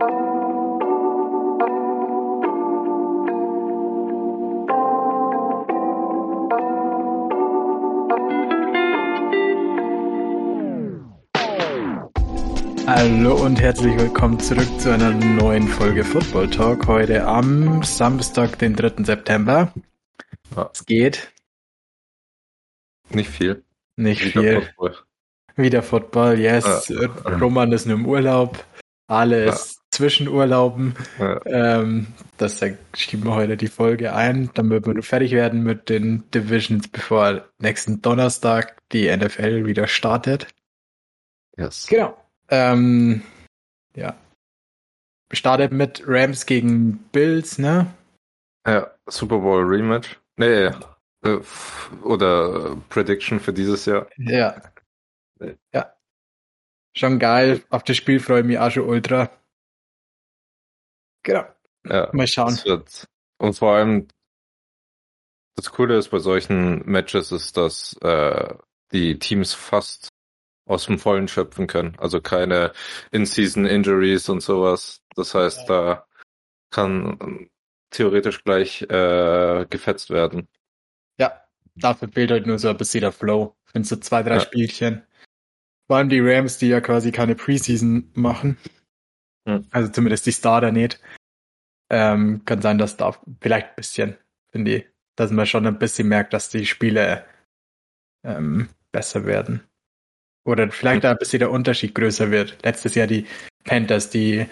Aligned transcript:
Hallo 0.00 0.14
und 13.44 13.60
herzlich 13.60 13.98
willkommen 13.98 14.38
zurück 14.38 14.80
zu 14.80 14.92
einer 14.92 15.10
neuen 15.10 15.66
Folge 15.66 16.04
Football 16.04 16.48
Talk. 16.50 16.86
Heute 16.86 17.26
am 17.26 17.82
Samstag, 17.82 18.60
den 18.60 18.76
3. 18.76 19.04
September. 19.04 19.74
Ja. 20.54 20.70
Es 20.72 20.86
geht. 20.86 21.32
Nicht 23.10 23.30
viel. 23.30 23.64
Nicht 23.96 24.24
Wieder 24.24 24.40
viel. 24.40 24.62
Football. 24.62 24.96
Wieder 25.56 25.82
Football, 25.82 26.38
yes. 26.38 26.88
Ja. 26.88 27.08
Roman 27.38 27.72
ist 27.72 27.86
nur 27.86 27.96
im 27.96 28.06
Urlaub. 28.06 28.64
Ale 29.08 29.52
Ja. 29.98 30.06
ist 30.06 30.14
zwischen 30.16 30.28
Urlauben. 30.28 30.94
Ja. 31.18 31.40
Ähm, 31.46 32.06
das 32.36 32.62
schieben 32.96 33.24
wir 33.24 33.34
heute 33.34 33.56
die 33.56 33.68
Folge 33.68 34.14
ein, 34.14 34.50
damit 34.54 34.86
wir 34.86 35.02
fertig 35.02 35.32
werden 35.32 35.62
mit 35.62 35.88
den 35.88 36.30
Divisions, 36.30 36.88
bevor 36.88 37.44
nächsten 37.58 38.00
Donnerstag 38.02 38.76
die 38.92 39.14
NFL 39.14 39.66
wieder 39.66 39.86
startet. 39.86 40.46
Yes. 41.56 41.86
Genau. 41.88 42.16
Ähm, 42.48 43.22
ja. 43.94 44.14
Startet 45.32 45.72
mit 45.72 46.02
Rams 46.06 46.46
gegen 46.46 46.98
Bills, 47.12 47.58
ne? 47.58 47.86
Ja, 48.66 48.90
Super 49.06 49.38
Bowl 49.38 49.64
Rematch. 49.64 50.18
Nee, 50.36 50.46
äh, 50.66 50.72
f- 51.24 51.90
oder 52.04 52.72
äh, 52.72 52.76
Prediction 52.88 53.40
für 53.40 53.52
dieses 53.52 53.84
Jahr. 53.86 54.06
Ja. 54.16 54.62
Ja. 55.72 55.92
Schon 56.96 57.18
geil. 57.18 57.62
Auf 57.70 57.82
das 57.84 57.96
Spiel 57.96 58.20
freue 58.20 58.40
ich 58.40 58.46
mich 58.46 58.58
auch 58.58 58.70
schon 58.70 58.88
ultra. 58.88 59.30
Genau. 61.22 61.44
Ja, 61.86 62.10
Mal 62.12 62.26
schauen. 62.26 62.58
Und 63.38 63.54
vor 63.54 63.74
allem, 63.74 64.08
das 65.56 65.70
Coole 65.70 65.96
ist 65.96 66.10
bei 66.10 66.18
solchen 66.18 66.84
Matches 66.86 67.32
ist, 67.32 67.56
dass 67.56 67.96
äh, 68.02 68.54
die 68.92 69.18
Teams 69.18 69.54
fast 69.54 70.08
aus 70.66 70.86
dem 70.86 70.98
Vollen 70.98 71.28
schöpfen 71.28 71.66
können. 71.66 71.96
Also 71.98 72.20
keine 72.20 72.72
In-Season-Injuries 73.10 74.28
und 74.28 74.42
sowas. 74.42 75.02
Das 75.16 75.34
heißt, 75.34 75.68
da 75.68 76.06
kann 76.70 77.48
theoretisch 77.90 78.44
gleich 78.44 78.82
äh, 78.82 79.66
gefetzt 79.70 80.10
werden. 80.10 80.48
Ja. 81.18 81.42
Dafür 81.74 82.08
fehlt 82.08 82.30
halt 82.30 82.46
nur 82.46 82.58
so 82.58 82.68
ein 82.68 82.76
bisschen 82.76 83.00
der 83.00 83.12
Flow. 83.12 83.56
Findest 83.64 83.92
du 83.92 84.00
zwei, 84.00 84.22
drei 84.22 84.34
Ja. 84.34 84.40
Spielchen. 84.40 85.06
Vor 85.86 85.96
allem 85.96 86.08
die 86.08 86.20
Rams, 86.20 86.58
die 86.58 86.68
ja 86.68 86.80
quasi 86.80 87.12
keine 87.12 87.34
Preseason 87.34 88.10
machen. 88.14 88.58
Hm. 89.48 89.64
Also 89.70 89.90
zumindest 89.90 90.26
die 90.26 90.32
Starter 90.32 90.70
nicht. 90.72 91.00
Ähm, 91.90 92.42
kann 92.44 92.60
sein, 92.60 92.76
dass 92.78 92.96
da 92.98 93.16
vielleicht 93.40 93.68
ein 93.68 93.74
bisschen, 93.76 94.16
finde 94.52 94.76
ich, 94.76 94.86
dass 95.16 95.30
man 95.30 95.46
schon 95.46 95.66
ein 95.66 95.78
bisschen 95.78 96.06
merkt, 96.08 96.34
dass 96.34 96.50
die 96.50 96.66
Spiele 96.66 97.24
ähm, 98.24 98.68
besser 98.92 99.24
werden. 99.24 99.62
Oder 100.44 100.70
vielleicht 100.70 101.04
Hm. 101.04 101.10
ein 101.10 101.16
bisschen 101.18 101.38
der 101.40 101.50
Unterschied 101.50 101.94
größer 101.94 102.30
wird. 102.30 102.58
Letztes 102.62 102.94
Jahr 102.94 103.06
die 103.06 103.26
Panthers, 103.64 104.10
die 104.10 104.46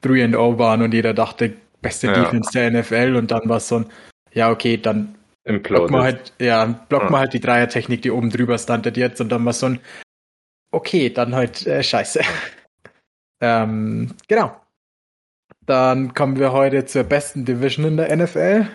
3 0.00 0.24
and 0.24 0.32
0 0.32 0.58
waren 0.58 0.82
und 0.82 0.92
jeder 0.94 1.12
dachte, 1.14 1.52
beste 1.82 2.06
Ja. 2.08 2.12
Defense 2.14 2.50
der 2.52 2.70
NFL 2.70 3.16
und 3.16 3.30
dann 3.30 3.48
war 3.48 3.58
es 3.58 3.68
so 3.68 3.76
ein, 3.80 3.86
ja, 4.32 4.50
okay, 4.50 4.76
dann 4.78 5.14
blockt 5.44 5.56
Imploded. 5.68 5.90
man 5.90 6.02
halt, 6.02 6.32
ja, 6.38 6.64
blockt 6.88 7.04
Ja. 7.04 7.10
man 7.10 7.20
halt 7.20 7.32
die 7.34 7.40
Dreiertechnik, 7.40 8.02
die 8.02 8.10
oben 8.10 8.30
drüber 8.30 8.58
standet 8.58 8.96
jetzt 8.96 9.20
und 9.20 9.28
dann 9.30 9.44
war 9.44 9.52
so 9.52 9.66
ein, 9.66 9.80
okay, 10.72 11.10
dann 11.10 11.34
halt 11.34 11.66
äh, 11.66 11.82
scheiße. 11.82 12.20
Ähm, 13.40 14.14
genau. 14.28 14.58
Dann 15.66 16.14
kommen 16.14 16.38
wir 16.38 16.52
heute 16.52 16.84
zur 16.86 17.04
besten 17.04 17.44
Division 17.44 17.86
in 17.86 17.96
der 17.96 18.14
NFL. 18.16 18.68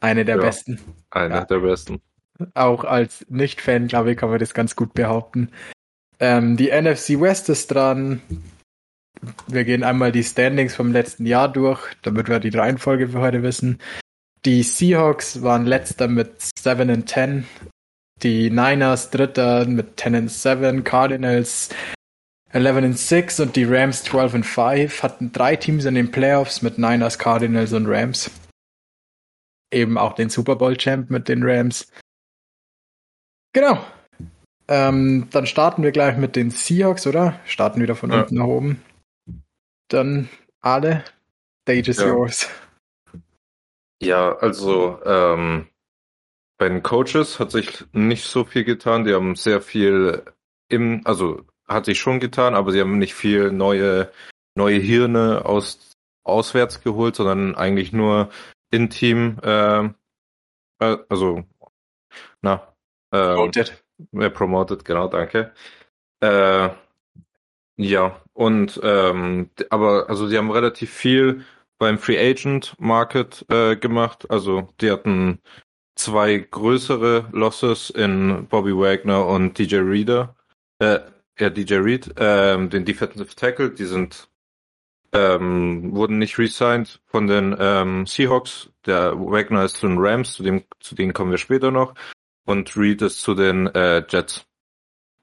Eine 0.00 0.24
der 0.24 0.36
Ja. 0.36 0.42
besten. 0.42 0.80
Einer 1.10 1.36
Ja. 1.36 1.44
der 1.44 1.58
besten. 1.60 2.00
Auch 2.54 2.84
als 2.84 3.24
Nicht-Fan, 3.30 3.86
glaube 3.88 4.12
ich, 4.12 4.18
kann 4.18 4.28
man 4.28 4.38
das 4.38 4.52
ganz 4.52 4.76
gut 4.76 4.92
behaupten. 4.94 5.50
Ähm, 6.20 6.56
die 6.56 6.70
NFC 6.70 7.20
West 7.20 7.48
ist 7.48 7.68
dran. 7.68 8.20
Wir 9.46 9.64
gehen 9.64 9.82
einmal 9.84 10.12
die 10.12 10.24
Standings 10.24 10.74
vom 10.74 10.92
letzten 10.92 11.24
Jahr 11.24 11.50
durch, 11.50 11.94
damit 12.02 12.28
wir 12.28 12.38
die 12.40 12.50
Reihenfolge 12.56 13.08
für 13.08 13.20
heute 13.20 13.42
wissen. 13.42 13.78
Die 14.44 14.62
Seahawks 14.62 15.42
waren 15.42 15.64
letzter 15.66 16.08
mit 16.08 16.42
7 16.58 16.90
and 16.90 17.08
10. 17.08 17.46
Die 18.22 18.50
Niners 18.50 19.10
dritter 19.10 19.64
mit 19.66 19.98
10 19.98 20.14
and 20.14 20.30
7. 20.30 20.84
Cardinals 20.84 21.70
11 22.52 22.76
and 22.84 22.98
6 22.98 23.40
und 23.40 23.56
die 23.56 23.64
Rams 23.64 24.02
12 24.04 24.34
and 24.34 24.46
5 24.46 25.02
hatten 25.02 25.32
drei 25.32 25.56
Teams 25.56 25.84
in 25.84 25.94
den 25.94 26.10
Playoffs 26.10 26.62
mit 26.62 26.78
Niners, 26.78 27.18
Cardinals 27.18 27.72
und 27.72 27.86
Rams. 27.86 28.30
Eben 29.72 29.98
auch 29.98 30.14
den 30.14 30.30
Super 30.30 30.56
Bowl 30.56 30.76
Champ 30.76 31.10
mit 31.10 31.28
den 31.28 31.42
Rams. 31.42 31.90
Genau. 33.52 33.84
Ähm, 34.68 35.28
dann 35.30 35.46
starten 35.46 35.82
wir 35.82 35.92
gleich 35.92 36.16
mit 36.16 36.36
den 36.36 36.50
Seahawks, 36.50 37.06
oder? 37.06 37.40
Starten 37.46 37.80
wieder 37.80 37.94
von 37.96 38.10
Ja. 38.10 38.20
unten 38.20 38.36
nach 38.36 38.46
oben. 38.46 38.82
Dann 39.88 40.28
alle. 40.60 41.04
Stage 41.62 41.90
is 41.90 41.98
Ja. 41.98 42.06
yours. 42.06 42.48
Ja, 44.00 44.36
also 44.36 45.00
ähm, 45.04 45.68
bei 46.58 46.68
den 46.68 46.82
Coaches 46.82 47.38
hat 47.40 47.50
sich 47.50 47.84
nicht 47.92 48.24
so 48.24 48.44
viel 48.44 48.64
getan. 48.64 49.04
Die 49.04 49.14
haben 49.14 49.34
sehr 49.36 49.60
viel 49.60 50.22
im, 50.68 51.00
also 51.04 51.44
hat 51.68 51.86
sich 51.86 51.98
schon 51.98 52.20
getan, 52.20 52.54
aber 52.54 52.72
sie 52.72 52.80
haben 52.80 52.98
nicht 52.98 53.14
viel 53.14 53.52
neue 53.52 54.10
neue 54.54 54.78
Hirne 54.78 55.44
aus 55.44 55.92
auswärts 56.24 56.82
geholt, 56.82 57.16
sondern 57.16 57.54
eigentlich 57.54 57.92
nur 57.92 58.30
in 58.70 58.90
Team. 58.90 59.38
ähm, 59.42 59.94
äh, 60.80 60.96
also 61.08 61.44
na 62.42 62.74
ähm, 63.12 63.36
Voted. 63.36 63.84
ja, 64.12 64.28
promoted, 64.30 64.84
genau, 64.84 65.08
danke. 65.08 65.52
Äh, 66.20 66.70
ja, 67.78 68.20
und 68.32 68.80
ähm, 68.82 69.50
aber 69.70 70.08
also 70.08 70.26
sie 70.28 70.38
haben 70.38 70.50
relativ 70.50 70.90
viel 70.92 71.44
beim 71.78 71.98
Free 71.98 72.18
Agent 72.18 72.74
Market 72.78 73.44
äh, 73.50 73.76
gemacht. 73.76 74.30
Also 74.30 74.68
die 74.80 74.90
hatten 74.90 75.40
zwei 75.94 76.38
größere 76.38 77.28
Losses 77.32 77.90
in 77.90 78.46
Bobby 78.48 78.72
Wagner 78.76 79.26
und 79.26 79.58
DJ 79.58 79.76
Reader. 79.76 80.34
Äh, 80.78 81.00
ja, 81.38 81.50
DJ 81.50 81.74
Reed, 81.76 82.14
ähm, 82.18 82.70
den 82.70 82.84
Defensive 82.84 83.34
Tackle, 83.34 83.70
die 83.70 83.84
sind 83.84 84.28
ähm, 85.12 85.94
wurden 85.94 86.18
nicht 86.18 86.38
resigned 86.38 87.00
von 87.06 87.26
den 87.26 87.56
ähm, 87.58 88.06
Seahawks. 88.06 88.70
Der 88.84 89.14
Wagner 89.18 89.64
ist 89.64 89.76
zu 89.76 89.86
den 89.86 89.98
Rams, 89.98 90.34
zu 90.34 90.42
dem 90.42 90.64
zu 90.80 90.94
denen 90.94 91.12
kommen 91.12 91.30
wir 91.30 91.38
später 91.38 91.70
noch 91.70 91.94
und 92.44 92.76
Reed 92.76 93.02
ist 93.02 93.20
zu 93.20 93.34
den 93.34 93.66
äh, 93.74 94.04
Jets. 94.08 94.46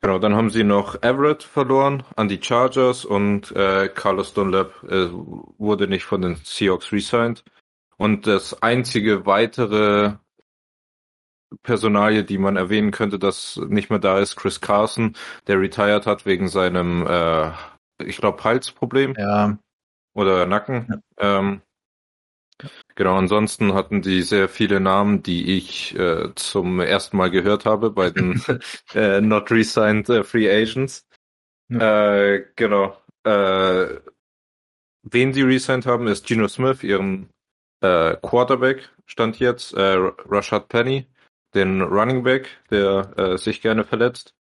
Genau, 0.02 0.20
dann 0.20 0.36
haben 0.36 0.50
sie 0.50 0.66
noch 0.66 1.02
Everett 1.02 1.44
verloren 1.44 2.04
an 2.18 2.28
die 2.28 2.42
Chargers 2.42 3.06
und 3.06 3.52
äh, 3.56 3.88
Carlos 3.88 4.34
Dunlap 4.34 4.84
äh, 4.84 5.08
wurde 5.12 5.88
nicht 5.88 6.04
von 6.04 6.22
den 6.22 6.36
Seahawks 6.44 6.92
resigned. 6.92 7.44
Und 7.96 8.28
das 8.28 8.62
einzige 8.62 9.26
weitere 9.26 10.16
Personalie, 11.62 12.24
die 12.24 12.38
man 12.38 12.56
erwähnen 12.58 12.92
könnte, 12.92 13.20
das 13.20 13.60
nicht 13.68 13.90
mehr 13.90 14.00
da 14.00 14.20
ist, 14.20 14.36
Chris 14.36 14.62
Carson, 14.62 15.16
der 15.48 15.60
retired 15.60 16.06
hat 16.06 16.26
wegen 16.26 16.48
seinem, 16.48 17.06
äh, 17.08 17.52
ich 18.04 18.18
glaube, 18.18 18.44
Halsproblem 18.44 19.16
Ja. 19.18 19.58
oder 20.14 20.46
Nacken. 20.46 21.02
Ähm, 21.18 21.62
genau, 22.96 23.16
ansonsten 23.18 23.74
hatten 23.74 24.02
die 24.02 24.22
sehr 24.22 24.50
viele 24.50 24.80
Namen, 24.80 25.24
die 25.24 25.58
ich 25.58 25.96
äh, 25.98 26.30
zum 26.36 26.80
ersten 26.80 27.18
Mal 27.18 27.30
gehört 27.32 27.66
habe 27.66 27.92
bei 27.92 28.10
den 28.10 28.42
äh, 28.94 29.22
not 29.22 29.52
resigned 29.52 30.10
äh, 30.10 30.24
Free 30.24 30.50
Agents. 30.50 31.06
Äh, 31.70 32.42
genau. 32.56 32.98
Äh, 33.24 34.00
wen 35.04 35.34
sie 35.34 35.42
resigned 35.44 35.86
haben, 35.86 36.08
ist 36.08 36.26
Geno 36.28 36.48
Smith, 36.48 36.84
ihren 36.84 37.30
äh, 37.82 38.16
Quarterback, 38.22 38.90
stand 39.06 39.40
jetzt, 39.40 39.74
Rashad 39.76 40.70
Penny, 40.70 41.08
den 41.54 41.82
Running 41.82 42.24
Back, 42.24 42.50
der 42.70 43.14
äh, 43.18 43.38
sich 43.38 43.62
gerne 43.62 43.84
verletzt. 43.84 44.34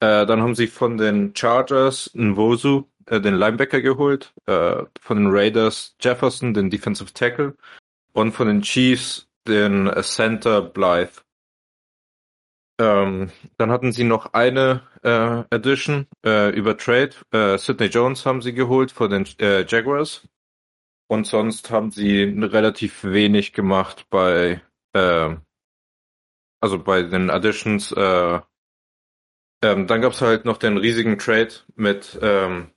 Äh, 0.00 0.26
dann 0.26 0.42
haben 0.42 0.54
sie 0.54 0.66
von 0.66 0.98
den 0.98 1.34
Chargers 1.34 2.10
Nwosu, 2.14 2.84
äh, 3.06 3.20
den 3.20 3.34
Linebacker 3.34 3.80
geholt, 3.80 4.34
äh, 4.46 4.84
von 5.00 5.16
den 5.16 5.28
Raiders 5.30 5.96
Jefferson, 6.00 6.54
den 6.54 6.70
Defensive 6.70 7.12
Tackle 7.12 7.56
und 8.12 8.32
von 8.32 8.48
den 8.48 8.62
Chiefs 8.62 9.28
den 9.46 9.90
Center 10.02 10.60
Blythe. 10.60 11.22
Ähm, 12.78 13.30
dann 13.56 13.70
hatten 13.70 13.92
sie 13.92 14.04
noch 14.04 14.34
eine 14.34 14.82
äh, 15.02 15.44
Addition 15.54 16.06
äh, 16.24 16.50
über 16.50 16.76
Trade. 16.76 17.12
Äh, 17.30 17.56
Sidney 17.56 17.86
Jones 17.86 18.26
haben 18.26 18.42
sie 18.42 18.52
geholt 18.52 18.92
von 18.92 19.10
den 19.10 19.26
äh, 19.38 19.64
Jaguars. 19.66 20.28
Und 21.08 21.26
sonst 21.26 21.70
haben 21.70 21.90
sie 21.90 22.24
relativ 22.24 23.04
wenig 23.04 23.52
gemacht 23.52 24.06
bei, 24.10 24.60
äh, 24.92 25.36
also 26.60 26.78
bei 26.78 27.02
den 27.02 27.30
Additions. 27.30 27.92
Äh, 27.92 28.40
ähm, 29.62 29.86
dann 29.86 30.02
gab's 30.02 30.20
halt 30.20 30.44
noch 30.44 30.58
den 30.58 30.76
riesigen 30.76 31.18
Trade 31.18 31.52
mit 31.74 32.18
ähm, 32.22 32.70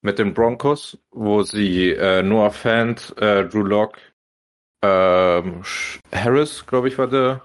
mit 0.00 0.18
den 0.18 0.32
Broncos, 0.32 0.98
wo 1.10 1.42
sie 1.42 1.90
äh, 1.90 2.22
Noah 2.22 2.52
Fant, 2.52 3.14
äh, 3.18 3.44
Drew 3.46 3.64
Lock, 3.64 3.98
ähm, 4.82 5.62
Harris, 6.12 6.66
glaube 6.66 6.88
ich, 6.88 6.98
war 6.98 7.08
der. 7.08 7.42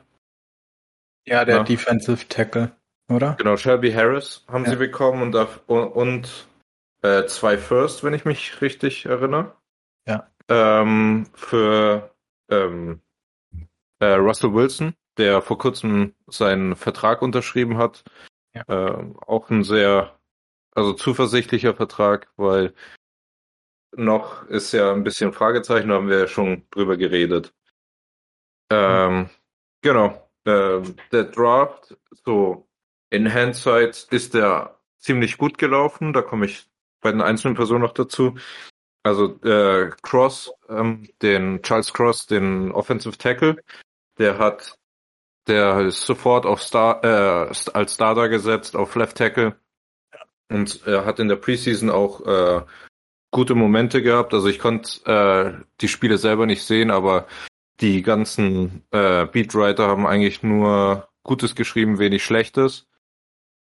Ja, 1.26 1.46
der 1.46 1.58
ja. 1.58 1.64
Defensive 1.64 2.28
Tackle, 2.28 2.76
oder? 3.10 3.36
Genau, 3.36 3.56
Shelby 3.56 3.92
Harris 3.92 4.46
haben 4.48 4.66
ja. 4.66 4.72
sie 4.72 4.76
bekommen 4.76 5.22
und, 5.22 5.36
und, 5.68 5.88
und 5.88 6.48
äh, 7.02 7.26
zwei 7.28 7.58
First, 7.58 8.04
wenn 8.04 8.14
ich 8.14 8.26
mich 8.26 8.62
richtig 8.62 9.06
erinnere. 9.06 9.56
Ja. 10.06 10.30
Ähm, 10.50 11.28
für 11.34 12.14
ähm, 12.50 13.02
äh, 14.00 14.14
Russell 14.16 14.54
Wilson, 14.54 14.96
der 15.18 15.42
vor 15.42 15.58
kurzem 15.58 16.16
seinen 16.28 16.76
Vertrag 16.76 17.22
unterschrieben 17.22 17.78
hat. 17.78 18.04
Ja. 18.54 18.64
Äh, 18.68 19.14
auch 19.26 19.50
ein 19.50 19.64
sehr, 19.64 20.20
also 20.72 20.94
zuversichtlicher 20.94 21.74
Vertrag, 21.74 22.32
weil 22.36 22.74
noch 23.96 24.44
ist 24.48 24.72
ja 24.72 24.92
ein 24.92 25.04
bisschen 25.04 25.34
Fragezeichen, 25.34 25.90
da 25.90 25.96
haben 25.96 26.10
wir 26.10 26.20
ja 26.20 26.28
schon 26.28 26.64
drüber 26.72 26.98
geredet. 26.98 27.54
Ähm, 28.72 29.30
genau. 29.82 30.30
Ähm, 30.46 30.96
der 31.12 31.26
Draft, 31.26 31.96
so 32.26 32.68
in 33.10 33.32
Hindsight 33.32 34.08
ist 34.10 34.34
der 34.34 34.80
ziemlich 34.98 35.38
gut 35.38 35.58
gelaufen. 35.58 36.14
Da 36.14 36.22
komme 36.22 36.48
ich 36.48 36.68
bei 37.02 37.12
den 37.12 37.22
einzelnen 37.22 37.56
Personen 37.56 37.82
noch 37.82 37.94
dazu. 37.94 38.36
Also 39.04 39.40
äh, 39.44 39.92
Cross, 40.02 40.52
ähm, 40.70 41.08
den 41.22 41.62
Charles 41.62 41.94
Cross, 41.94 42.26
den 42.26 42.72
Offensive 42.72 43.18
Tackle, 43.18 43.62
der 44.18 44.38
hat, 44.38 44.80
der 45.48 45.80
ist 45.82 46.06
sofort 46.06 46.46
auf 46.46 46.62
Star, 46.62 47.04
äh, 47.04 47.54
als 47.74 47.94
Starter 47.94 48.30
gesetzt 48.30 48.76
auf 48.76 48.96
Left 48.96 49.18
Tackle 49.18 49.56
und 50.50 50.86
er 50.86 51.06
hat 51.06 51.20
in 51.20 51.28
der 51.28 51.36
Preseason 51.36 51.90
auch 51.90 52.26
äh, 52.26 52.62
gute 53.32 53.56
Momente 53.56 54.02
gehabt. 54.02 54.34
Also 54.34 54.48
ich 54.48 54.60
konnte 54.60 55.06
äh, 55.06 55.64
die 55.82 55.88
Spiele 55.88 56.18
selber 56.18 56.46
nicht 56.46 56.64
sehen, 56.64 56.92
aber 56.92 57.28
die 57.82 58.02
ganzen 58.02 58.84
äh, 58.92 59.26
Beatwriter 59.26 59.88
haben 59.88 60.06
eigentlich 60.06 60.44
nur 60.44 61.10
Gutes 61.24 61.56
geschrieben, 61.56 62.00
wenig 62.00 62.24
Schlechtes. 62.24 62.88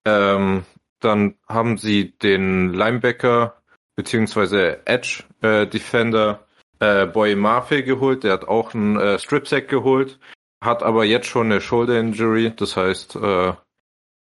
Ähm, 0.06 0.63
dann 1.00 1.36
haben 1.48 1.77
sie 1.77 2.18
den 2.18 2.74
Linebacker 2.74 3.62
beziehungsweise 3.95 4.86
Edge 4.86 5.24
äh, 5.42 5.68
Defender 5.68 6.45
äh, 6.80 7.06
Boy 7.06 7.36
Murphy 7.36 7.83
geholt. 7.83 8.24
Der 8.24 8.33
hat 8.33 8.48
auch 8.48 8.74
einen 8.74 8.98
äh, 8.98 9.19
Strip 9.19 9.48
Sack 9.48 9.68
geholt, 9.68 10.19
hat 10.62 10.84
aber 10.84 11.06
jetzt 11.06 11.28
schon 11.28 11.48
eine 11.48 11.62
Shoulder 11.62 12.00
Injury. 12.00 12.54
Das 12.56 12.76
heißt, 12.76 13.16
äh, 13.16 13.54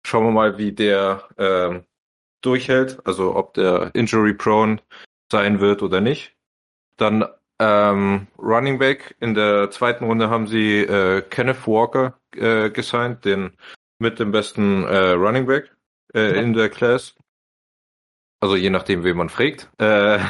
schauen 0.05 0.25
wir 0.25 0.31
mal, 0.31 0.59
wie 0.59 0.73
der 0.73 1.25
äh, 1.37 1.81
durchhält. 2.41 2.99
Also 3.05 3.35
ob 3.37 3.55
der 3.55 3.91
Injury 3.95 4.35
prone 4.35 4.81
sein 5.31 5.61
wird 5.61 5.83
oder 5.83 6.01
nicht. 6.01 6.37
Dann 6.97 7.25
ähm, 7.59 8.27
Running 8.39 8.79
Back 8.79 9.17
in 9.21 9.35
der 9.35 9.71
zweiten 9.71 10.05
Runde 10.05 10.31
haben 10.31 10.47
sie 10.47 10.81
äh, 10.81 11.23
Kenneth 11.23 11.67
Walker 11.67 12.19
äh, 12.35 12.71
gesigned, 12.71 13.25
den 13.25 13.57
mit 13.99 14.19
dem 14.19 14.33
besten 14.33 14.85
äh, 14.85 15.11
Running 15.11 15.47
Back 15.47 15.71
äh, 16.15 16.41
in 16.41 16.55
der 16.55 16.71
Class. 16.71 17.15
Also 18.41 18.57
je 18.57 18.71
nachdem, 18.71 19.05
wen 19.05 19.17
man 19.17 19.29
fragt. 19.29 19.71
Äh, 19.79 20.21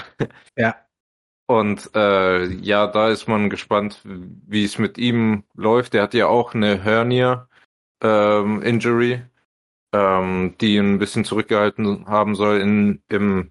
ja. 0.57 0.77
Und 1.51 1.91
äh, 1.97 2.45
ja, 2.45 2.87
da 2.87 3.09
ist 3.09 3.27
man 3.27 3.51
gespannt, 3.51 4.01
wie 4.05 4.65
es 4.65 4.79
mit 4.79 4.99
ihm 4.99 5.43
läuft. 5.57 5.95
Der 5.95 6.03
hat 6.03 6.15
ja 6.15 6.29
auch 6.29 6.55
eine 6.55 6.81
Hernia 6.81 7.49
ähm, 8.01 8.63
Injury, 8.63 9.25
ähm, 9.93 10.55
die 10.61 10.77
ihn 10.77 10.95
ein 10.95 10.99
bisschen 11.01 11.25
zurückgehalten 11.25 12.07
haben 12.07 12.37
soll 12.37 12.61
in, 12.61 13.03
im, 13.09 13.51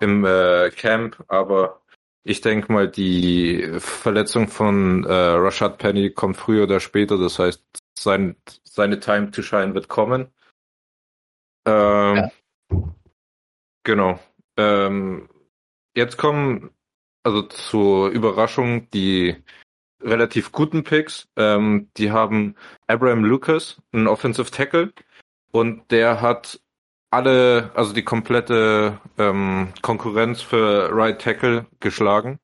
im 0.00 0.24
äh, 0.24 0.70
Camp. 0.70 1.24
Aber 1.28 1.82
ich 2.24 2.40
denke 2.40 2.72
mal, 2.72 2.88
die 2.88 3.64
Verletzung 3.78 4.48
von 4.48 5.04
äh, 5.04 5.12
Rashad 5.12 5.78
Penny 5.78 6.10
kommt 6.10 6.36
früher 6.36 6.64
oder 6.64 6.80
später. 6.80 7.16
Das 7.16 7.38
heißt, 7.38 7.62
sein, 7.96 8.34
seine 8.64 8.98
Time 8.98 9.30
to 9.30 9.42
Shine 9.42 9.72
wird 9.74 9.86
kommen. 9.86 10.32
Ähm, 11.64 12.16
ja. 12.16 12.30
Genau. 13.84 14.18
Ähm, 14.56 15.28
jetzt 15.94 16.16
kommen 16.16 16.73
also 17.24 17.42
zur 17.42 18.10
Überraschung 18.10 18.88
die 18.90 19.36
relativ 20.00 20.52
guten 20.52 20.84
Picks. 20.84 21.28
Ähm, 21.36 21.88
die 21.96 22.12
haben 22.12 22.54
Abraham 22.86 23.24
Lucas, 23.24 23.82
einen 23.92 24.06
Offensive 24.06 24.50
Tackle, 24.50 24.92
und 25.50 25.90
der 25.90 26.20
hat 26.20 26.60
alle, 27.10 27.70
also 27.74 27.92
die 27.94 28.02
komplette 28.02 29.00
ähm, 29.18 29.72
Konkurrenz 29.82 30.42
für 30.42 30.90
Right 30.92 31.20
Tackle 31.20 31.66
geschlagen. 31.80 32.40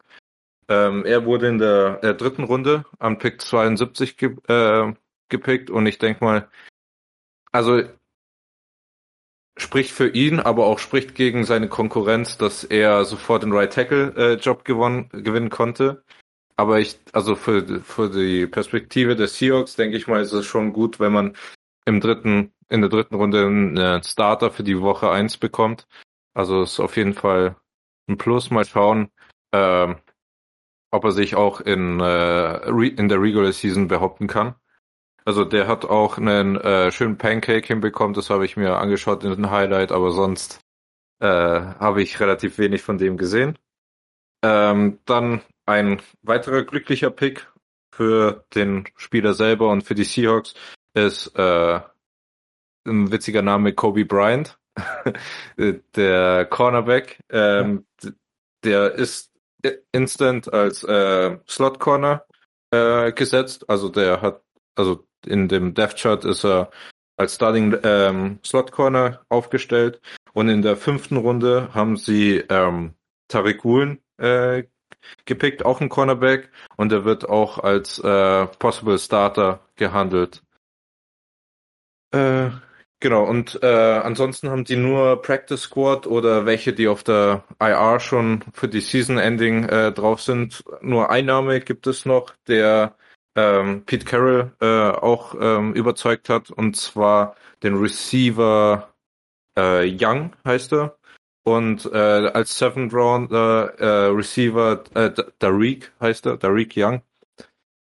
Ähm, 0.68 1.04
er 1.04 1.24
wurde 1.24 1.48
in 1.48 1.58
der, 1.58 1.96
der, 1.96 2.14
dritten 2.14 2.44
Runde 2.44 2.84
am 3.00 3.18
Pick 3.18 3.42
72 3.42 4.16
ge 4.16 4.36
äh, 4.46 4.92
gepickt 5.28 5.70
und 5.70 5.86
ich 5.86 5.98
denke 5.98 6.24
mal, 6.24 6.48
also 7.50 7.82
spricht 9.60 9.92
für 9.92 10.08
ihn, 10.08 10.40
aber 10.40 10.66
auch 10.66 10.78
spricht 10.78 11.14
gegen 11.14 11.44
seine 11.44 11.68
Konkurrenz, 11.68 12.38
dass 12.38 12.64
er 12.64 13.04
sofort 13.04 13.42
den 13.42 13.52
Right 13.52 13.72
Tackle 13.72 14.14
äh, 14.16 14.34
Job 14.34 14.64
gewonnen, 14.64 15.08
gewinnen 15.12 15.50
konnte. 15.50 16.02
Aber 16.56 16.80
ich, 16.80 16.98
also 17.12 17.36
für, 17.36 17.80
für 17.82 18.10
die 18.10 18.46
Perspektive 18.46 19.16
des 19.16 19.38
Seahawks 19.38 19.76
denke 19.76 19.96
ich 19.96 20.06
mal, 20.06 20.20
ist 20.20 20.32
es 20.32 20.46
schon 20.46 20.72
gut, 20.72 21.00
wenn 21.00 21.12
man 21.12 21.36
im 21.86 22.00
dritten, 22.00 22.52
in 22.68 22.80
der 22.80 22.90
dritten 22.90 23.14
Runde 23.14 23.46
einen 23.46 24.02
Starter 24.02 24.50
für 24.50 24.62
die 24.62 24.80
Woche 24.80 25.10
eins 25.10 25.36
bekommt. 25.36 25.86
Also 26.34 26.62
ist 26.62 26.80
auf 26.80 26.96
jeden 26.96 27.14
Fall 27.14 27.56
ein 28.08 28.18
Plus. 28.18 28.50
Mal 28.50 28.64
schauen, 28.64 29.10
äh, 29.52 29.94
ob 30.90 31.04
er 31.04 31.12
sich 31.12 31.34
auch 31.34 31.60
in, 31.60 32.00
äh, 32.00 32.86
in 32.88 33.08
der 33.08 33.20
Regular 33.20 33.52
Season 33.52 33.88
behaupten 33.88 34.26
kann. 34.26 34.54
Also 35.30 35.44
der 35.44 35.68
hat 35.68 35.84
auch 35.84 36.18
einen 36.18 36.56
äh, 36.56 36.90
schönen 36.90 37.16
Pancake 37.16 37.64
hinbekommen, 37.64 38.14
das 38.14 38.30
habe 38.30 38.44
ich 38.44 38.56
mir 38.56 38.78
angeschaut 38.78 39.22
in 39.22 39.30
den 39.30 39.48
Highlight, 39.48 39.92
aber 39.92 40.10
sonst 40.10 40.58
äh, 41.20 41.28
habe 41.28 42.02
ich 42.02 42.18
relativ 42.18 42.58
wenig 42.58 42.82
von 42.82 42.98
dem 42.98 43.16
gesehen. 43.16 43.56
Ähm, 44.42 44.98
dann 45.04 45.42
ein 45.66 46.02
weiterer 46.22 46.64
glücklicher 46.64 47.10
Pick 47.12 47.48
für 47.94 48.44
den 48.56 48.88
Spieler 48.96 49.32
selber 49.32 49.68
und 49.70 49.82
für 49.82 49.94
die 49.94 50.02
Seahawks 50.02 50.54
ist 50.94 51.28
äh, 51.36 51.80
ein 52.88 53.12
witziger 53.12 53.42
Name 53.42 53.72
Kobe 53.72 54.04
Bryant, 54.04 54.58
der 55.94 56.44
Cornerback. 56.46 57.20
Ähm, 57.30 57.86
ja. 58.02 58.10
Der 58.64 58.92
ist 58.94 59.30
instant 59.92 60.52
als 60.52 60.82
äh, 60.82 61.38
Slot 61.49 61.78
Corner 61.78 62.26
äh, 62.72 63.12
gesetzt, 63.12 63.70
also 63.70 63.90
der 63.90 64.22
hat 64.22 64.42
also 64.75 65.06
in 65.26 65.48
dem 65.48 65.74
Death 65.74 65.96
Chart 65.96 66.24
ist 66.24 66.44
er 66.44 66.70
als 67.16 67.34
Starting 67.34 67.76
ähm, 67.82 68.38
Slot 68.44 68.72
Corner 68.72 69.20
aufgestellt 69.28 70.00
und 70.32 70.48
in 70.48 70.62
der 70.62 70.76
fünften 70.76 71.16
Runde 71.16 71.68
haben 71.74 71.96
sie 71.96 72.42
ähm, 72.48 72.94
Tariq 73.28 73.64
Woolen 73.64 74.00
äh, 74.16 74.64
gepickt, 75.24 75.64
auch 75.64 75.80
ein 75.80 75.88
Cornerback 75.88 76.50
und 76.76 76.92
er 76.92 77.04
wird 77.04 77.28
auch 77.28 77.58
als 77.58 77.98
äh, 77.98 78.46
Possible 78.58 78.98
Starter 78.98 79.60
gehandelt. 79.76 80.42
Äh, 82.12 82.50
genau, 83.00 83.24
und 83.24 83.62
äh, 83.62 83.66
ansonsten 83.66 84.50
haben 84.50 84.64
die 84.64 84.76
nur 84.76 85.22
Practice 85.22 85.62
Squad 85.62 86.06
oder 86.06 86.46
welche, 86.46 86.72
die 86.72 86.88
auf 86.88 87.02
der 87.02 87.44
IR 87.60 88.00
schon 88.00 88.44
für 88.52 88.68
die 88.68 88.80
Season 88.80 89.18
Ending 89.18 89.64
äh, 89.64 89.92
drauf 89.92 90.22
sind. 90.22 90.64
Nur 90.80 91.10
Einnahme 91.10 91.60
gibt 91.60 91.86
es 91.86 92.04
noch, 92.04 92.34
der 92.48 92.96
ähm, 93.37 93.84
Pete 93.84 94.04
Carroll 94.04 94.52
äh, 94.60 94.90
auch 94.90 95.34
ähm, 95.40 95.75
überzeugt 95.75 96.28
hat, 96.28 96.50
und 96.50 96.76
zwar 96.76 97.37
den 97.62 97.76
Receiver 97.76 98.92
äh, 99.56 99.87
Young 99.99 100.34
heißt 100.44 100.72
er. 100.72 100.96
Und 101.42 101.87
äh, 101.87 101.96
als 101.96 102.58
Seventh 102.58 102.92
Round 102.92 103.32
äh, 103.32 103.84
Receiver 103.84 104.84
äh, 104.94 105.10
Darik 105.38 105.92
heißt 106.00 106.26
er, 106.26 106.37
Darik 106.37 106.75
Young. 106.76 107.02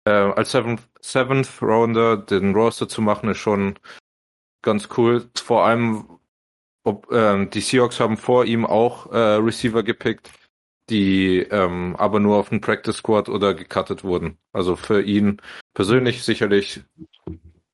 Äh, 0.04 0.10
als 0.10 0.52
Seventh, 0.52 0.82
Seventh 1.00 1.62
Rounder 1.62 2.16
den 2.18 2.54
Roster 2.54 2.88
zu 2.88 3.00
machen, 3.00 3.30
ist 3.30 3.38
schon 3.38 3.78
ganz 4.62 4.88
cool. 4.96 5.28
Vor 5.36 5.64
allem, 5.64 6.18
ob 6.84 7.10
ähm, 7.10 7.50
die 7.50 7.60
Seahawks 7.60 7.98
haben 7.98 8.16
vor 8.16 8.44
ihm 8.44 8.66
auch 8.66 9.10
äh, 9.10 9.16
Receiver 9.16 9.82
gepickt 9.82 10.30
die 10.90 11.38
ähm, 11.50 11.96
aber 11.96 12.20
nur 12.20 12.36
auf 12.36 12.50
den 12.50 12.60
Practice 12.60 12.96
Squad 12.96 13.28
oder 13.28 13.54
gecuttet 13.54 14.04
wurden. 14.04 14.38
Also 14.52 14.76
für 14.76 15.02
ihn 15.02 15.40
persönlich 15.74 16.22
sicherlich 16.22 16.82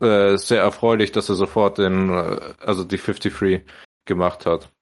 äh, 0.01 0.37
sehr 0.37 0.63
erfreulich, 0.63 1.13
dass 1.13 1.29
er 1.29 1.35
sofort 1.35 1.79
den, 1.79 2.11
äh, 2.11 2.55
also 2.61 2.85
die 2.85 2.97
53 2.97 3.65
gemacht 4.05 4.47
hat. 4.47 4.73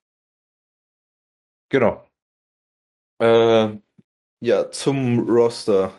Genau. 1.68 2.06
Äh, 3.20 3.78
ja, 4.40 4.70
zum 4.70 5.28
Roster. 5.28 5.92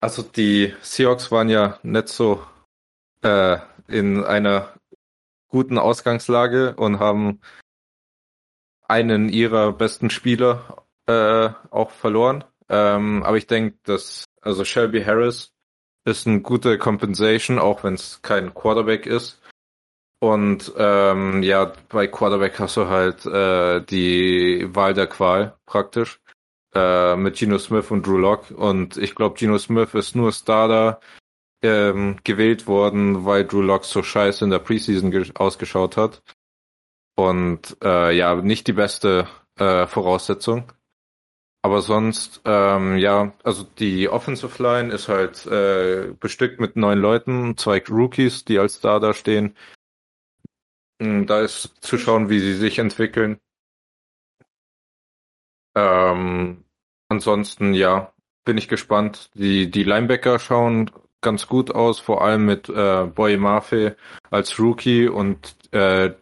Also 0.00 0.22
die 0.22 0.74
Seahawks 0.82 1.32
waren 1.32 1.48
ja 1.48 1.80
nicht 1.82 2.08
so 2.08 2.44
äh, 3.22 3.58
in 3.88 4.24
einer 4.24 4.74
guten 5.48 5.78
Ausgangslage 5.78 6.76
und 6.76 7.00
haben 7.00 7.40
einen 8.88 9.28
ihrer 9.28 9.72
besten 9.72 10.10
Spieler 10.10 10.84
äh, 11.06 11.50
auch 11.70 11.90
verloren. 11.90 12.44
Ähm, 12.68 13.22
aber 13.22 13.36
ich 13.36 13.46
denke, 13.46 13.78
dass 13.84 14.24
also 14.40 14.64
Shelby 14.64 15.02
Harris 15.02 15.52
ist 16.04 16.26
eine 16.26 16.40
gute 16.40 16.78
Compensation, 16.78 17.58
auch 17.58 17.84
wenn 17.84 17.94
es 17.94 18.20
kein 18.22 18.54
Quarterback 18.54 19.06
ist. 19.06 19.42
Und 20.20 20.72
ähm, 20.78 21.42
ja, 21.42 21.72
bei 21.88 22.06
Quarterback 22.06 22.58
hast 22.58 22.76
du 22.76 22.86
halt 22.86 23.26
äh, 23.26 23.84
die 23.84 24.66
Wahl 24.74 24.94
der 24.94 25.08
Qual 25.08 25.56
praktisch 25.66 26.20
äh, 26.74 27.16
mit 27.16 27.36
Geno 27.36 27.58
Smith 27.58 27.90
und 27.90 28.06
Drew 28.06 28.16
Lock. 28.16 28.50
Und 28.50 28.96
ich 28.96 29.14
glaube, 29.14 29.36
Geno 29.36 29.58
Smith 29.58 29.94
ist 29.94 30.16
nur 30.16 30.32
Starter 30.32 31.00
ähm, 31.62 32.18
gewählt 32.24 32.66
worden, 32.66 33.24
weil 33.24 33.44
Drew 33.44 33.62
Lock 33.62 33.84
so 33.84 34.02
scheiße 34.02 34.44
in 34.44 34.50
der 34.50 34.58
Preseason 34.60 35.12
ausgeschaut 35.34 35.96
hat. 35.96 36.22
Und 37.16 37.76
äh, 37.82 38.16
ja, 38.16 38.36
nicht 38.36 38.66
die 38.66 38.74
beste 38.74 39.26
äh, 39.58 39.86
Voraussetzung. 39.86 40.72
Aber 41.62 41.82
sonst, 41.82 42.42
ähm, 42.44 42.96
ja, 42.96 43.32
also 43.42 43.64
die 43.64 44.08
Offensive 44.08 44.62
Line 44.62 44.92
ist 44.94 45.08
halt 45.08 45.46
äh, 45.46 46.14
bestückt 46.20 46.60
mit 46.60 46.76
neun 46.76 46.98
Leuten, 47.00 47.56
zwei 47.56 47.82
Rookies, 47.88 48.44
die 48.44 48.58
als 48.60 48.76
Starter 48.76 49.14
stehen. 49.14 49.56
Hm, 51.02 51.26
da 51.26 51.40
ist 51.40 51.74
zu 51.80 51.98
schauen, 51.98 52.28
wie 52.30 52.38
sie 52.38 52.54
sich 52.54 52.78
entwickeln. 52.78 53.40
Ähm, 55.74 56.64
ansonsten, 57.08 57.74
ja, 57.74 58.12
bin 58.44 58.58
ich 58.58 58.68
gespannt. 58.68 59.30
Die, 59.34 59.70
die 59.70 59.82
Linebacker 59.84 60.38
schauen 60.38 60.90
ganz 61.20 61.48
gut 61.48 61.74
aus, 61.74 61.98
vor 61.98 62.22
allem 62.22 62.46
mit 62.46 62.68
äh, 62.68 63.06
Boy 63.06 63.36
Mafe 63.36 63.96
als 64.30 64.58
Rookie 64.60 65.08
und 65.08 65.56
äh, 65.72 66.14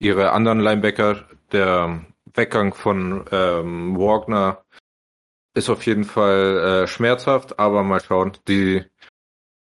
ihre 0.00 0.32
anderen 0.32 0.58
Linebacker. 0.58 1.24
Der 1.52 2.04
Weggang 2.34 2.74
von 2.74 3.24
ähm, 3.30 3.96
Wagner 3.96 4.64
ist 5.54 5.70
auf 5.70 5.86
jeden 5.86 6.04
Fall 6.04 6.84
äh, 6.84 6.86
schmerzhaft, 6.86 7.58
aber 7.58 7.82
mal 7.82 8.00
schauen. 8.00 8.32
Die, 8.48 8.84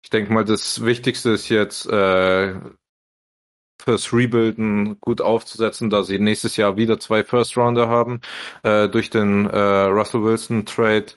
ich 0.03 0.09
denke 0.09 0.33
mal, 0.33 0.45
das 0.45 0.83
Wichtigste 0.83 1.31
ist 1.31 1.49
jetzt 1.49 1.87
äh, 1.87 2.55
fürs 3.81 4.13
Rebuilden 4.13 4.99
gut 5.01 5.21
aufzusetzen, 5.21 5.89
da 5.89 6.03
sie 6.03 6.19
nächstes 6.19 6.55
Jahr 6.55 6.77
wieder 6.77 6.99
zwei 6.99 7.23
First 7.23 7.57
Rounder 7.57 7.89
haben 7.89 8.21
äh, 8.63 8.87
durch 8.87 9.09
den 9.09 9.47
äh, 9.47 9.57
Russell 9.57 10.23
Wilson 10.23 10.65
Trade 10.65 11.07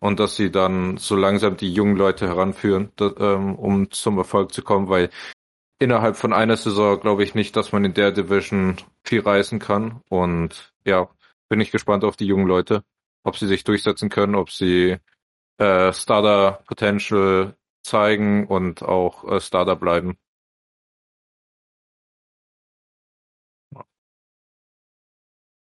und 0.00 0.20
dass 0.20 0.36
sie 0.36 0.50
dann 0.50 0.96
so 0.98 1.16
langsam 1.16 1.56
die 1.56 1.72
jungen 1.72 1.96
Leute 1.96 2.28
heranführen, 2.28 2.92
da, 2.96 3.12
ähm, 3.18 3.56
um 3.56 3.90
zum 3.90 4.18
Erfolg 4.18 4.52
zu 4.52 4.62
kommen, 4.62 4.88
weil 4.88 5.10
innerhalb 5.82 6.16
von 6.16 6.32
einer 6.32 6.56
Saison 6.56 7.00
glaube 7.00 7.24
ich 7.24 7.34
nicht, 7.34 7.56
dass 7.56 7.72
man 7.72 7.84
in 7.84 7.94
der 7.94 8.12
Division 8.12 8.76
viel 9.04 9.20
reißen 9.20 9.58
kann 9.58 10.00
und 10.08 10.72
ja, 10.84 11.08
bin 11.48 11.60
ich 11.60 11.70
gespannt 11.70 12.04
auf 12.04 12.16
die 12.16 12.26
jungen 12.26 12.46
Leute, 12.46 12.84
ob 13.24 13.36
sie 13.36 13.46
sich 13.46 13.64
durchsetzen 13.64 14.08
können, 14.08 14.34
ob 14.34 14.50
sie 14.50 14.98
äh, 15.58 15.92
Starter 15.92 16.62
Potential 16.66 17.56
zeigen 17.82 18.46
und 18.46 18.82
auch 18.82 19.24
äh, 19.24 19.40
Starter 19.40 19.76
bleiben. 19.76 20.16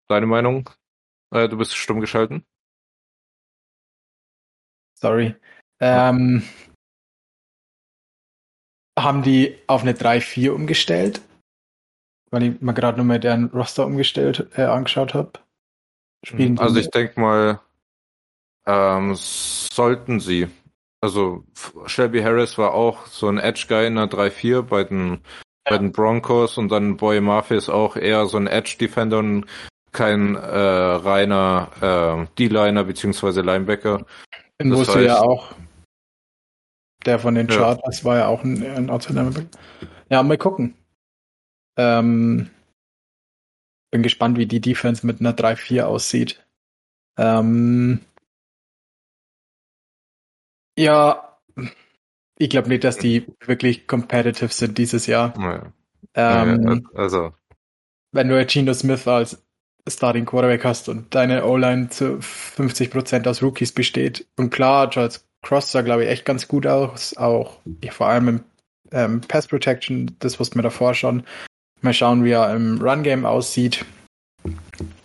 Deine 0.09 0.27
Meinung? 0.27 0.71
Äh, 1.33 1.49
du 1.49 1.59
bist 1.59 1.77
stumm 1.77 2.01
geschalten. 2.01 2.47
Sorry. 4.95 5.35
Ähm, 5.81 6.43
haben 8.99 9.23
die 9.23 9.57
auf 9.67 9.83
eine 9.83 9.93
3-4 9.93 10.51
umgestellt? 10.51 11.21
Weil 12.31 12.43
ich 12.43 12.61
mir 12.61 12.75
gerade 12.75 12.99
nochmal 12.99 13.21
deren 13.21 13.47
Roster 13.47 13.87
umgestellt, 13.87 14.49
äh, 14.57 14.63
angeschaut 14.63 15.15
habe. 15.15 15.33
Also 16.59 16.77
ich 16.77 16.91
denke 16.91 17.21
mal, 17.21 17.61
ähm, 18.67 19.13
sollten 19.15 20.19
sie. 20.19 20.49
Also 21.01 21.45
Shelby 21.87 22.23
Harris 22.23 22.59
war 22.59 22.75
auch 22.75 23.07
so 23.07 23.29
ein 23.29 23.39
Edge-Guy 23.39 23.87
in 23.87 23.95
der 23.95 24.07
3-4 24.07 24.63
bei 24.63 24.85
den, 24.85 25.11
ja. 25.11 25.19
bei 25.71 25.79
den 25.79 25.93
Broncos 25.93 26.59
und 26.59 26.71
dann 26.71 26.97
Boy 26.97 27.21
Murphy 27.21 27.57
ist 27.57 27.69
auch 27.69 27.97
eher 27.97 28.27
so 28.27 28.39
ein 28.39 28.49
Edge-Defender 28.49 29.19
und 29.19 29.47
kein 29.93 30.35
äh, 30.35 30.39
reiner 30.41 31.71
äh, 31.81 32.27
D-Liner 32.39 32.85
beziehungsweise 32.85 33.43
Linebacker. 33.43 34.05
In 34.59 34.71
das 34.71 34.89
heißt, 34.89 35.07
ja 35.07 35.21
auch. 35.21 35.55
Der 37.07 37.19
von 37.21 37.37
den 37.37 37.47
Charters 37.47 38.01
ja. 38.01 38.05
war 38.05 38.17
ja 38.19 38.27
auch 38.27 38.43
ein, 38.43 38.63
ein 38.67 38.91
Outside 38.91 39.49
Ja, 40.11 40.23
mal 40.23 40.37
gucken. 40.37 40.75
Ähm, 41.77 42.51
bin 43.93 44.03
gespannt, 44.03 44.37
wie 44.39 44.47
die 44.47 44.61
Defense 44.61 45.07
mit 45.07 45.21
einer 45.21 45.33
3-4 45.33 45.85
aussieht. 45.85 46.45
Ähm, 47.17 48.01
ja, 50.79 51.39
ich 52.39 52.51
glaube 52.51 52.69
nicht, 52.69 52.85
dass 52.85 52.99
die 52.99 53.27
wirklich 53.41 53.87
competitive 53.87 54.53
sind 54.53 54.77
dieses 54.77 55.07
Jahr. 55.07 55.33
Ja. 55.39 55.73
Ähm, 56.15 56.85
ja, 56.93 57.01
also. 57.01 57.33
Wenn 58.13 58.29
du 58.29 58.45
Geno 58.45 58.75
Smith 58.75 59.07
als 59.07 59.43
Starting 59.89 60.27
Quarterback 60.27 60.65
hast 60.65 60.89
und 60.89 61.15
deine 61.15 61.45
O-Line 61.45 61.89
zu 61.91 62.19
50% 62.19 63.29
aus 63.29 63.43
Rookies 63.43 63.73
besteht. 63.73 64.27
Und 64.37 64.51
klar, 64.51 64.91
Charles 64.91 65.26
Cross 65.47 65.71
sah, 65.71 65.83
glaube 65.83 66.05
ich, 66.05 66.11
echt 66.11 66.25
ganz 66.25 66.49
gut 66.49 66.67
aus. 66.67 67.17
Auch 67.17 67.59
ja, 67.81 67.93
vor 67.93 68.09
allem 68.09 68.29
im 68.29 68.45
ähm, 68.91 69.21
Pass 69.21 69.47
Protection, 69.47 70.17
das 70.19 70.41
wussten 70.41 70.57
wir 70.59 70.65
davor 70.65 70.93
schon. 70.95 71.25
Mal 71.83 71.95
schauen, 71.95 72.25
wie 72.25 72.33
er 72.33 72.53
im 72.53 72.81
Run-Game 72.81 73.25
aussieht. 73.25 73.85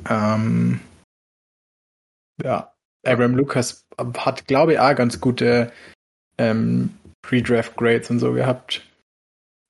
Ähm, 0.09 0.79
ja, 2.43 2.73
Abraham 3.05 3.35
Lucas 3.35 3.85
hat, 4.17 4.47
glaube 4.47 4.73
ich, 4.73 4.79
auch 4.79 4.95
ganz 4.95 5.21
gute 5.21 5.71
ähm, 6.39 6.97
Pre-Draft-Grades 7.21 8.09
und 8.09 8.19
so 8.19 8.33
gehabt. 8.33 8.81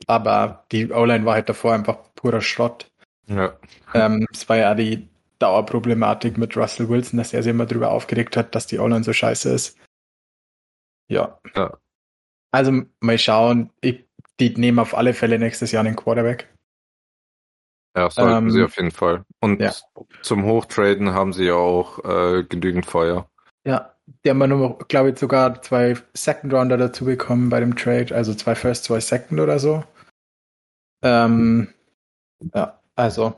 Aber 0.07 0.63
die 0.71 0.89
O-Line 0.89 1.25
war 1.25 1.33
halt 1.33 1.49
davor 1.49 1.73
einfach 1.73 1.97
purer 2.15 2.41
Schrott. 2.41 2.89
Ja. 3.27 3.57
Ähm, 3.93 4.25
es 4.31 4.47
war 4.47 4.55
ja 4.55 4.73
die 4.73 5.09
Dauerproblematik 5.39 6.37
mit 6.37 6.55
Russell 6.55 6.87
Wilson, 6.87 7.17
dass 7.17 7.33
er 7.33 7.43
sich 7.43 7.49
immer 7.49 7.65
darüber 7.65 7.91
aufgeregt 7.91 8.37
hat, 8.37 8.55
dass 8.55 8.67
die 8.67 8.79
Online 8.79 9.03
so 9.03 9.11
scheiße 9.11 9.51
ist. 9.51 9.77
Ja. 11.11 11.39
ja. 11.55 11.77
Also 12.51 12.83
mal 13.01 13.17
schauen. 13.17 13.69
Ich, 13.81 14.05
die 14.39 14.55
nehmen 14.55 14.79
auf 14.79 14.95
alle 14.95 15.13
Fälle 15.13 15.37
nächstes 15.39 15.71
Jahr 15.71 15.83
einen 15.83 15.95
Quarterback. 15.95 16.47
Ja, 17.95 18.09
sollten 18.09 18.45
ähm, 18.45 18.51
sie 18.51 18.63
auf 18.63 18.77
jeden 18.77 18.91
Fall. 18.91 19.25
Und 19.41 19.59
ja. 19.59 19.73
zum 20.21 20.45
Hochtraden 20.45 21.13
haben 21.13 21.33
sie 21.33 21.45
ja 21.45 21.55
auch 21.55 21.99
äh, 22.05 22.43
genügend 22.43 22.85
Feuer. 22.85 23.29
Ja, 23.65 23.93
die 24.23 24.29
haben 24.29 24.37
wir 24.37 24.47
nur, 24.47 24.77
glaube 24.87 25.11
ich, 25.11 25.19
sogar 25.19 25.61
zwei 25.61 25.95
Second 26.13 26.53
Rounder 26.53 26.77
dazu 26.77 27.03
bekommen 27.03 27.49
bei 27.49 27.59
dem 27.59 27.75
Trade, 27.75 28.15
also 28.15 28.33
zwei 28.33 28.55
First, 28.55 28.85
zwei 28.85 29.01
Second 29.01 29.41
oder 29.41 29.59
so. 29.59 29.83
Ähm, 31.03 31.73
ja, 32.55 32.79
also, 32.95 33.35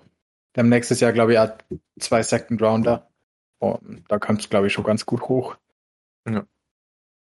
wir 0.53 0.61
haben 0.61 0.69
nächstes 0.69 0.99
Jahr, 0.99 1.13
glaube 1.13 1.33
ich, 1.33 1.39
auch 1.39 1.51
zwei 1.99 2.21
Second 2.21 2.61
Rounder. 2.61 3.09
Und 3.57 4.05
da 4.07 4.19
kommt 4.19 4.41
es, 4.41 4.49
glaube 4.49 4.67
ich, 4.67 4.73
schon 4.73 4.83
ganz 4.83 5.05
gut 5.05 5.23
hoch. 5.23 5.55
Ja. 6.29 6.45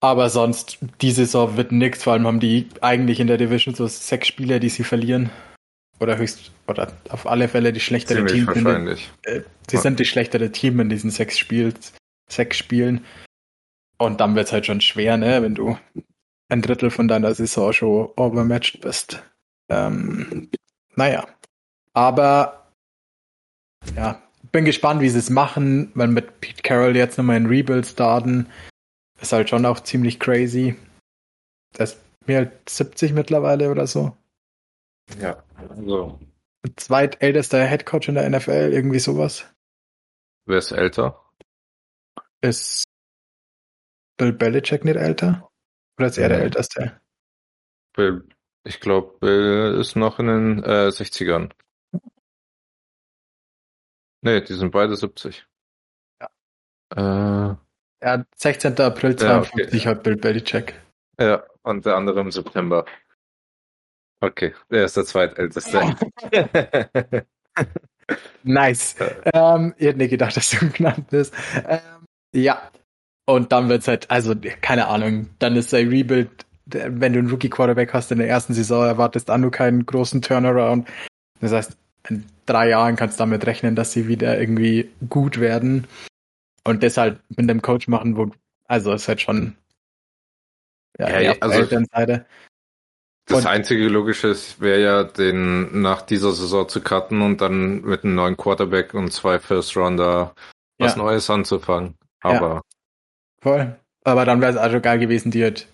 Aber 0.02 0.30
sonst, 0.30 0.78
die 1.02 1.12
Saison 1.12 1.58
wird 1.58 1.72
nichts. 1.72 2.04
Vor 2.04 2.14
allem 2.14 2.28
haben 2.28 2.40
die 2.40 2.68
eigentlich 2.82 3.20
in 3.20 3.28
der 3.28 3.38
Division 3.38 3.76
so 3.76 3.88
sechs 3.88 4.28
Spieler, 4.28 4.60
die 4.60 4.70
sie 4.70 4.84
verlieren. 4.84 5.30
Oder 6.00 6.18
höchst, 6.18 6.52
oder 6.68 6.92
auf 7.10 7.26
alle 7.26 7.48
Fälle 7.48 7.72
die 7.72 7.80
schlechtere 7.80 8.26
Team. 8.26 8.48
Wahrscheinlich. 8.48 9.10
äh, 9.24 9.42
sie 9.70 9.78
ja. 9.78 9.82
sind 9.82 10.00
die 10.00 10.06
schlechtere 10.06 10.52
Team 10.52 10.80
in 10.80 10.90
diesen 10.90 11.10
sechs, 11.10 11.38
Spiels, 11.38 11.94
sechs 12.30 12.58
Spielen. 12.58 13.06
Und 13.98 14.20
dann 14.20 14.36
wird 14.36 14.48
es 14.48 14.52
halt 14.52 14.66
schon 14.66 14.82
schwer, 14.82 15.18
ne, 15.18 15.42
wenn 15.42 15.56
du 15.56 15.78
ein 16.50 16.62
Drittel 16.62 16.92
von 16.92 17.08
deiner 17.08 17.34
Saison 17.34 17.72
schon 17.72 18.10
overmatched 18.18 18.82
bist. 18.82 19.24
Ähm, 19.70 20.50
naja, 20.96 21.26
aber 21.94 22.70
ja, 23.96 24.22
bin 24.52 24.66
gespannt, 24.66 25.02
wie 25.02 25.10
sie 25.10 25.20
es 25.20 25.30
machen, 25.30 25.92
weil 25.96 26.08
mit 26.10 26.42
Pete 26.42 26.62
Carroll 26.62 26.96
jetzt 26.96 27.18
nochmal 27.18 27.38
ein 27.38 27.46
Rebuild 27.46 27.88
starten, 27.88 28.48
ist 29.20 29.34
halt 29.34 29.50
schon 29.50 29.66
auch 29.66 29.80
ziemlich 29.80 30.20
crazy. 30.20 30.76
Der 31.78 31.86
ist 31.86 32.00
mehr 32.26 32.40
als 32.40 32.78
70 32.78 33.14
mittlerweile 33.14 33.72
oder 33.72 33.88
so. 33.88 34.16
Ja, 35.20 35.44
also. 35.56 36.20
Zweitältester 36.76 37.64
Headcoach 37.64 38.08
in 38.08 38.16
der 38.16 38.30
NFL, 38.30 38.72
irgendwie 38.74 39.00
sowas. 39.00 39.46
Wer 40.46 40.58
ist 40.58 40.72
älter? 40.72 41.24
Ist 42.42 42.84
Bill 44.18 44.34
Belichick 44.34 44.84
nicht 44.84 44.96
älter? 44.96 45.50
Oder 45.98 46.08
ist 46.08 46.18
er 46.18 46.30
der 46.30 46.42
Älteste? 46.42 47.00
Bill, 47.94 48.28
ich 48.64 48.80
glaube, 48.80 49.18
Bill 49.20 49.78
ist 49.80 49.96
noch 49.96 50.20
in 50.20 50.28
den 50.28 50.64
äh, 50.64 50.90
60ern. 50.90 51.52
Nee, 54.22 54.42
die 54.42 54.54
sind 54.54 54.72
beide 54.72 54.96
70. 54.96 55.46
Ja. 56.20 57.52
Äh, 57.52 57.56
ja, 58.06 58.24
16. 58.36 58.80
April 58.80 59.16
52 59.16 59.84
ja, 59.84 59.92
okay. 59.92 59.98
hat 59.98 60.04
Bill 60.04 60.16
Belichick. 60.16 60.76
Ja, 61.20 61.44
und 61.64 61.86
der 61.86 61.96
andere 61.96 62.22
im 62.22 62.32
September. 62.32 62.86
Okay, 64.22 64.54
der 64.70 64.86
ist 64.86 64.96
der 64.96 65.06
zweitälteste. 65.06 65.96
nice. 68.44 68.96
Ähm, 69.34 69.74
ich 69.78 69.88
hätte 69.88 69.98
nicht 69.98 70.12
gedacht, 70.12 70.38
dass 70.38 70.52
du 70.52 70.70
genannt 70.70 71.08
bist. 71.10 71.34
Ähm, 71.68 71.80
ja. 72.34 72.70
Und 73.28 73.52
dann 73.52 73.70
wird's 73.70 73.88
halt, 73.88 74.12
also, 74.12 74.36
keine 74.62 74.88
Ahnung, 74.88 75.30
dann 75.40 75.56
ist 75.56 75.74
der 75.74 75.90
Rebuild, 75.90 76.30
wenn 76.68 77.14
du 77.14 77.20
einen 77.20 77.30
Rookie-Quarterback 77.30 77.92
hast 77.92 78.12
in 78.12 78.20
der 78.20 78.30
ersten 78.30 78.54
Saison, 78.54 78.86
erwartest 78.86 79.30
du 79.30 79.50
keinen 79.50 79.86
großen 79.88 80.22
Turnaround. 80.22 80.88
Das 81.42 81.52
heißt, 81.52 81.76
in 82.10 82.24
drei 82.46 82.70
Jahren 82.70 82.96
kannst 82.96 83.20
du 83.20 83.24
damit 83.24 83.48
rechnen, 83.48 83.76
dass 83.76 83.94
sie 83.94 84.08
wieder 84.08 84.40
irgendwie 84.40 84.92
gut 85.10 85.40
werden. 85.40 85.88
Und 86.66 86.84
deshalb 86.84 87.22
mit 87.30 87.50
dem 87.50 87.62
Coach 87.62 87.88
machen, 87.88 88.18
wo, 88.18 88.32
also 88.68 88.94
ist 88.94 89.08
halt 89.08 89.22
schon 89.22 89.56
ja, 90.98 91.20
ja 91.20 91.36
also 91.40 91.60
Elternseite. 91.60 92.26
Das 93.28 93.40
und, 93.40 93.48
einzige 93.48 93.88
Logische 93.88 94.36
wäre 94.60 94.82
ja, 94.82 95.04
den 95.04 95.82
nach 95.82 96.04
dieser 96.04 96.32
Saison 96.32 96.70
zu 96.70 96.82
cutten 96.82 97.22
und 97.22 97.42
dann 97.42 97.82
mit 97.82 98.04
einem 98.04 98.16
neuen 98.16 98.38
Quarterback 98.38 98.94
und 98.94 99.12
zwei 99.12 99.40
First 99.40 99.76
Rounder 99.76 100.36
was 100.78 100.96
ja. 100.96 101.04
Neues 101.04 101.30
anzufangen. 101.30 101.96
Aber. 102.22 102.56
Ja. 102.56 102.62
Voll. 103.42 103.76
Aber 104.04 104.26
dann 104.26 104.42
wäre 104.42 104.52
es 104.52 104.58
also 104.58 104.80
geil 104.80 105.00
gewesen, 105.00 105.32
die 105.32 105.44
halt, 105.44 105.68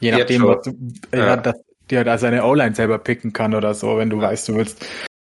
je 0.00 0.12
nachdem, 0.12 0.42
was 0.42 0.62
du, 0.64 0.76
ja. 1.16 1.36
dass 1.36 1.56
die 1.90 1.96
halt 1.96 2.08
also 2.08 2.26
eine 2.26 2.44
O-Line 2.44 2.74
selber 2.74 2.98
picken 2.98 3.32
kann 3.32 3.54
oder 3.54 3.74
so, 3.74 3.96
wenn 3.96 4.10
du 4.10 4.20
weißt, 4.20 4.48
du 4.48 4.56
willst. 4.56 4.84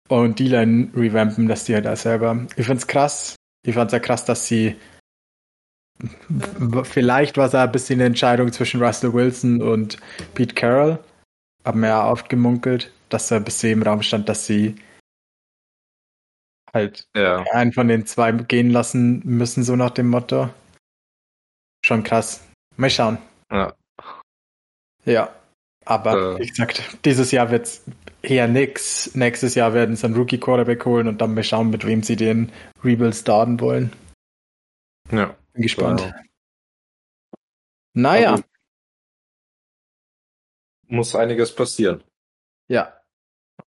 Und 0.09 0.37
die 0.37 0.47
Line 0.47 0.91
revampen, 0.95 1.47
dass 1.47 1.63
die 1.65 1.73
halt 1.73 1.85
da 1.85 1.95
selber. 1.95 2.45
Ich 2.55 2.67
find's 2.67 2.85
krass. 2.85 3.35
Ich 3.65 3.75
fand's 3.75 3.93
ja 3.93 3.99
krass, 3.99 4.25
dass 4.25 4.47
sie 4.47 4.75
vielleicht 6.83 7.37
war 7.37 7.47
es 7.47 7.55
ein 7.55 7.71
bisschen 7.71 7.99
eine 7.99 8.07
Entscheidung 8.07 8.51
zwischen 8.51 8.81
Russell 8.81 9.13
Wilson 9.13 9.61
und 9.61 9.97
Pete 10.33 10.55
Carroll. 10.55 10.99
Haben 11.63 11.81
wir 11.81 11.89
ja 11.89 12.09
oft 12.09 12.29
gemunkelt, 12.29 12.91
dass 13.09 13.29
da 13.29 13.37
ein 13.37 13.43
bisschen 13.43 13.73
im 13.73 13.83
Raum 13.83 14.01
stand, 14.01 14.27
dass 14.27 14.45
sie 14.45 14.75
halt 16.73 17.07
ja. 17.15 17.43
einen 17.51 17.71
von 17.71 17.87
den 17.87 18.05
zwei 18.05 18.31
gehen 18.31 18.71
lassen 18.71 19.21
müssen, 19.23 19.63
so 19.63 19.75
nach 19.75 19.91
dem 19.91 20.09
Motto. 20.09 20.49
Schon 21.85 22.03
krass. 22.03 22.45
Mal 22.75 22.89
schauen. 22.89 23.17
Ja. 23.51 23.73
Ja. 25.05 25.35
Aber 25.85 26.35
äh. 26.35 26.39
wie 26.39 26.47
gesagt, 26.47 26.97
dieses 27.05 27.31
Jahr 27.31 27.51
wird 27.51 27.65
es 27.65 27.83
eher 28.23 28.47
nix. 28.47 29.13
Nächstes 29.15 29.55
Jahr 29.55 29.73
werden 29.73 29.95
sie 29.95 30.05
einen 30.05 30.15
Rookie 30.15 30.39
Quarterback 30.39 30.85
holen 30.85 31.07
und 31.07 31.21
dann 31.21 31.33
mal 31.35 31.43
schauen, 31.43 31.69
mit 31.69 31.85
wem 31.85 32.01
sie 32.01 32.15
den 32.15 32.51
Rebuild 32.83 33.15
starten 33.15 33.59
wollen. 33.59 33.91
Ja. 35.11 35.35
Bin 35.53 35.61
gespannt. 35.61 36.01
Genau. 36.01 36.15
Naja. 37.93 38.31
Also, 38.31 38.43
muss 40.87 41.15
einiges 41.15 41.53
passieren. 41.53 42.03
Ja. 42.67 42.99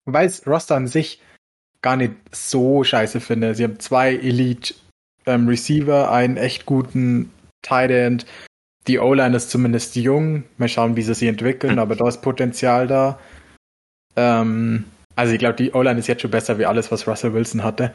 Wobei 0.05 0.27
ich 0.27 0.47
Roster 0.47 0.77
an 0.77 0.87
sich 0.87 1.21
gar 1.81 1.97
nicht 1.97 2.15
so 2.31 2.85
scheiße 2.85 3.21
finde. 3.21 3.55
Sie 3.55 3.65
haben 3.65 3.81
zwei 3.81 4.15
Elite 4.15 4.75
ähm, 5.27 5.49
Receiver, 5.49 6.11
einen 6.11 6.37
echt 6.37 6.67
guten 6.67 7.33
Tight 7.63 7.91
End. 7.91 8.27
Die 8.89 8.99
O-Line 8.99 9.37
ist 9.37 9.51
zumindest 9.51 9.95
jung. 9.97 10.45
Mal 10.59 10.69
schauen, 10.69 10.97
wie 10.97 11.03
sie 11.03 11.15
sich 11.15 11.29
entwickeln, 11.29 11.79
aber 11.81 11.97
da 11.97 12.09
ist 12.09 12.23
Potenzial 12.23 12.87
da. 12.87 13.19
Ähm, 14.17 14.85
also 15.17 15.33
ich 15.33 15.39
glaube, 15.39 15.57
die 15.57 15.73
O-Line 15.73 15.99
ist 15.99 16.07
jetzt 16.07 16.23
schon 16.23 16.31
besser 16.31 16.59
wie 16.59 16.67
alles, 16.67 16.91
was 16.91 17.07
Russell 17.07 17.35
Wilson 17.35 17.63
hatte. 17.63 17.95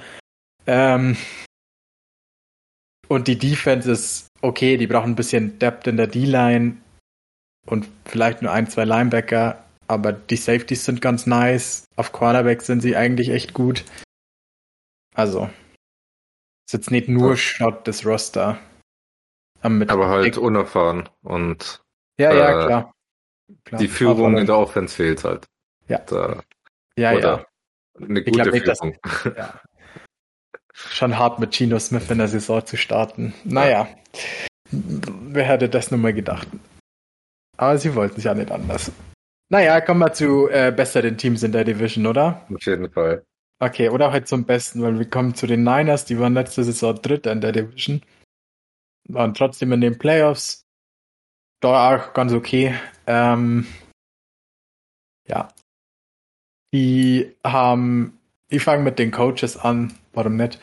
Ähm, 0.66 1.18
und 3.08 3.28
die 3.28 3.38
Defense 3.38 3.92
ist 3.92 4.28
okay, 4.42 4.78
die 4.78 4.88
brauchen 4.88 5.12
ein 5.12 5.16
bisschen 5.16 5.58
Depth 5.60 5.88
in 5.88 5.98
der 5.98 6.08
D-Line 6.08 6.78
und 7.66 7.88
vielleicht 8.06 8.42
nur 8.42 8.52
ein, 8.52 8.70
zwei 8.70 8.86
Linebacker, 8.86 9.64
aber 9.88 10.14
die 10.14 10.36
Safeties 10.36 10.86
sind 10.86 11.02
ganz 11.02 11.26
nice. 11.26 11.86
Auf 11.96 12.12
Cornerback 12.12 12.62
sind 12.62 12.82
sie 12.82 12.96
eigentlich 12.96 13.30
echt 13.30 13.54
gut. 13.54 13.84
Also, 15.16 15.50
ist 16.68 16.74
jetzt 16.74 16.92
nicht 16.92 17.08
nur 17.08 17.38
Schrott 17.38 17.88
des 17.88 18.06
Roster. 18.06 18.60
aber 19.62 20.10
halt 20.10 20.38
unerfahren 20.38 21.10
und 21.24 21.82
ja, 22.20 22.34
ja, 22.34 22.50
äh, 22.50 22.66
klar. 22.66 22.94
klar. 23.64 23.82
Die 23.82 23.88
Führung 23.88 24.38
in 24.38 24.46
der 24.46 24.58
Offense 24.58 24.96
fehlt 24.96 25.24
halt. 25.24 25.46
Ja. 25.88 26.00
Da, 26.00 26.44
ja, 26.98 27.12
ja. 27.14 27.46
Eine 28.00 28.24
gute 28.24 28.52
nicht, 28.52 28.66
Führung. 28.66 28.98
Das, 29.04 29.24
ja 29.38 29.62
schon 30.78 31.18
hart 31.18 31.40
mit 31.40 31.56
Gino 31.56 31.80
Smith 31.80 32.10
in 32.10 32.20
der 32.20 32.28
Saison 32.28 32.66
zu 32.66 32.78
starten. 32.78 33.34
Naja, 33.44 33.88
wer 34.72 35.46
hätte 35.46 35.70
das 35.70 35.92
nun 35.92 36.02
mal 36.02 36.14
gedacht? 36.14 36.48
Aber 37.58 37.78
sie 37.78 37.96
wollten 37.96 38.18
es 38.18 38.24
ja 38.24 38.34
nicht 38.34 38.52
anders. 38.52 38.92
Naja, 39.50 39.82
kommen 39.82 40.02
wir 40.02 40.14
zu 40.14 40.50
äh, 40.50 40.72
besseren 40.72 41.18
Teams 41.18 41.42
in 41.42 41.52
der 41.52 41.64
Division, 41.64 42.06
oder? 42.06 42.46
Auf 42.54 42.66
jeden 42.66 42.92
Fall. 42.92 43.26
Okay, 43.60 43.90
oder 43.90 44.12
halt 44.12 44.28
zum 44.28 44.46
Besten, 44.46 44.84
weil 44.84 45.00
wir 45.00 45.10
kommen 45.10 45.34
zu 45.34 45.48
den 45.48 45.64
Niners, 45.64 46.06
die 46.06 46.20
waren 46.20 46.34
letzte 46.36 46.64
Saison 46.64 46.96
Dritter 47.02 47.32
in 47.32 47.42
der 47.42 47.54
Division. 47.54 48.02
Waren 49.08 49.34
trotzdem 49.34 49.72
in 49.72 49.82
den 49.82 49.98
Playoffs. 49.98 50.66
Da 51.62 51.96
auch 51.96 52.14
ganz 52.14 52.34
okay. 52.34 52.76
Ähm, 53.08 53.66
ja. 53.66 53.87
Die 56.78 57.36
haben, 57.44 58.20
ich 58.50 58.64
fange 58.64 58.84
mit 58.84 59.00
den 59.00 59.10
Coaches 59.10 59.58
an 59.58 59.96
warum 60.14 60.36
nicht? 60.36 60.60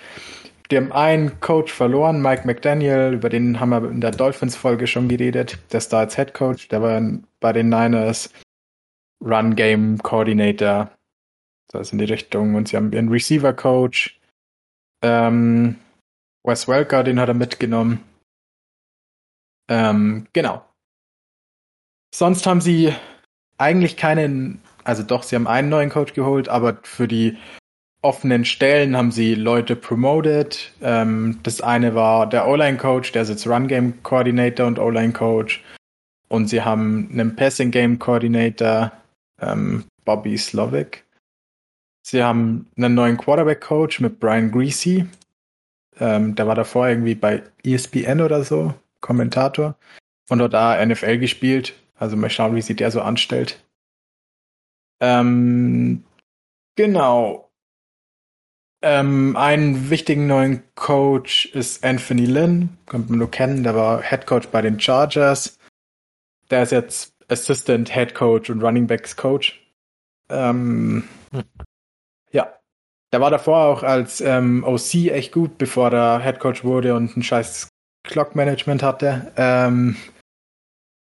Die 0.71 0.77
haben 0.77 0.93
einen 0.93 1.41
Coach 1.41 1.73
verloren, 1.73 2.23
Mike 2.23 2.47
McDaniel, 2.47 3.15
über 3.15 3.29
den 3.29 3.59
haben 3.59 3.71
wir 3.71 3.91
in 3.91 4.01
der 4.01 4.13
Dolphins-Folge 4.13 4.87
schon 4.87 5.09
geredet. 5.09 5.59
Der 5.73 5.79
ist 5.79 5.93
da 5.93 5.99
als 5.99 6.15
Head 6.15 6.33
Coach, 6.33 6.69
der 6.69 6.83
war 6.83 7.03
bei 7.41 7.53
den 7.53 7.69
Niners 7.69 8.33
Run 9.21 9.57
Game 9.57 9.99
Coordinator. 9.99 10.93
Das 11.69 11.91
in 11.91 11.99
die 11.99 12.05
Richtung. 12.05 12.55
Und 12.55 12.69
sie 12.69 12.77
haben 12.77 12.93
ihren 12.93 13.09
Receiver 13.09 13.53
Coach. 13.53 14.21
Ähm, 15.03 15.77
Wes 16.45 16.69
Welker, 16.69 17.03
den 17.03 17.19
hat 17.19 17.29
er 17.29 17.35
mitgenommen. 17.35 18.05
Ähm, 19.69 20.29
genau. 20.33 20.65
Sonst 22.15 22.47
haben 22.47 22.61
sie 22.61 22.95
eigentlich 23.59 23.97
keinen, 23.97 24.63
also 24.85 25.03
doch, 25.03 25.23
sie 25.23 25.35
haben 25.35 25.47
einen 25.47 25.69
neuen 25.69 25.91
Coach 25.91 26.13
geholt, 26.13 26.49
aber 26.49 26.79
für 26.83 27.09
die 27.09 27.37
offenen 28.03 28.45
Stellen 28.45 28.97
haben 28.97 29.11
sie 29.11 29.35
Leute 29.35 29.77
promoted. 29.77 30.73
Ähm, 30.83 31.41
das 31.43 31.63
eine 31.63 31.95
war 31.95 32.29
der 32.29 32.47
O-Line-Coach, 32.47 33.13
der 33.13 33.23
ist 33.23 33.31
jetzt 33.31 33.47
Run-Game-Coordinator 33.47 34.67
und 34.67 34.79
O-Line-Coach. 34.79 35.65
Und 36.29 36.49
sie 36.49 36.63
haben 36.63 37.09
einen 37.11 37.35
Passing-Game-Coordinator, 37.35 38.93
ähm, 39.41 39.85
Bobby 40.05 40.37
Slovic. 40.37 41.05
Sie 42.03 42.23
haben 42.23 42.67
einen 42.77 42.95
neuen 42.95 43.17
Quarterback-Coach 43.17 44.01
mit 44.01 44.21
Brian 44.21 44.51
Greasy. 44.51 45.07
Ähm, 45.99 46.35
der 46.35 46.47
war 46.47 46.55
davor 46.55 46.89
irgendwie 46.89 47.15
bei 47.15 47.43
ESPN 47.65 48.21
oder 48.21 48.45
so, 48.45 48.75
Kommentator. 49.01 49.77
Und 50.29 50.39
dort 50.39 50.53
da 50.53 50.85
NFL 50.85 51.19
gespielt. 51.19 51.75
Also 51.99 52.17
mal 52.17 52.29
schauen, 52.29 52.55
wie 52.55 52.63
sich 52.63 52.77
der 52.77 52.91
so 52.91 53.01
anstellt. 53.01 53.64
Ähm, 55.05 56.03
genau. 56.77 57.51
Ähm, 58.83 59.37
einen 59.37 59.91
wichtigen 59.91 60.27
neuen 60.27 60.63
Coach 60.75 61.47
ist 61.47 61.85
Anthony 61.85 62.25
Lynn, 62.27 62.79
kommt 62.87 63.11
man 63.11 63.19
nur 63.19 63.31
kennen, 63.31 63.63
der 63.63 63.75
war 63.75 64.03
Head 64.03 64.27
Coach 64.27 64.49
bei 64.49 64.63
den 64.63 64.81
Chargers. 64.81 65.59
Der 66.51 66.63
ist 66.63 66.73
jetzt 66.73 67.15
Assistant 67.29 67.93
Head 67.93 68.15
Coach 68.15 68.49
und 68.49 68.63
Running 68.63 68.87
Backs 68.87 69.17
Coach. 69.17 69.61
Ähm, 70.31 71.05
hm. 71.33 71.45
Ja, 72.31 72.55
der 73.13 73.21
war 73.21 73.31
davor 73.31 73.65
auch 73.67 73.83
als 73.83 74.23
ähm, 74.23 74.65
OC 74.65 75.11
echt 75.11 75.33
gut, 75.33 75.59
bevor 75.59 75.93
er 75.93 76.21
Head 76.21 76.41
Coach 76.41 76.65
wurde 76.65 76.95
und 76.95 77.15
ein 77.17 77.23
scheiß 77.23 77.69
Clock 78.07 78.35
Management 78.35 78.83
hatte. 78.83 79.33
Ähm, 79.37 79.97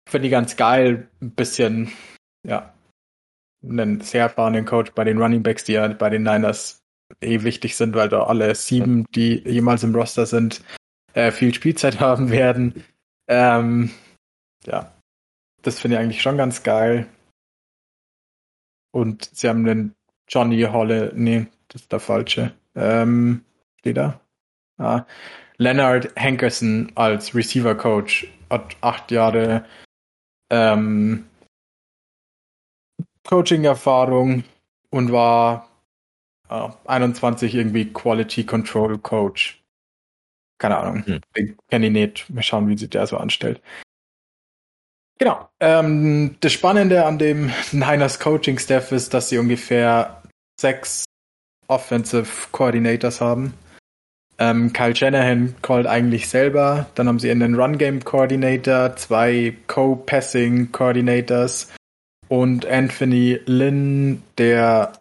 Finde 0.08 0.28
ich 0.28 0.32
ganz 0.32 0.56
geil, 0.56 1.08
ein 1.22 1.30
bisschen, 1.30 1.90
ja, 2.46 2.73
einen 3.68 4.00
sehr 4.00 4.22
erfahrenen 4.22 4.64
Coach 4.64 4.92
bei 4.92 5.04
den 5.04 5.20
Running 5.20 5.42
Backs, 5.42 5.64
die 5.64 5.72
ja 5.72 5.88
bei 5.88 6.10
den 6.10 6.22
Niners 6.22 6.82
eh 7.20 7.42
wichtig 7.42 7.76
sind, 7.76 7.94
weil 7.94 8.08
da 8.08 8.24
alle 8.24 8.54
sieben, 8.54 9.04
die 9.14 9.42
jemals 9.46 9.82
im 9.82 9.94
Roster 9.94 10.26
sind, 10.26 10.62
äh, 11.14 11.30
viel 11.30 11.54
Spielzeit 11.54 12.00
haben 12.00 12.30
werden. 12.30 12.84
Ähm, 13.28 13.90
ja, 14.66 14.92
das 15.62 15.80
finde 15.80 15.96
ich 15.96 16.02
eigentlich 16.02 16.22
schon 16.22 16.36
ganz 16.36 16.62
geil. 16.62 17.06
Und 18.92 19.24
sie 19.34 19.48
haben 19.48 19.64
den 19.64 19.94
Johnny 20.28 20.62
Holle, 20.62 21.12
nee, 21.14 21.46
das 21.68 21.82
ist 21.82 21.92
der 21.92 22.00
falsche. 22.00 22.52
Ähm, 22.74 23.44
steht 23.80 23.96
da? 23.96 24.20
Ah, 24.78 25.04
Leonard 25.56 26.14
Hankerson 26.16 26.90
als 26.94 27.34
Receiver 27.34 27.74
Coach 27.74 28.26
hat 28.50 28.76
acht 28.80 29.10
Jahre 29.10 29.64
ähm, 30.50 31.26
Coaching-Erfahrung 33.28 34.44
und 34.90 35.12
war 35.12 35.68
uh, 36.50 36.70
21 36.86 37.54
irgendwie 37.54 37.92
Quality 37.92 38.44
Control 38.44 38.98
Coach. 38.98 39.62
Keine 40.58 40.78
Ahnung. 40.78 41.04
Hm. 41.06 41.20
Den 41.36 41.56
kenne 41.68 41.86
ich 41.86 41.92
nicht. 41.92 42.30
Mal 42.30 42.42
schauen, 42.42 42.68
wie 42.68 42.78
sich 42.78 42.90
der 42.90 43.06
so 43.06 43.16
anstellt. 43.16 43.60
Genau. 45.18 45.48
Ähm, 45.60 46.36
das 46.40 46.52
Spannende 46.52 47.06
an 47.06 47.18
dem 47.18 47.50
Niners 47.72 48.18
Coaching 48.20 48.58
Staff 48.58 48.92
ist, 48.92 49.14
dass 49.14 49.28
sie 49.28 49.38
ungefähr 49.38 50.22
sechs 50.60 51.04
Offensive 51.68 52.48
Coordinators 52.52 53.20
haben. 53.20 53.54
Ähm, 54.38 54.72
Kyle 54.72 54.94
Shanahan 54.94 55.54
callt 55.62 55.86
eigentlich 55.86 56.28
selber. 56.28 56.86
Dann 56.94 57.08
haben 57.08 57.20
sie 57.20 57.30
einen 57.30 57.54
Run 57.54 57.78
Game 57.78 58.04
Coordinator, 58.04 58.96
zwei 58.96 59.56
Co-Passing 59.68 60.72
Coordinators 60.72 61.72
und 62.34 62.66
Anthony 62.66 63.38
Lynn, 63.46 64.20
der 64.38 64.92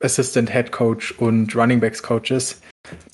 Assistant 0.00 0.52
Head 0.52 0.70
Coach 0.70 1.10
und 1.18 1.56
Running 1.56 1.80
Backs 1.80 2.04
Coach 2.04 2.30
ist. 2.30 2.62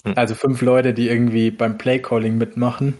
Hm. 0.05 0.13
Also 0.17 0.35
fünf 0.35 0.61
Leute, 0.61 0.93
die 0.93 1.09
irgendwie 1.09 1.51
beim 1.51 1.79
Play 1.79 1.99
Calling 1.99 2.37
mitmachen. 2.37 2.99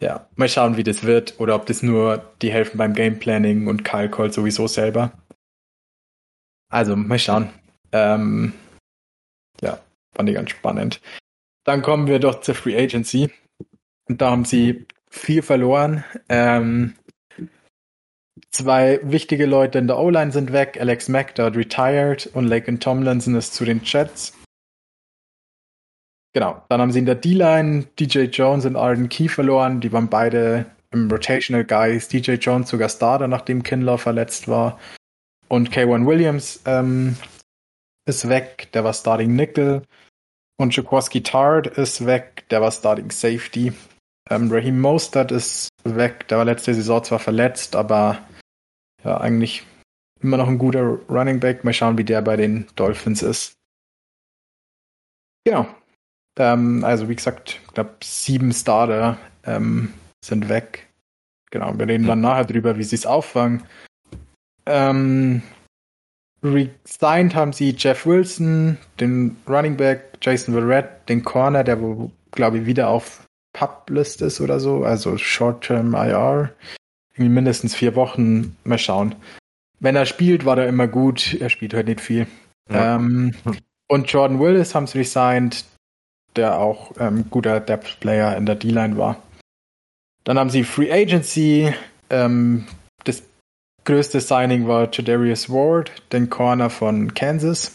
Ja, 0.00 0.26
mal 0.36 0.48
schauen, 0.48 0.78
wie 0.78 0.82
das 0.82 1.02
wird 1.02 1.38
oder 1.40 1.56
ob 1.56 1.66
das 1.66 1.82
nur 1.82 2.24
die 2.40 2.50
helfen 2.50 2.78
beim 2.78 2.94
Game 2.94 3.18
Planning 3.18 3.66
und 3.66 3.84
Kyle 3.84 4.08
callt 4.08 4.32
sowieso 4.32 4.66
selber. 4.66 5.12
Also 6.70 6.96
mal 6.96 7.18
schauen. 7.18 7.50
Ähm, 7.92 8.54
ja, 9.60 9.78
fand 10.14 10.30
ich 10.30 10.36
ganz 10.36 10.50
spannend. 10.50 11.02
Dann 11.64 11.82
kommen 11.82 12.06
wir 12.06 12.18
doch 12.18 12.40
zur 12.40 12.54
Free 12.54 12.78
Agency. 12.78 13.30
Und 14.08 14.22
da 14.22 14.30
haben 14.30 14.46
sie 14.46 14.86
viel 15.10 15.42
verloren. 15.42 16.02
Ähm, 16.30 16.94
zwei 18.50 19.00
wichtige 19.02 19.46
Leute 19.46 19.78
in 19.78 19.86
der 19.86 19.98
O-Line 19.98 20.32
sind 20.32 20.52
weg. 20.52 20.78
Alex 20.80 21.08
Mack 21.08 21.34
dort 21.34 21.56
retired 21.56 22.26
und 22.34 22.46
Laken 22.46 22.80
Tomlinson 22.80 23.34
ist 23.34 23.54
zu 23.54 23.64
den 23.64 23.80
Jets. 23.84 24.32
Genau. 26.32 26.62
Dann 26.68 26.80
haben 26.80 26.92
sie 26.92 26.98
in 26.98 27.06
der 27.06 27.14
D-Line 27.14 27.86
DJ 27.98 28.24
Jones 28.24 28.64
und 28.64 28.76
Arden 28.76 29.08
Key 29.08 29.28
verloren. 29.28 29.80
Die 29.80 29.92
waren 29.92 30.08
beide 30.08 30.66
im 30.90 31.10
Rotational 31.10 31.64
Guys. 31.64 32.08
DJ 32.08 32.32
Jones 32.32 32.68
sogar 32.68 32.88
Starter, 32.88 33.28
nachdem 33.28 33.62
Kinlaw 33.62 33.98
verletzt 33.98 34.48
war. 34.48 34.78
Und 35.48 35.70
K1 35.70 36.06
Williams 36.06 36.60
ähm, 36.66 37.16
ist 38.06 38.28
weg. 38.28 38.68
Der 38.72 38.84
war 38.84 38.92
Starting 38.92 39.34
Nickel. 39.34 39.82
Und 40.60 40.74
Jaworski 40.74 41.22
Tard 41.22 41.68
ist 41.68 42.04
weg, 42.04 42.44
der 42.50 42.60
war 42.60 42.72
Starting 42.72 43.12
Safety. 43.12 43.72
Ähm, 44.30 44.50
Raheem 44.52 44.80
Mostert 44.80 45.32
ist 45.32 45.68
weg, 45.84 46.28
der 46.28 46.38
war 46.38 46.44
letzte 46.44 46.74
Saison 46.74 47.02
zwar 47.02 47.18
verletzt, 47.18 47.76
aber 47.76 48.18
ja, 49.04 49.18
eigentlich 49.18 49.64
immer 50.20 50.36
noch 50.36 50.48
ein 50.48 50.58
guter 50.58 50.82
Running 51.08 51.40
Back. 51.40 51.64
Mal 51.64 51.72
schauen, 51.72 51.98
wie 51.98 52.04
der 52.04 52.22
bei 52.22 52.36
den 52.36 52.66
Dolphins 52.76 53.22
ist. 53.22 53.52
Genau. 55.44 55.66
Ähm, 56.38 56.84
also 56.84 57.08
wie 57.08 57.16
gesagt, 57.16 57.60
ich 57.66 57.74
glaube 57.74 57.94
sieben 58.02 58.52
Starter 58.52 59.18
ähm, 59.44 59.94
sind 60.24 60.48
weg. 60.48 60.88
Genau, 61.50 61.78
wir 61.78 61.88
reden 61.88 62.06
dann 62.06 62.20
nachher 62.20 62.44
drüber, 62.44 62.76
wie 62.76 62.84
sie 62.84 62.96
es 62.96 63.06
auffangen. 63.06 63.64
Ähm, 64.66 65.42
Resigned 66.42 67.34
haben 67.34 67.52
sie 67.52 67.74
Jeff 67.76 68.04
Wilson, 68.04 68.76
den 69.00 69.38
Running 69.48 69.76
Back, 69.76 70.18
Jason 70.20 70.54
Verrett, 70.54 71.08
den 71.08 71.24
Corner, 71.24 71.64
der 71.64 71.80
wo, 71.80 72.12
glaube 72.30 72.58
ich, 72.58 72.66
wieder 72.66 72.88
auf 72.88 73.26
Publist 73.52 74.22
ist 74.22 74.40
oder 74.40 74.60
so, 74.60 74.84
also 74.84 75.16
Short-Term 75.18 75.94
IR. 75.94 76.50
Irgendwie 77.14 77.34
mindestens 77.34 77.74
vier 77.74 77.96
Wochen. 77.96 78.56
Mal 78.64 78.78
schauen. 78.78 79.14
Wenn 79.80 79.96
er 79.96 80.06
spielt, 80.06 80.44
war 80.44 80.58
er 80.58 80.68
immer 80.68 80.86
gut. 80.86 81.36
Er 81.40 81.50
spielt 81.50 81.74
heute 81.74 81.90
nicht 81.90 82.00
viel. 82.00 82.26
Ja. 82.70 82.96
Ähm, 82.96 83.34
und 83.88 84.10
Jordan 84.12 84.38
Willis 84.38 84.74
haben 84.74 84.86
sie 84.86 84.98
resigned, 84.98 85.64
der 86.36 86.58
auch 86.58 86.92
ähm, 86.98 87.24
guter 87.30 87.58
Depth-Player 87.58 88.36
in 88.36 88.46
der 88.46 88.54
D-Line 88.54 88.96
war. 88.98 89.22
Dann 90.24 90.38
haben 90.38 90.50
sie 90.50 90.62
Free 90.62 90.92
Agency. 90.92 91.74
Ähm, 92.10 92.66
das 93.04 93.22
größte 93.84 94.20
Signing 94.20 94.68
war 94.68 94.88
Jadarius 94.92 95.48
Ward, 95.48 95.90
den 96.12 96.28
Corner 96.28 96.70
von 96.70 97.14
Kansas. 97.14 97.72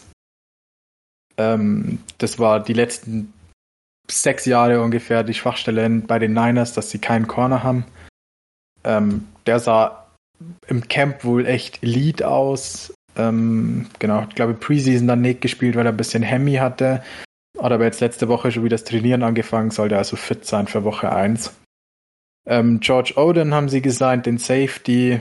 Ähm, 1.36 1.98
das 2.18 2.38
war 2.38 2.62
die 2.62 2.74
letzten 2.74 3.33
sechs 4.10 4.44
Jahre 4.44 4.82
ungefähr 4.82 5.22
die 5.22 5.34
Schwachstelle 5.34 5.88
bei 6.06 6.18
den 6.18 6.32
Niners, 6.32 6.72
dass 6.72 6.90
sie 6.90 6.98
keinen 6.98 7.26
Corner 7.26 7.62
haben. 7.62 7.84
Ähm, 8.84 9.26
der 9.46 9.58
sah 9.58 10.06
im 10.66 10.88
Camp 10.88 11.24
wohl 11.24 11.46
echt 11.46 11.82
Elite 11.82 12.28
aus. 12.28 12.92
Ähm, 13.16 13.86
genau, 13.98 14.26
ich 14.28 14.34
glaube 14.34 14.54
Preseason 14.54 15.06
dann 15.06 15.20
nicht 15.20 15.40
gespielt, 15.40 15.76
weil 15.76 15.86
er 15.86 15.92
ein 15.92 15.96
bisschen 15.96 16.22
Hemi 16.22 16.54
hatte. 16.54 17.02
Hat 17.58 17.72
aber 17.72 17.84
jetzt 17.84 18.00
letzte 18.00 18.28
Woche 18.28 18.50
schon 18.50 18.64
wieder 18.64 18.74
das 18.74 18.84
Trainieren 18.84 19.22
angefangen, 19.22 19.70
sollte 19.70 19.96
also 19.96 20.16
fit 20.16 20.44
sein 20.44 20.66
für 20.66 20.84
Woche 20.84 21.10
1. 21.12 21.54
Ähm, 22.46 22.80
George 22.80 23.14
Oden 23.16 23.54
haben 23.54 23.68
sie 23.68 23.80
gesigned, 23.80 24.26
den 24.26 24.38
Safety. 24.38 25.20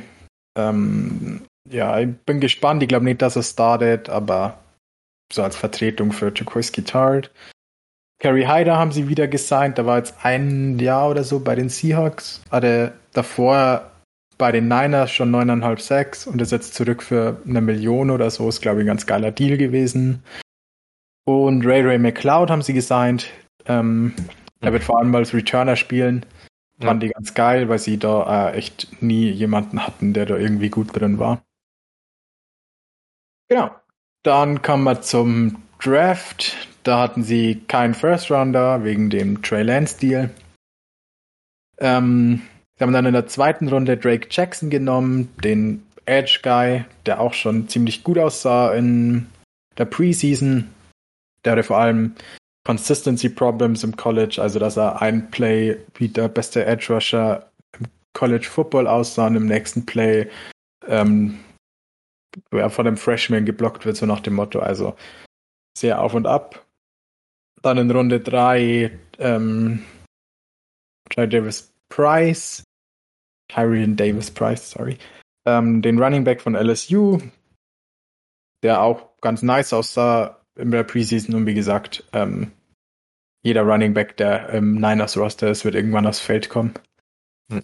Ähm, 0.58 1.41
ja, 1.69 2.00
ich 2.00 2.10
bin 2.26 2.39
gespannt. 2.39 2.84
Ich 2.84 2.89
glaube 2.89 3.06
nicht, 3.06 3.22
dass 3.22 3.36
er 3.36 3.43
startet, 3.43 4.10
aber 4.10 4.58
so 5.32 5.43
als 5.43 5.56
Vertretung 5.56 6.12
für 6.12 6.34
Jaquiski 6.36 6.84
Tart. 6.84 7.32
Kerry 8.23 8.45
Hyder 8.45 8.77
haben 8.77 8.93
sie 8.93 9.09
wieder 9.09 9.27
gesigned. 9.27 9.77
Da 9.77 9.86
war 9.86 9.97
jetzt 9.97 10.15
ein 10.23 10.79
Jahr 10.79 11.09
oder 11.09 11.25
so 11.25 11.41
bei 11.41 11.55
den 11.55 11.67
Seahawks. 11.67 12.41
Hatte 12.49 12.93
davor 13.12 13.91
bei 14.38 14.53
den 14.53 14.69
Niners 14.69 15.12
schon 15.12 15.29
9,5 15.29 15.79
Sacks 15.81 16.25
und 16.25 16.41
ist 16.41 16.53
jetzt 16.53 16.73
zurück 16.73 17.03
für 17.03 17.41
eine 17.45 17.59
Million 17.59 18.09
oder 18.09 18.31
so. 18.31 18.47
Ist, 18.47 18.62
glaube 18.62 18.79
ich, 18.79 18.86
ein 18.86 18.88
ganz 18.88 19.05
geiler 19.05 19.31
Deal 19.31 19.57
gewesen. 19.57 20.23
Und 21.25 21.65
Ray 21.65 21.81
Ray 21.81 21.97
McLeod 21.97 22.49
haben 22.49 22.62
sie 22.62 22.71
gesigned. 22.71 23.29
Ähm, 23.65 24.13
er 24.62 24.71
wird 24.71 24.86
vor 24.86 24.99
allem 24.99 25.13
als 25.15 25.33
Returner 25.33 25.75
spielen. 25.75 26.25
Ja. 26.79 26.88
Fand 26.88 27.03
die 27.03 27.09
ganz 27.09 27.33
geil, 27.33 27.67
weil 27.67 27.79
sie 27.79 27.99
da 27.99 28.51
äh, 28.51 28.53
echt 28.53 29.01
nie 29.01 29.31
jemanden 29.31 29.86
hatten, 29.86 30.13
der 30.13 30.27
da 30.27 30.38
irgendwie 30.38 30.69
gut 30.69 30.97
drin 30.97 31.19
war. 31.19 31.43
Genau. 33.49 33.71
Dann 34.23 34.62
kommen 34.62 34.86
wir 34.86 35.01
zum 35.01 35.62
Draft. 35.81 36.69
Da 36.84 37.00
hatten 37.00 37.24
sie 37.24 37.62
keinen 37.67 37.93
First 37.93 38.30
Rounder 38.30 38.84
wegen 38.84 39.10
dem 39.10 39.41
Trey 39.41 39.63
Lance 39.63 39.98
Deal. 39.98 40.30
Ähm, 41.80 42.41
sie 42.78 42.84
haben 42.84 42.93
dann 42.93 43.06
in 43.06 43.13
der 43.13 43.28
zweiten 43.28 43.69
Runde 43.69 43.98
Drake 43.98 44.28
Jackson 44.30 44.69
genommen, 44.69 45.30
den 45.43 45.84
Edge 46.06 46.39
Guy, 46.43 46.84
der 47.06 47.22
auch 47.22 47.34
schon 47.34 47.69
ziemlich 47.69 48.04
gut 48.04 48.17
aussah 48.17 48.74
in 48.74 49.28
der 49.78 49.86
Preseason. 49.86 50.69
Der 51.46 51.54
hatte 51.54 51.63
vor 51.63 51.78
allem 51.78 52.15
Consistency 52.65 53.30
Problems 53.30 53.84
im 53.84 53.96
College, 53.96 54.41
also 54.41 54.60
dass 54.60 54.78
er 54.78 55.02
ein 55.02 55.32
Play 55.32 55.78
wie 55.96 56.10
der 56.10 56.28
beste 56.28 56.65
Edge 56.65 56.93
Rusher 56.93 57.50
im 57.78 57.88
College 58.13 58.48
Football 58.48 58.88
aussah 58.88 59.28
und 59.28 59.36
im 59.36 59.46
nächsten 59.46 59.86
Play 59.86 60.30
ähm, 60.88 61.39
von 62.52 62.86
dem 62.86 62.98
Freshman 62.98 63.46
geblockt 63.46 63.86
wird, 63.86 63.98
so 63.98 64.06
nach 64.06 64.22
dem 64.22 64.36
Motto. 64.36 64.60
Also 64.60 64.96
sehr 65.78 66.02
auf 66.02 66.13
und 66.13 66.28
ab. 66.28 66.65
Dann 67.63 67.78
in 67.78 67.91
Runde 67.91 68.19
3 68.19 68.91
ähm, 69.19 69.84
Jai 71.12 71.28
Davis 71.28 71.73
Price, 71.89 72.63
Tyrion 73.47 73.95
Davis 73.95 74.32
Price, 74.32 74.71
sorry, 74.71 74.97
ähm, 75.45 75.82
den 75.82 75.97
Running 75.97 76.23
Back 76.23 76.41
von 76.41 76.56
LSU, 76.56 77.19
der 78.63 78.82
auch 78.82 79.19
ganz 79.21 79.41
nice 79.41 79.73
aussah, 79.73 80.39
in 80.56 80.71
der 80.71 80.84
Preseason 80.84 81.36
und 81.36 81.45
wie 81.45 81.54
gesagt, 81.54 82.04
ähm, 82.13 82.52
jeder 83.43 83.63
Running 83.63 83.93
Back, 83.93 84.17
der 84.17 84.49
im 84.49 84.76
Niners 84.76 85.17
Roster 85.17 85.49
ist, 85.49 85.65
wird 85.65 85.76
irgendwann 85.76 86.08
aufs 86.08 86.19
Feld 86.19 86.49
kommen. 86.49 86.73
Hm. 87.52 87.63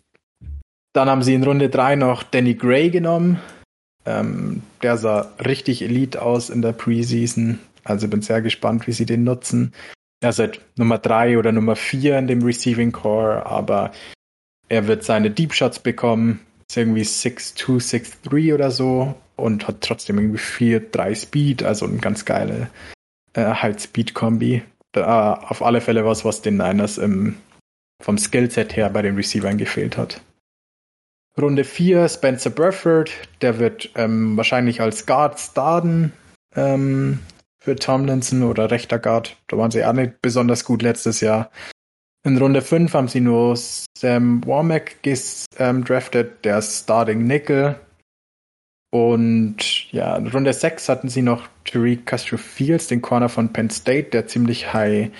Dann 0.93 1.09
haben 1.09 1.23
sie 1.23 1.33
in 1.33 1.43
Runde 1.43 1.69
3 1.69 1.95
noch 1.95 2.23
Danny 2.23 2.55
Gray 2.55 2.89
genommen. 2.89 3.39
Ähm, 4.05 4.63
der 4.81 4.97
sah 4.97 5.33
richtig 5.45 5.81
elite 5.81 6.21
aus 6.21 6.49
in 6.49 6.61
der 6.61 6.73
Preseason. 6.73 7.59
Also 7.89 8.07
bin 8.07 8.21
sehr 8.21 8.41
gespannt, 8.41 8.87
wie 8.87 8.91
sie 8.91 9.05
den 9.05 9.23
nutzen. 9.23 9.73
Er 10.21 10.29
ist 10.29 10.39
halt 10.39 10.61
Nummer 10.77 10.97
3 10.97 11.37
oder 11.37 11.51
Nummer 11.51 11.75
4 11.75 12.19
in 12.19 12.27
dem 12.27 12.43
Receiving 12.43 12.91
Core, 12.91 13.45
aber 13.45 13.91
er 14.67 14.87
wird 14.87 15.03
seine 15.03 15.31
Deep 15.31 15.53
Shots 15.53 15.79
bekommen. 15.79 16.41
Ist 16.69 16.77
irgendwie 16.77 17.01
6'2, 17.01 18.25
6'3 18.27 18.53
oder 18.53 18.69
so 18.69 19.15
und 19.37 19.67
hat 19.67 19.81
trotzdem 19.81 20.19
irgendwie 20.19 20.37
4, 20.37 20.91
3 20.91 21.15
Speed, 21.15 21.63
also 21.63 21.85
eine 21.85 21.97
ganz 21.97 22.25
geile 22.25 22.69
äh, 23.33 23.45
halt 23.45 23.81
Speed-Kombi. 23.81 24.61
Äh, 24.95 25.01
auf 25.01 25.63
alle 25.63 25.81
Fälle 25.81 26.05
was, 26.05 26.25
was 26.25 26.41
den 26.41 26.57
Niners 26.57 26.97
im, 26.97 27.37
vom 28.03 28.17
Skillset 28.17 28.75
her 28.75 28.89
bei 28.89 29.01
den 29.01 29.15
Receivern 29.15 29.57
gefehlt 29.57 29.97
hat. 29.97 30.21
Runde 31.39 31.63
4, 31.63 32.09
Spencer 32.09 32.49
Burford, 32.49 33.11
der 33.41 33.59
wird 33.59 33.89
ähm, 33.95 34.35
wahrscheinlich 34.35 34.81
als 34.81 35.05
Guard 35.05 35.39
starten 35.39 36.11
ähm, 36.55 37.19
für 37.69 37.75
Tomlinson 37.75 38.41
oder 38.41 38.71
rechter 38.71 38.97
Guard. 38.97 39.37
Da 39.47 39.57
waren 39.57 39.69
sie 39.69 39.85
auch 39.85 39.93
nicht 39.93 40.23
besonders 40.23 40.65
gut 40.65 40.81
letztes 40.81 41.21
Jahr. 41.21 41.51
In 42.25 42.37
Runde 42.37 42.63
5 42.63 42.91
haben 42.93 43.07
sie 43.07 43.21
nur 43.21 43.55
Sam 43.55 44.43
Womack 44.45 45.03
gedraftet, 45.03 46.31
ähm, 46.31 46.41
der 46.43 46.61
Starting 46.63 47.27
Nickel. 47.27 47.79
Und 48.91 49.91
ja, 49.91 50.15
in 50.17 50.27
Runde 50.27 50.51
6 50.51 50.89
hatten 50.89 51.09
sie 51.09 51.21
noch 51.21 51.47
Tariq 51.63 52.07
Castro 52.07 52.37
Fields, 52.37 52.87
den 52.87 53.03
Corner 53.03 53.29
von 53.29 53.53
Penn 53.53 53.69
State, 53.69 54.09
der 54.09 54.25
ziemlich 54.25 54.73
high 54.73 55.11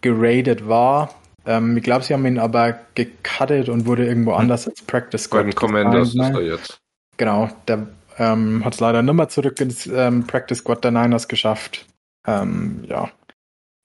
geradet 0.00 0.66
war. 0.66 1.14
Ähm, 1.46 1.76
ich 1.76 1.84
glaube, 1.84 2.04
sie 2.04 2.12
haben 2.12 2.26
ihn 2.26 2.40
aber 2.40 2.80
gecuttet 2.96 3.68
und 3.68 3.86
wurde 3.86 4.04
irgendwo 4.04 4.32
hm. 4.32 4.40
anders 4.40 4.66
als 4.66 4.82
Practice 4.82 5.24
Squad. 5.24 5.42
Bei 5.42 5.50
den 5.50 5.54
Commanders 5.54 6.08
ist 6.08 6.18
er 6.18 6.42
jetzt. 6.42 6.80
Genau, 7.16 7.48
der 7.68 7.86
ähm, 8.18 8.64
hat 8.64 8.74
es 8.74 8.80
leider 8.80 9.02
nicht 9.02 9.14
mehr 9.14 9.28
zurück 9.28 9.60
ins 9.60 9.86
ähm, 9.86 10.26
Practice 10.26 10.58
Squad 10.58 10.84
der 10.84 10.90
Niners 10.90 11.28
geschafft. 11.28 11.86
ähm, 12.26 12.84
ja, 12.86 13.10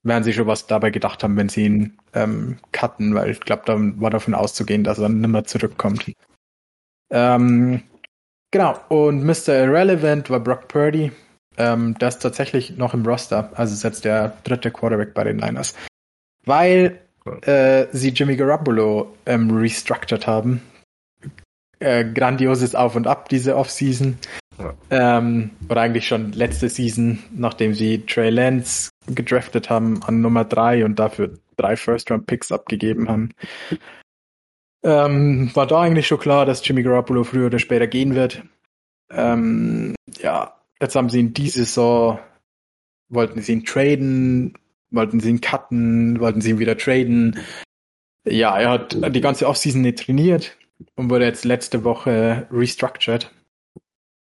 werden 0.04 0.24
sie 0.24 0.34
schon 0.34 0.48
was 0.48 0.68
dabei 0.68 0.90
gedacht 0.90 1.24
haben, 1.24 1.38
wenn 1.38 1.50
sie 1.50 1.66
ihn 1.66 1.98
ähm, 2.14 2.58
cutten, 2.72 3.16
weil 3.16 3.32
ich 3.32 3.40
glaube, 3.40 3.64
da 3.66 3.76
war 3.78 4.10
davon 4.10 4.34
auszugehen, 4.34 4.84
dass 4.84 5.00
er 5.00 5.10
nicht 5.10 5.30
mehr 5.30 5.46
zurückkommt. 5.46 6.12
Ähm, 7.10 7.84
genau, 8.52 8.80
und 8.90 9.24
Mr. 9.24 9.56
Irrelevant 9.56 10.30
war 10.30 10.42
Brock 10.42 10.68
Purdy. 10.68 11.12
Ähm, 11.58 11.98
der 12.00 12.10
ist 12.10 12.20
tatsächlich 12.20 12.78
noch 12.78 12.94
im 12.94 13.06
Roster, 13.06 13.52
also 13.54 13.74
ist 13.74 13.84
jetzt 13.84 14.06
der 14.06 14.36
dritte 14.44 14.72
Quarterback 14.72 15.14
bei 15.14 15.24
den 15.24 15.38
Niners. 15.38 15.76
Weil 16.46 17.00
äh, 17.42 17.86
sie 17.92 18.10
Jimmy 18.10 18.36
Garoppolo 18.36 19.16
ähm, 19.26 19.56
restructured 19.56 20.28
haben. 20.28 20.62
Äh, 21.84 22.06
grandioses 22.14 22.76
Auf 22.76 22.96
und 22.96 23.08
Ab 23.08 23.28
diese 23.28 23.58
Offseason. 23.58 24.18
Ja. 24.58 24.74
Ähm, 24.90 25.50
oder 25.68 25.82
eigentlich 25.82 26.08
schon 26.08 26.32
letzte 26.32 26.70
Season, 26.70 27.22
nachdem 27.36 27.74
sie 27.74 28.06
Trey 28.06 28.30
Lance 28.30 28.90
gedraftet 29.08 29.70
haben 29.70 30.02
an 30.04 30.22
Nummer 30.22 30.46
3 30.46 30.86
und 30.86 30.98
dafür 30.98 31.38
drei 31.58 31.76
First-Round-Picks 31.76 32.54
abgegeben 32.54 33.10
haben. 33.10 33.32
Ähm, 34.82 35.52
war 35.56 35.68
da 35.68 35.82
eigentlich 35.82 36.08
schon 36.08 36.20
klar, 36.20 36.46
dass 36.46 36.66
Jimmy 36.66 36.84
Garoppolo 36.84 37.26
früher 37.26 37.48
oder 37.48 37.60
später 37.60 37.88
gehen 37.88 38.16
wird. 38.16 38.44
Ähm, 39.12 39.94
ja, 40.20 40.54
jetzt 40.80 40.96
haben 40.96 41.10
sie 41.10 41.20
ihn 41.20 41.34
diese 41.34 41.66
Saison, 41.66 42.18
wollten 43.10 43.42
sie 43.42 43.52
ihn 43.52 43.66
traden, 43.66 44.54
wollten 44.90 45.20
sie 45.20 45.32
ihn 45.32 45.42
cutten, 45.42 46.22
wollten 46.22 46.40
sie 46.40 46.52
ihn 46.52 46.60
wieder 46.60 46.78
traden. 46.78 47.40
Ja, 48.26 48.58
er 48.58 48.70
hat 48.70 48.96
die 49.14 49.22
ganze 49.22 49.50
Offseason 49.50 49.82
nicht 49.82 50.00
trainiert 50.00 50.58
und 50.96 51.10
wurde 51.10 51.26
jetzt 51.26 51.46
letzte 51.46 51.84
Woche 51.84 52.48
restructured. 52.52 53.32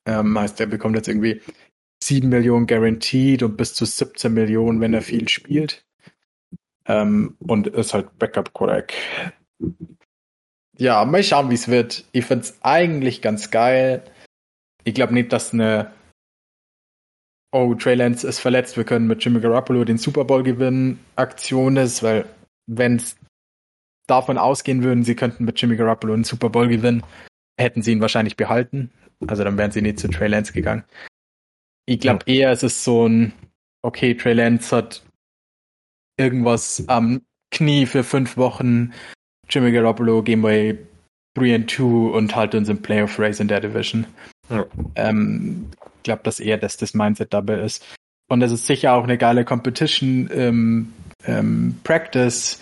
Ähm, 0.07 0.37
heißt, 0.37 0.59
er 0.59 0.67
bekommt 0.67 0.95
jetzt 0.95 1.07
irgendwie 1.07 1.41
7 2.03 2.29
Millionen 2.29 2.67
guaranteed 2.67 3.43
und 3.43 3.57
bis 3.57 3.73
zu 3.73 3.85
17 3.85 4.33
Millionen, 4.33 4.81
wenn 4.81 4.93
er 4.93 5.01
viel 5.01 5.27
spielt. 5.29 5.85
Ähm, 6.87 7.35
und 7.39 7.67
ist 7.67 7.93
halt 7.93 8.17
Backup 8.19 8.53
Quarterback. 8.53 8.93
Ja, 10.77 11.03
mal 11.05 11.23
schauen, 11.23 11.49
wie 11.49 11.55
es 11.55 11.67
wird. 11.67 12.05
Ich 12.11 12.25
finde 12.25 12.45
es 12.45 12.57
eigentlich 12.61 13.21
ganz 13.21 13.49
geil. 13.49 14.03
Ich 14.83 14.93
glaube 14.93 15.13
nicht, 15.13 15.33
dass 15.33 15.53
eine 15.53 15.91
Oh, 17.55 17.73
Trey 17.73 17.95
Lance 17.95 18.27
ist 18.27 18.39
verletzt, 18.39 18.75
wir 18.75 18.83
können 18.83 19.07
mit 19.07 19.23
Jimmy 19.23 19.39
Garoppolo 19.39 19.85
den 19.85 19.97
Super 19.97 20.25
Bowl 20.25 20.43
gewinnen 20.43 20.99
Aktion 21.15 21.77
ist, 21.77 22.03
weil 22.03 22.25
wenn 22.67 22.97
es 22.97 23.15
davon 24.07 24.37
ausgehen 24.37 24.83
würden, 24.83 25.03
sie 25.03 25.15
könnten 25.15 25.45
mit 25.45 25.59
Jimmy 25.59 25.75
Garoppolo 25.75 26.13
einen 26.13 26.23
Super 26.23 26.49
Bowl 26.49 26.67
gewinnen, 26.67 27.03
hätten 27.59 27.81
sie 27.81 27.91
ihn 27.91 28.01
wahrscheinlich 28.01 28.37
behalten. 28.37 28.91
Also 29.27 29.43
dann 29.43 29.57
wären 29.57 29.71
sie 29.71 29.81
nicht 29.81 29.99
zu 29.99 30.07
Trey 30.07 30.27
Lance 30.27 30.53
gegangen. 30.53 30.83
Ich 31.85 31.99
glaube 31.99 32.23
ja. 32.27 32.33
eher, 32.33 32.51
es 32.51 32.63
ist 32.63 32.83
so 32.83 33.07
ein, 33.07 33.33
okay, 33.81 34.15
Trey 34.15 34.33
Lance 34.33 34.75
hat 34.75 35.03
irgendwas 36.17 36.83
am 36.87 37.21
Knie 37.51 37.85
für 37.85 38.03
fünf 38.03 38.37
Wochen. 38.37 38.93
Jimmy 39.49 39.71
Garoppolo 39.71 40.25
wir 40.25 40.77
3 41.35 41.55
and 41.55 41.69
2 41.69 41.83
und 41.83 42.35
halt 42.35 42.55
uns 42.55 42.69
im 42.69 42.81
Playoff 42.81 43.19
Race 43.19 43.39
in 43.39 43.47
der 43.47 43.61
Division. 43.61 44.07
Ja. 44.49 44.65
Ähm, 44.95 45.69
ich 45.97 46.03
glaube, 46.03 46.23
dass 46.23 46.39
eher 46.39 46.57
das, 46.57 46.77
das 46.77 46.93
Mindset 46.93 47.33
dabei 47.33 47.61
ist. 47.61 47.85
Und 48.27 48.41
es 48.41 48.51
ist 48.51 48.65
sicher 48.65 48.93
auch 48.93 49.03
eine 49.03 49.17
geile 49.17 49.45
Competition 49.45 50.27
im 50.27 50.93
ähm, 51.25 51.79
Practice 51.83 52.59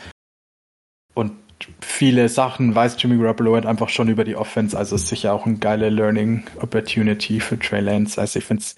und 1.13 1.33
viele 1.81 2.29
Sachen 2.29 2.75
weiß 2.75 3.01
Jimmy 3.01 3.17
Garoppolo 3.17 3.55
halt 3.55 3.65
einfach 3.65 3.89
schon 3.89 4.09
über 4.09 4.23
die 4.23 4.35
Offense, 4.35 4.77
also 4.77 4.95
ist 4.95 5.07
sicher 5.07 5.33
auch 5.33 5.45
eine 5.45 5.57
geile 5.57 5.89
Learning 5.89 6.43
Opportunity 6.61 7.39
für 7.39 7.57
Trey 7.57 7.81
Lance. 7.81 8.19
Also 8.19 8.39
ich 8.39 8.45
finde 8.45 8.63
es 8.63 8.75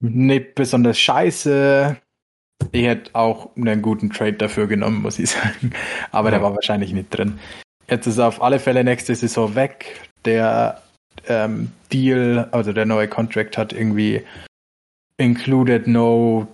nicht 0.00 0.54
besonders 0.54 0.98
scheiße. 0.98 1.96
Ich 2.72 2.84
hätte 2.84 3.14
auch 3.14 3.56
einen 3.56 3.82
guten 3.82 4.10
Trade 4.10 4.34
dafür 4.34 4.66
genommen, 4.66 5.02
muss 5.02 5.18
ich 5.18 5.30
sagen. 5.30 5.72
Aber 6.10 6.30
der 6.30 6.42
war 6.42 6.54
wahrscheinlich 6.54 6.92
nicht 6.92 7.10
drin. 7.10 7.38
Jetzt 7.88 8.06
ist 8.06 8.18
er 8.18 8.28
auf 8.28 8.42
alle 8.42 8.58
Fälle 8.58 8.84
nächste 8.84 9.14
Saison 9.14 9.54
weg. 9.54 10.00
Der 10.24 10.82
ähm, 11.26 11.72
Deal, 11.92 12.48
also 12.52 12.72
der 12.72 12.84
neue 12.84 13.08
Contract 13.08 13.56
hat 13.56 13.72
irgendwie 13.72 14.22
included 15.16 15.86
no 15.86 16.46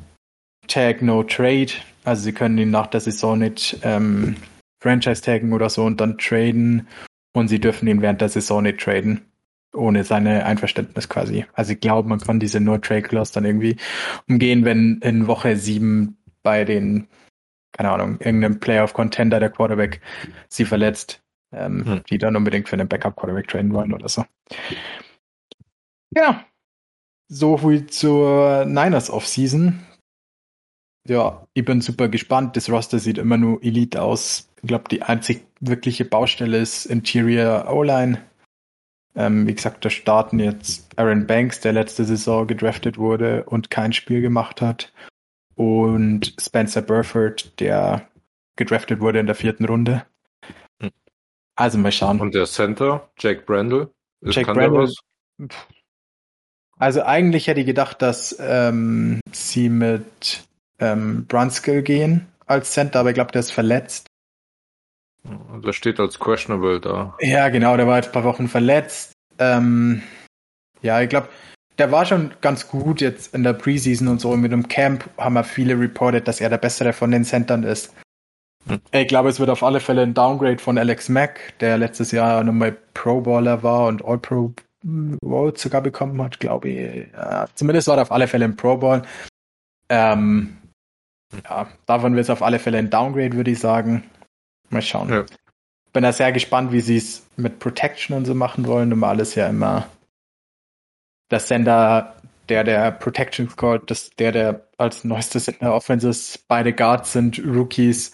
tag, 0.68 1.02
no 1.02 1.22
trade. 1.22 1.72
Also 2.04 2.22
sie 2.22 2.32
können 2.32 2.58
ihn 2.58 2.70
nach 2.70 2.86
der 2.86 3.00
Saison 3.00 3.38
nicht 3.38 3.78
ähm, 3.82 4.36
Franchise 4.80 5.22
taggen 5.22 5.52
oder 5.52 5.70
so 5.70 5.84
und 5.84 6.00
dann 6.00 6.18
traden. 6.18 6.86
Und 7.32 7.48
sie 7.48 7.58
dürfen 7.58 7.88
ihn 7.88 8.02
während 8.02 8.20
der 8.20 8.28
Saison 8.28 8.62
nicht 8.62 8.80
traden 8.80 9.22
ohne 9.74 10.04
seine 10.04 10.46
Einverständnis 10.46 11.08
quasi. 11.08 11.44
Also 11.52 11.72
ich 11.72 11.80
glaube, 11.80 12.08
man 12.08 12.20
kann 12.20 12.40
diese 12.40 12.60
No-Trade-Clause 12.60 13.32
dann 13.32 13.44
irgendwie 13.44 13.76
umgehen, 14.28 14.64
wenn 14.64 15.00
in 15.02 15.26
Woche 15.26 15.56
sieben 15.56 16.16
bei 16.42 16.64
den, 16.64 17.08
keine 17.72 17.90
Ahnung, 17.90 18.20
irgendeinem 18.20 18.60
Playoff-Contender 18.60 19.40
der 19.40 19.50
Quarterback 19.50 20.00
sie 20.48 20.64
verletzt, 20.64 21.22
ähm, 21.52 21.84
hm. 21.84 22.02
die 22.08 22.18
dann 22.18 22.36
unbedingt 22.36 22.68
für 22.68 22.74
einen 22.74 22.88
Backup-Quarterback 22.88 23.48
traden 23.48 23.72
wollen 23.72 23.92
oder 23.92 24.08
so. 24.08 24.24
Ja, 26.10 26.44
so 27.28 27.56
viel 27.56 27.86
zur 27.86 28.64
Niners 28.66 29.10
Offseason. 29.10 29.80
Ja, 31.06 31.46
ich 31.52 31.64
bin 31.64 31.80
super 31.82 32.08
gespannt. 32.08 32.56
Das 32.56 32.70
Roster 32.70 32.98
sieht 32.98 33.18
immer 33.18 33.36
nur 33.36 33.62
Elite 33.62 34.02
aus. 34.02 34.48
Ich 34.62 34.68
glaube, 34.68 34.88
die 34.90 35.02
einzig 35.02 35.46
wirkliche 35.60 36.04
Baustelle 36.04 36.58
ist 36.58 36.86
Interior 36.86 37.70
O-Line. 37.70 38.22
Ähm, 39.14 39.46
wie 39.46 39.54
gesagt, 39.54 39.84
da 39.84 39.90
starten 39.90 40.40
jetzt 40.40 40.98
Aaron 40.98 41.26
Banks, 41.26 41.60
der 41.60 41.72
letzte 41.72 42.04
Saison 42.04 42.46
gedraftet 42.46 42.98
wurde 42.98 43.44
und 43.44 43.70
kein 43.70 43.92
Spiel 43.92 44.22
gemacht 44.22 44.60
hat. 44.60 44.92
Und 45.54 46.34
Spencer 46.40 46.82
Burford, 46.82 47.60
der 47.60 48.08
gedraftet 48.56 49.00
wurde 49.00 49.20
in 49.20 49.26
der 49.26 49.34
vierten 49.34 49.66
Runde. 49.66 50.04
Hm. 50.80 50.90
Also 51.54 51.78
mal 51.78 51.92
schauen. 51.92 52.20
Und 52.20 52.34
der 52.34 52.46
Center, 52.46 53.08
Jack 53.18 53.46
Brandle? 53.46 53.90
Jack 54.22 54.46
Brandle. 54.46 54.90
Also 56.76 57.02
eigentlich 57.02 57.46
hätte 57.46 57.60
ich 57.60 57.66
gedacht, 57.66 58.02
dass 58.02 58.36
ähm, 58.40 59.20
sie 59.30 59.68
mit 59.68 60.44
ähm, 60.84 61.26
Brunskill 61.26 61.82
gehen 61.82 62.26
als 62.46 62.72
Center, 62.72 63.00
aber 63.00 63.10
ich 63.10 63.14
glaube, 63.14 63.32
der 63.32 63.40
ist 63.40 63.52
verletzt. 63.52 64.06
Der 65.64 65.72
steht 65.72 65.98
als 65.98 66.18
questionable 66.18 66.80
da. 66.80 67.16
Ja, 67.20 67.48
genau, 67.48 67.76
der 67.76 67.86
war 67.86 67.96
jetzt 67.96 68.08
ein 68.08 68.12
paar 68.12 68.24
Wochen 68.24 68.48
verletzt. 68.48 69.12
Ähm, 69.38 70.02
ja, 70.82 71.00
ich 71.00 71.08
glaube, 71.08 71.28
der 71.78 71.90
war 71.90 72.04
schon 72.04 72.32
ganz 72.40 72.68
gut 72.68 73.00
jetzt 73.00 73.34
in 73.34 73.42
der 73.42 73.54
Preseason 73.54 74.08
und 74.08 74.20
so. 74.20 74.36
Mit 74.36 74.52
dem 74.52 74.68
Camp 74.68 75.08
haben 75.16 75.34
wir 75.34 75.44
viele 75.44 75.78
reported, 75.78 76.28
dass 76.28 76.40
er 76.40 76.50
der 76.50 76.58
bessere 76.58 76.92
von 76.92 77.10
den 77.10 77.24
Centern 77.24 77.64
ist. 77.64 77.94
Hm. 78.66 78.80
Ich 78.92 79.08
glaube, 79.08 79.30
es 79.30 79.40
wird 79.40 79.50
auf 79.50 79.62
alle 79.62 79.80
Fälle 79.80 80.02
ein 80.02 80.14
Downgrade 80.14 80.58
von 80.58 80.76
Alex 80.76 81.08
Mack, 81.08 81.58
der 81.60 81.78
letztes 81.78 82.12
Jahr 82.12 82.44
nochmal 82.44 82.76
Pro-Baller 82.92 83.62
war 83.62 83.86
und 83.86 84.04
All-Pro 84.04 84.52
Vote 85.22 85.58
sogar 85.58 85.80
bekommen 85.80 86.20
hat, 86.22 86.38
glaube 86.40 86.68
ich. 86.68 87.06
Ja, 87.14 87.46
zumindest 87.54 87.88
war 87.88 87.96
er 87.96 88.02
auf 88.02 88.12
alle 88.12 88.28
Fälle 88.28 88.44
ein 88.44 88.56
Pro-Ball. 88.56 89.02
Ähm, 89.88 90.58
ja, 91.44 91.68
davon 91.86 92.14
wird 92.14 92.24
es 92.24 92.30
auf 92.30 92.42
alle 92.42 92.58
Fälle 92.58 92.78
ein 92.78 92.90
Downgrade, 92.90 93.34
würde 93.34 93.50
ich 93.50 93.58
sagen. 93.58 94.04
Mal 94.70 94.82
schauen. 94.82 95.08
Ja. 95.10 95.24
Bin 95.92 96.02
da 96.02 96.12
sehr 96.12 96.32
gespannt, 96.32 96.72
wie 96.72 96.80
sie 96.80 96.96
es 96.96 97.26
mit 97.36 97.58
Protection 97.58 98.16
und 98.16 98.24
so 98.24 98.34
machen 98.34 98.66
wollen. 98.66 98.88
Normal 98.88 99.20
ist 99.20 99.34
ja 99.34 99.48
immer 99.48 99.88
der 101.30 101.40
Sender, 101.40 102.14
der 102.48 102.64
der 102.64 102.90
Protection 102.92 103.48
scored, 103.48 103.90
das, 103.90 104.10
der, 104.10 104.32
der 104.32 104.68
als 104.76 105.04
neuestes 105.04 105.48
in 105.48 105.56
der 105.60 105.72
Offense 105.72 106.08
ist. 106.08 106.46
Beide 106.48 106.72
Guards 106.72 107.12
sind 107.12 107.40
Rookies. 107.44 108.12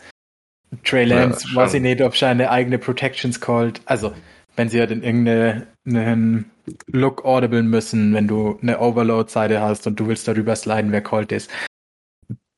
Trey 0.85 1.05
Lance, 1.05 1.49
ja, 1.49 1.57
weiß 1.57 1.75
ich 1.75 1.83
nicht, 1.83 2.01
ob 2.01 2.21
er 2.21 2.29
eine 2.29 2.51
eigene 2.51 2.79
Protections 2.79 3.41
called. 3.41 3.81
Also, 3.87 4.13
wenn 4.55 4.69
sie 4.69 4.79
halt 4.79 4.93
in 4.93 5.03
irgendeinen 5.03 6.51
Look 6.87 7.25
audible 7.25 7.63
müssen, 7.63 8.15
wenn 8.15 8.29
du 8.29 8.59
eine 8.63 8.79
Overload-Seite 8.79 9.61
hast 9.61 9.87
und 9.87 9.99
du 9.99 10.07
willst 10.07 10.29
darüber 10.29 10.55
sliden, 10.55 10.93
wer 10.93 11.03
called 11.03 11.33
ist. 11.33 11.51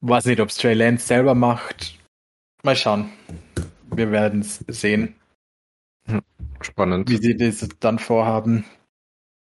Weiß 0.02 0.26
nicht, 0.26 0.40
ob 0.40 0.50
es 0.50 0.56
Trey 0.56 0.74
Lance 0.74 1.06
selber 1.06 1.34
macht. 1.34 1.98
Mal 2.62 2.76
schauen 2.76 3.10
wir 3.96 4.10
werden 4.10 4.40
es 4.40 4.64
sehen. 4.68 5.14
Hm, 6.06 6.22
spannend. 6.60 7.08
Wie 7.08 7.16
sie 7.16 7.36
das 7.36 7.66
dann 7.80 7.98
vorhaben. 7.98 8.64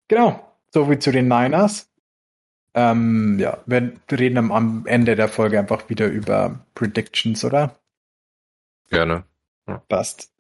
Genau, 0.08 0.58
soviel 0.74 1.00
zu 1.00 1.12
den 1.12 1.28
Niners. 1.28 1.90
Ähm, 2.74 3.38
ja, 3.40 3.62
wir 3.66 3.94
reden 4.12 4.52
am, 4.52 4.86
Ende 4.86 5.16
der 5.16 5.28
Folge 5.28 5.60
einfach 5.60 5.90
wieder 5.90 6.08
über 6.08 6.66
Predictions, 6.76 7.44
oder? 7.44 7.80
Gerne. 8.90 9.26
Ja. 9.68 9.84
Passt. 9.88 10.32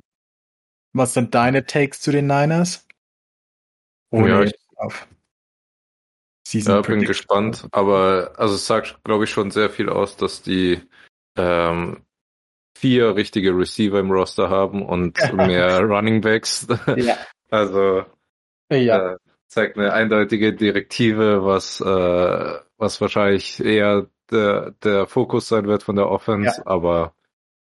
Was 0.93 1.13
sind 1.13 1.35
deine 1.35 1.65
Takes 1.65 2.01
zu 2.01 2.11
den 2.11 2.27
Niners? 2.27 2.87
Ohne 4.11 4.29
ja, 4.29 4.41
ich 4.41 4.53
auf 4.75 5.07
Season 6.51 6.75
ja, 6.75 6.81
bin 6.81 7.01
gespannt, 7.03 7.67
aber 7.71 8.33
also 8.37 8.55
es 8.55 8.65
sagt, 8.65 9.03
glaube 9.03 9.25
ich, 9.25 9.29
schon 9.29 9.51
sehr 9.51 9.69
viel 9.69 9.87
aus, 9.89 10.17
dass 10.17 10.41
die 10.41 10.81
ähm, 11.37 11.97
vier 12.77 13.15
richtige 13.15 13.55
Receiver 13.55 13.99
im 13.99 14.09
Roster 14.11 14.49
haben 14.49 14.83
und 14.83 15.17
mehr 15.33 15.81
Running 15.81 16.21
Backs. 16.21 16.67
Ja. 16.95 17.17
Also 17.51 18.05
ja. 18.71 19.13
Äh, 19.13 19.17
zeigt 19.47 19.75
eine 19.79 19.91
eindeutige 19.91 20.53
Direktive, 20.53 21.43
was, 21.43 21.81
äh, 21.81 22.59
was 22.77 23.01
wahrscheinlich 23.01 23.59
eher 23.63 24.05
der, 24.29 24.75
der 24.83 25.07
Fokus 25.07 25.47
sein 25.47 25.65
wird 25.65 25.81
von 25.81 25.95
der 25.95 26.09
Offense, 26.11 26.57
Ja. 26.59 26.67
aber 26.67 27.15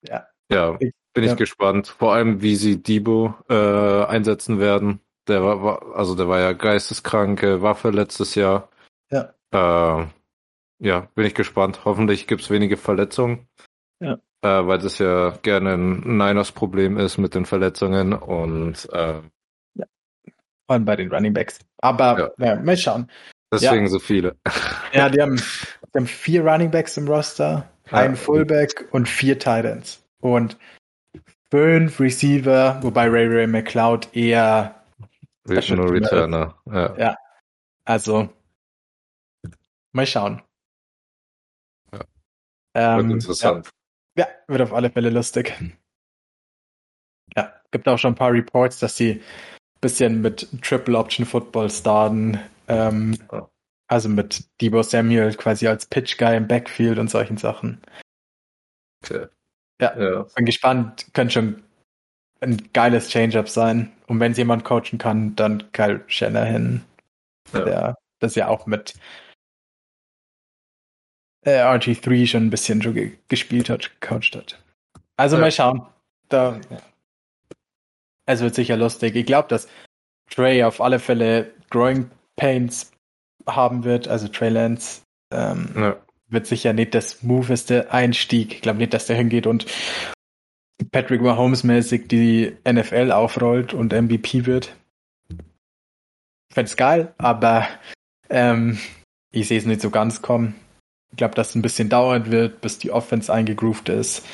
Ja. 0.02 0.26
ja, 0.52 0.78
Ich- 0.80 0.94
bin 1.14 1.24
ich 1.26 1.36
gespannt. 1.36 1.88
Vor 1.88 2.14
allem, 2.16 2.42
wie 2.42 2.56
sie 2.56 2.82
Debo 2.82 3.36
äh, 3.50 4.06
einsetzen 4.06 4.60
werden. 4.60 5.00
Der 5.28 5.44
war, 5.44 5.64
war, 5.64 5.96
also 5.96 6.16
der 6.16 6.28
war 6.28 6.40
ja 6.40 6.54
geisteskranke 6.54 7.62
Waffe 7.62 7.90
letztes 7.90 8.36
Jahr. 8.36 8.70
Ja. 9.12 9.34
Äh, 9.52 10.08
ja, 10.80 11.08
bin 11.16 11.26
ich 11.26 11.34
gespannt. 11.36 11.82
Hoffentlich 11.86 12.28
gibt's 12.28 12.50
wenige 12.50 12.78
Verletzungen. 12.78 13.48
Ja. 14.00 14.14
Äh, 14.42 14.68
weil 14.68 14.78
das 14.78 15.00
ja 15.00 15.32
gerne 15.42 15.74
ein 15.74 16.18
Niners-Problem 16.18 16.98
ist 16.98 17.18
mit 17.18 17.34
den 17.34 17.46
Verletzungen 17.46 18.14
und 18.14 18.88
äh, 18.94 19.22
Vor 19.76 19.88
allem 20.68 20.86
bei 20.86 20.96
den 20.96 21.12
Running 21.12 21.34
Backs. 21.34 21.60
Aber 21.80 22.34
ja. 22.38 22.56
mal 22.58 22.78
schauen. 22.78 23.10
deswegen 23.52 23.88
so 23.88 24.00
viele. 24.00 24.36
Ja, 24.94 25.10
die 25.10 25.22
haben, 25.22 25.36
die 25.36 25.98
haben 25.98 26.08
vier 26.08 26.46
Running 26.46 26.72
Backs 26.72 26.96
im 26.98 27.08
Roster, 27.08 27.68
Ja. 27.92 27.98
einen 27.98 28.16
Fullback 28.16 28.88
und 28.92 29.08
vier 29.10 29.38
Titans. 29.38 30.02
Und 30.22 30.58
fünf 31.52 32.00
Receiver, 32.00 32.80
wobei 32.82 33.10
Ray 33.10 33.28
Ray 33.28 33.48
McLeod 33.48 34.16
eher, 34.16 34.77
Nur 35.48 35.62
Team 35.62 35.80
Returner. 35.80 36.62
Ja. 36.66 36.98
Ja. 36.98 37.18
also, 37.86 38.30
mal 39.94 40.06
schauen. 40.06 40.42
Ja. 41.94 42.00
Wird 42.00 43.06
Ähm, 43.06 43.12
interessant. 43.12 43.70
Ja, 44.18 44.26
ja, 44.26 44.30
wird 44.48 44.62
auf 44.62 44.74
alle 44.74 44.90
Fälle 44.90 45.10
lustig. 45.10 45.54
Ja, 47.36 47.54
gibt 47.72 47.88
auch 47.88 47.98
schon 47.98 48.14
ein 48.14 48.18
paar 48.18 48.32
Reports, 48.32 48.80
dass 48.80 48.98
sie 48.98 49.14
ein 49.14 49.82
bisschen 49.82 50.22
mit 50.22 50.48
Triple 50.62 50.98
Option 50.98 51.26
Football 51.26 51.70
starten. 51.70 52.40
Ähm. 52.68 53.18
Also 53.90 54.10
mit 54.10 54.44
Debo 54.60 54.84
Samuel 54.84 55.34
quasi 55.36 55.66
als 55.68 55.86
Pitch 55.86 56.18
Guy 56.18 56.36
im 56.36 56.48
Backfield 56.48 57.00
und 57.00 57.10
solchen 57.10 57.38
Sachen. 57.38 57.82
Okay. 59.02 59.28
Ja. 59.80 59.98
Ja. 59.98 60.24
Bin 60.36 60.46
gespannt, 60.46 61.08
könnte 61.14 61.36
schon 61.36 61.64
ein 62.42 62.70
geiles 62.74 63.10
Change-up 63.10 63.50
sein. 63.50 63.92
Und 64.08 64.20
wenn 64.20 64.32
es 64.32 64.38
jemand 64.38 64.64
coachen 64.64 64.98
kann, 64.98 65.36
dann 65.36 65.72
Kyle 65.72 66.04
Shanahan, 66.08 66.84
Ja. 67.54 67.64
der 67.64 67.96
das 68.20 68.36
ja 68.36 68.48
auch 68.48 68.66
mit 68.66 68.94
äh, 71.46 71.62
RG3 71.62 72.28
schon 72.28 72.48
ein 72.48 72.50
bisschen 72.50 72.82
schon 72.82 72.94
ge 72.94 73.18
gespielt 73.28 73.70
hat, 73.70 73.92
gecoacht 74.02 74.36
hat. 74.36 74.64
Also 75.18 75.36
Ja. 75.38 75.42
mal 75.42 75.52
schauen. 75.52 75.86
Da, 76.30 76.60
es 78.26 78.42
wird 78.42 78.56
sicher 78.56 78.76
lustig. 78.76 79.16
Ich 79.16 79.26
glaube, 79.26 79.48
dass 79.48 79.68
Trey 80.30 80.64
auf 80.64 80.82
alle 80.82 81.00
Fälle 81.00 81.54
Growing 81.70 82.10
Pains 82.36 82.92
haben 83.48 83.84
wird, 83.86 84.08
also 84.08 84.28
Trey 84.28 84.50
Lance. 84.50 85.02
Ähm, 85.32 85.70
Ja. 85.76 85.98
wird 86.30 86.46
sicher 86.48 86.74
nicht 86.74 86.94
das 86.94 87.12
smootheste 87.12 87.92
Einstieg. 87.92 88.54
Ich 88.56 88.62
glaube 88.62 88.80
nicht, 88.80 88.94
dass 88.94 89.06
der 89.08 89.16
hingeht 89.16 89.48
und 89.48 89.66
Patrick 90.92 91.22
Mahomes 91.22 91.64
mäßig 91.64 92.08
die 92.08 92.56
NFL 92.68 93.12
aufrollt 93.12 93.74
und 93.74 93.94
MVP 93.94 94.46
wird. 94.46 94.76
Fände 96.54 96.70
es 96.70 96.78
geil, 96.78 97.14
aber 97.18 97.68
ähm, 98.30 98.80
ich 99.32 99.48
sehe 99.48 99.58
es 99.58 99.66
nicht 99.66 99.82
so 99.82 99.90
ganz 99.90 100.22
kommen. 100.22 100.56
Ich 101.12 101.18
glaube, 101.18 101.36
dass 101.36 101.50
es 101.50 101.56
ein 101.56 101.62
bisschen 101.62 101.90
dauern 101.90 102.32
wird, 102.32 102.62
bis 102.62 102.78
die 102.80 102.92
Offense 102.92 103.34
eingegroovt 103.34 103.90
ist, 103.90 104.26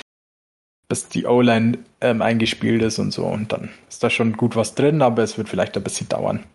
bis 0.88 1.08
die 1.08 1.26
O-Line 1.26 1.80
ähm, 2.02 2.22
eingespielt 2.22 2.82
ist 2.82 3.00
und 3.00 3.12
so. 3.12 3.26
Und 3.26 3.52
dann 3.52 3.70
ist 3.90 4.04
da 4.04 4.10
schon 4.10 4.34
gut 4.34 4.56
was 4.56 4.76
drin, 4.76 5.02
aber 5.02 5.24
es 5.24 5.38
wird 5.38 5.50
vielleicht 5.50 5.78
ein 5.78 5.84
bisschen 5.84 6.10
dauern. 6.10 6.46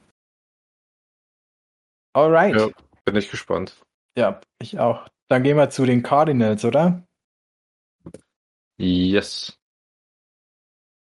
Alright. 2.14 2.56
Ja. 2.56 2.68
Bin 3.04 3.16
ich 3.16 3.30
gespannt. 3.30 3.80
Ja, 4.16 4.40
ich 4.60 4.78
auch. 4.78 5.08
Dann 5.28 5.42
gehen 5.42 5.56
wir 5.56 5.70
zu 5.70 5.86
den 5.86 6.02
Cardinals, 6.02 6.64
oder? 6.64 7.02
Yes. 8.78 9.57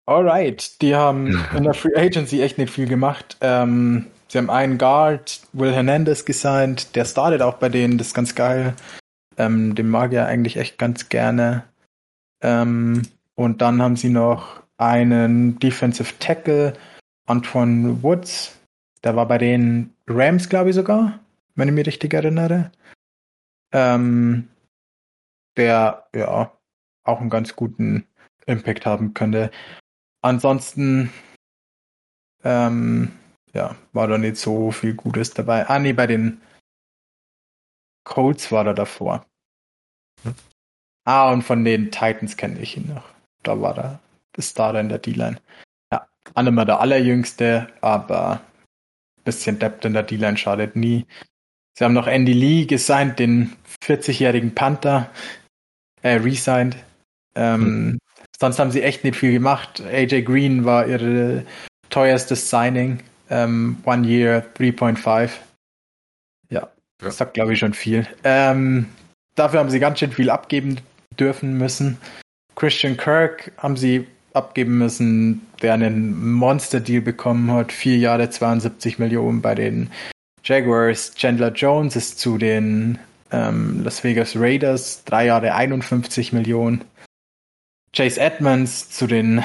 Alright, 0.06 0.82
die 0.82 0.96
haben 0.96 1.44
in 1.56 1.64
der 1.64 1.74
Free 1.74 1.96
Agency 1.96 2.42
echt 2.42 2.58
nicht 2.58 2.72
viel 2.72 2.88
gemacht. 2.88 3.38
Ähm, 3.42 4.08
sie 4.28 4.38
haben 4.38 4.50
einen 4.50 4.78
Guard, 4.78 5.42
Will 5.54 5.74
Hernandez 5.74 6.26
gesigned, 6.26 6.96
der 6.96 7.06
startet 7.06 7.42
auch 7.42 7.56
bei 7.56 7.70
denen, 7.70 7.98
das 7.98 8.08
ist 8.08 8.14
ganz 8.14 8.36
geil. 8.36 8.76
Ähm, 9.38 9.76
den 9.76 9.90
mag 9.90 10.12
ich 10.12 10.16
ja 10.16 10.26
eigentlich 10.26 10.58
echt 10.58 10.78
ganz 10.78 11.10
gerne. 11.10 11.64
Ähm, 12.42 13.04
und 13.36 13.62
dann 13.62 13.82
haben 13.82 13.96
sie 13.96 14.10
noch 14.10 14.62
einen 14.78 15.60
Defensive 15.60 16.14
Tackle, 16.20 16.74
Antoine 17.26 18.02
Woods. 18.04 18.58
Der 19.04 19.16
war 19.16 19.28
bei 19.28 19.38
den 19.38 19.94
Rams, 20.08 20.50
glaube 20.50 20.70
ich 20.70 20.76
sogar, 20.76 21.20
wenn 21.56 21.68
ich 21.68 21.74
mich 21.74 21.88
richtig 21.88 22.14
erinnere. 22.14 22.72
Ähm, 23.74 24.48
der 25.58 26.08
ja 26.16 26.52
auch 27.04 27.22
einen 27.22 27.30
ganz 27.30 27.56
guten 27.56 28.06
Impact 28.46 28.86
haben 28.86 29.14
könnte. 29.14 29.52
Ansonsten 30.26 31.14
ähm, 32.44 33.12
ja, 33.54 33.76
war 33.94 34.08
da 34.08 34.18
nicht 34.18 34.38
so 34.38 34.72
viel 34.72 34.96
Gutes 34.96 35.36
dabei. 35.36 35.70
Ah, 35.70 35.78
nee, 35.78 35.94
bei 35.94 36.08
den 36.08 36.42
Colts 38.06 38.52
war 38.52 38.66
er 38.66 38.74
davor. 38.74 39.24
Hm. 40.24 40.34
Ah, 41.04 41.32
und 41.32 41.44
von 41.44 41.64
den 41.64 41.92
Titans 41.92 42.38
kenne 42.38 42.60
ich 42.60 42.76
ihn 42.76 42.88
noch. 42.88 43.08
Da 43.44 43.62
war 43.62 43.78
er 43.78 44.00
das 44.34 44.50
Starter 44.50 44.80
in 44.80 44.90
der 44.90 44.98
D-Line. 44.98 45.40
Ja, 45.92 46.08
mehr 46.52 46.66
der 46.66 46.80
allerjüngste, 46.80 47.72
aber 47.82 48.42
bisschen 49.26 49.60
Depth 49.60 49.86
in 49.86 49.94
der 49.94 50.02
D-Line 50.02 50.38
schadet 50.38 50.76
nie. 50.76 51.06
Sie 51.78 51.84
haben 51.84 51.94
noch 51.94 52.08
Andy 52.08 52.34
Lee 52.34 52.66
gesigned, 52.66 53.20
den 53.20 53.56
40-jährigen 53.84 54.56
Panther, 54.56 55.12
äh, 56.02 56.16
resigned. 56.16 56.78
Ähm, 57.36 58.00
Sonst 58.40 58.60
haben 58.60 58.72
sie 58.72 58.82
echt 58.82 59.04
nicht 59.04 59.16
viel 59.18 59.32
gemacht. 59.32 59.82
AJ 59.82 60.24
Green 60.24 60.66
war 60.66 60.88
ihre 60.88 61.44
teuerstes 61.90 62.50
Signing. 62.50 63.00
Ähm, 63.30 63.78
one 63.86 64.06
Year 64.08 64.46
3.5. 64.58 65.30
Ja, 66.50 66.62
Ja. 66.62 66.68
das 67.00 67.18
sagt, 67.18 67.34
glaube 67.34 67.54
ich, 67.54 67.60
schon 67.60 67.74
viel. 67.74 68.08
Ähm, 68.24 68.88
dafür 69.36 69.60
haben 69.60 69.70
sie 69.70 69.80
ganz 69.80 70.00
schön 70.00 70.12
viel 70.12 70.30
abgeben 70.30 70.78
dürfen 71.20 71.58
müssen. 71.58 71.98
Christian 72.56 72.98
Kirk 72.98 73.52
haben 73.58 73.78
sie 73.78 74.06
abgeben 74.34 74.78
müssen, 74.78 75.46
der 75.62 75.74
einen 75.74 76.34
Monster-Deal 76.34 77.02
bekommen 77.02 77.52
hat. 77.52 77.72
Vier 77.72 77.98
Jahre 77.98 78.30
72 78.30 79.00
Millionen 79.00 79.42
bei 79.42 79.56
den 79.56 79.90
Jaguars. 80.44 81.16
Chandler 81.16 81.52
Jones 81.54 81.96
ist 81.96 82.20
zu 82.20 82.38
den 82.38 83.00
ähm, 83.32 83.82
Las 83.84 84.04
Vegas 84.04 84.36
Raiders. 84.38 85.04
Drei 85.06 85.26
Jahre 85.28 85.56
51 85.56 86.34
Millionen. 86.34 86.84
Chase 87.96 88.20
Edmonds 88.20 88.90
zu 88.90 89.08
den 89.08 89.42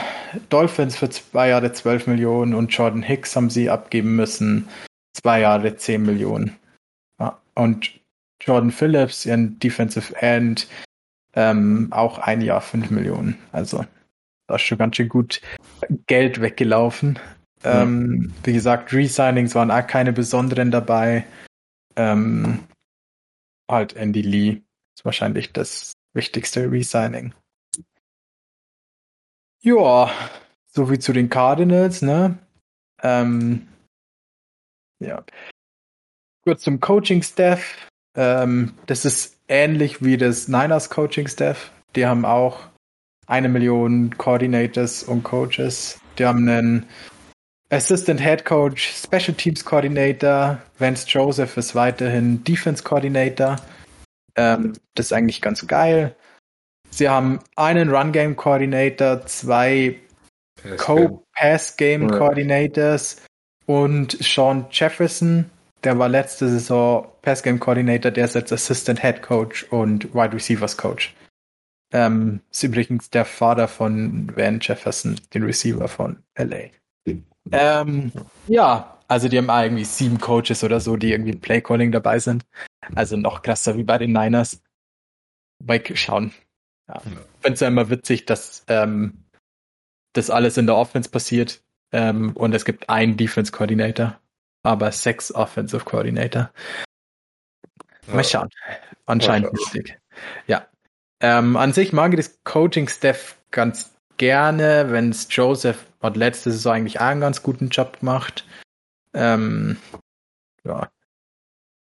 Dolphins 0.49 0.97
für 0.97 1.09
zwei 1.09 1.51
Jahre 1.51 1.73
12 1.73 2.09
Millionen 2.09 2.55
und 2.55 2.73
Jordan 2.73 3.03
Hicks 3.03 3.37
haben 3.37 3.49
sie 3.49 3.71
abgeben 3.71 4.17
müssen. 4.17 4.69
Zwei 5.13 5.41
Jahre 5.41 5.77
10 5.77 6.03
Millionen. 6.03 6.57
Ja, 7.21 7.41
und 7.55 7.93
Jordan 8.41 8.73
Phillips, 8.73 9.25
ihren 9.25 9.61
Defensive 9.61 10.17
End, 10.21 10.67
ähm, 11.35 11.89
auch 11.93 12.19
ein 12.19 12.41
Jahr 12.41 12.61
5 12.61 12.91
Millionen. 12.91 13.39
Also 13.53 13.85
da 14.49 14.57
ist 14.57 14.63
schon 14.63 14.79
ganz 14.79 14.97
schön 14.97 15.09
gut 15.09 15.41
Geld 16.09 16.41
weggelaufen. 16.41 17.21
Ja. 17.63 17.83
Ähm, 17.83 18.33
wie 18.43 18.53
gesagt, 18.53 18.93
Resignings 18.93 19.55
waren 19.55 19.71
auch 19.71 19.87
keine 19.87 20.13
besonderen 20.13 20.73
dabei. 20.73 21.25
Ähm, 21.95 22.61
halt 23.71 23.95
Andy 23.95 24.23
Lee 24.23 24.63
ist 24.97 25.05
wahrscheinlich 25.05 25.53
das 25.53 25.93
wichtigste 26.15 26.69
Resigning. 26.71 27.33
Ja, 29.63 30.11
so 30.67 30.91
wie 30.91 30.99
zu 30.99 31.13
den 31.13 31.29
Cardinals, 31.29 32.01
ne? 32.01 32.39
Ähm, 33.03 33.69
ja. 35.01 35.23
Kurz 36.45 36.63
zum 36.63 36.81
Coaching-Staff. 36.81 37.89
Ähm, 38.17 38.75
das 38.87 39.05
ist 39.05 39.37
ähnlich 39.49 40.03
wie 40.03 40.17
das 40.17 40.49
Niners 40.49 40.89
Coaching-Staff. 40.89 41.73
Die 41.95 42.07
haben 42.07 42.25
auch 42.25 42.69
eine 43.27 43.49
Million 43.49 44.17
Coordinators 44.17 45.03
und 45.03 45.25
Coaches. 45.25 46.01
Die 46.19 46.25
haben 46.25 46.49
einen 46.49 46.87
Assistant 47.71 48.21
Head 48.21 48.45
Coach, 48.45 48.91
Special 48.93 49.35
Teams 49.35 49.65
Coordinator. 49.65 50.61
Vance 50.79 51.07
Joseph 51.07 51.57
ist 51.57 51.75
weiterhin 51.75 52.43
Defense 52.45 52.83
Coordinator. 52.83 53.57
Ähm, 54.37 54.73
das 54.95 55.07
ist 55.07 55.13
eigentlich 55.13 55.43
ganz 55.43 55.67
geil. 55.67 56.17
Sie 56.91 57.09
haben 57.09 57.41
einen 57.57 57.91
Run 57.91 58.13
Game 58.13 58.37
Coordinator, 58.37 59.25
zwei 59.27 59.97
Co-Pass 60.77 61.77
Game. 61.77 62.11
Coordinators 62.11 63.23
und 63.67 64.13
Sean 64.21 64.67
Jefferson, 64.71 65.51
der 65.85 65.99
war 65.99 66.09
letzte 66.09 66.49
Saison 66.49 67.07
Pass 67.23 67.43
Game 67.43 67.61
Coordinator, 67.61 68.11
der 68.11 68.25
ist 68.25 68.35
jetzt 68.35 68.53
Assistant 68.53 69.01
Head 69.01 69.23
Coach 69.23 69.65
und 69.71 70.15
Wide 70.15 70.35
Receivers 70.35 70.77
Coach. 70.77 71.15
Ähm, 71.93 72.41
ist 72.51 72.63
übrigens 72.63 73.11
der 73.11 73.25
Vater 73.25 73.69
von 73.69 74.31
Van 74.37 74.61
Jefferson, 74.61 75.17
den 75.35 75.43
Receiver 75.43 75.89
von 75.89 76.23
LA. 76.37 76.71
Ähm, 77.53 78.13
ja, 78.47 78.99
also 79.09 79.29
die 79.29 79.39
haben 79.39 79.49
irgendwie 79.49 79.85
sieben 79.85 80.21
Coaches 80.21 80.63
oder 80.63 80.79
so, 80.81 80.97
die 80.97 81.11
irgendwie 81.11 81.33
im 81.33 81.41
Playcalling 81.41 81.91
dabei 81.91 82.19
sind. 82.19 82.45
Also 82.95 83.17
noch 83.17 83.43
krasser 83.43 83.77
wie 83.77 83.83
bei 83.83 83.99
den 83.99 84.13
Niners. 84.13 84.63
Mal 85.65 85.83
schauen. 85.95 86.33
Ja. 86.91 87.03
Ich 87.05 87.43
finde 87.43 87.55
es 87.55 87.61
ja 87.61 87.69
immer 87.69 87.91
witzig, 87.91 88.27
dass 88.27 88.65
ähm, 88.69 89.25
das 90.13 90.31
alles 90.31 90.57
in 90.57 90.67
der 90.67 90.77
Offense 90.77 91.09
passiert 91.11 91.63
ähm, 91.93 92.33
und 92.37 92.55
es 92.55 92.65
gibt 92.65 92.89
einen 92.89 93.17
Defense 93.17 93.53
Coordinator, 93.53 94.19
aber 94.63 94.91
sechs 94.93 95.33
Offensive 95.33 95.85
Coordinator. 95.85 96.51
Mal 98.09 98.25
schauen. 98.25 98.49
Anscheinend 99.07 99.53
wichtig. 99.53 99.99
Ja. 100.47 100.67
Ähm, 101.21 101.57
an 101.57 101.73
sich 101.73 101.93
mag 101.93 102.13
ich 102.13 102.17
das 102.17 102.39
Coaching-Staff 102.45 103.37
ganz 103.51 103.95
gerne, 104.17 104.91
wenn 104.91 105.11
es 105.11 105.29
Joseph 105.31 105.87
hat 106.01 106.17
letzte 106.17 106.51
Saison 106.51 106.75
eigentlich 106.75 106.99
auch 106.99 107.07
einen 107.07 107.21
ganz 107.21 107.43
guten 107.43 107.69
Job 107.69 108.01
gemacht. 108.01 108.47
Ähm, 109.15 109.77
ja. 110.65 110.91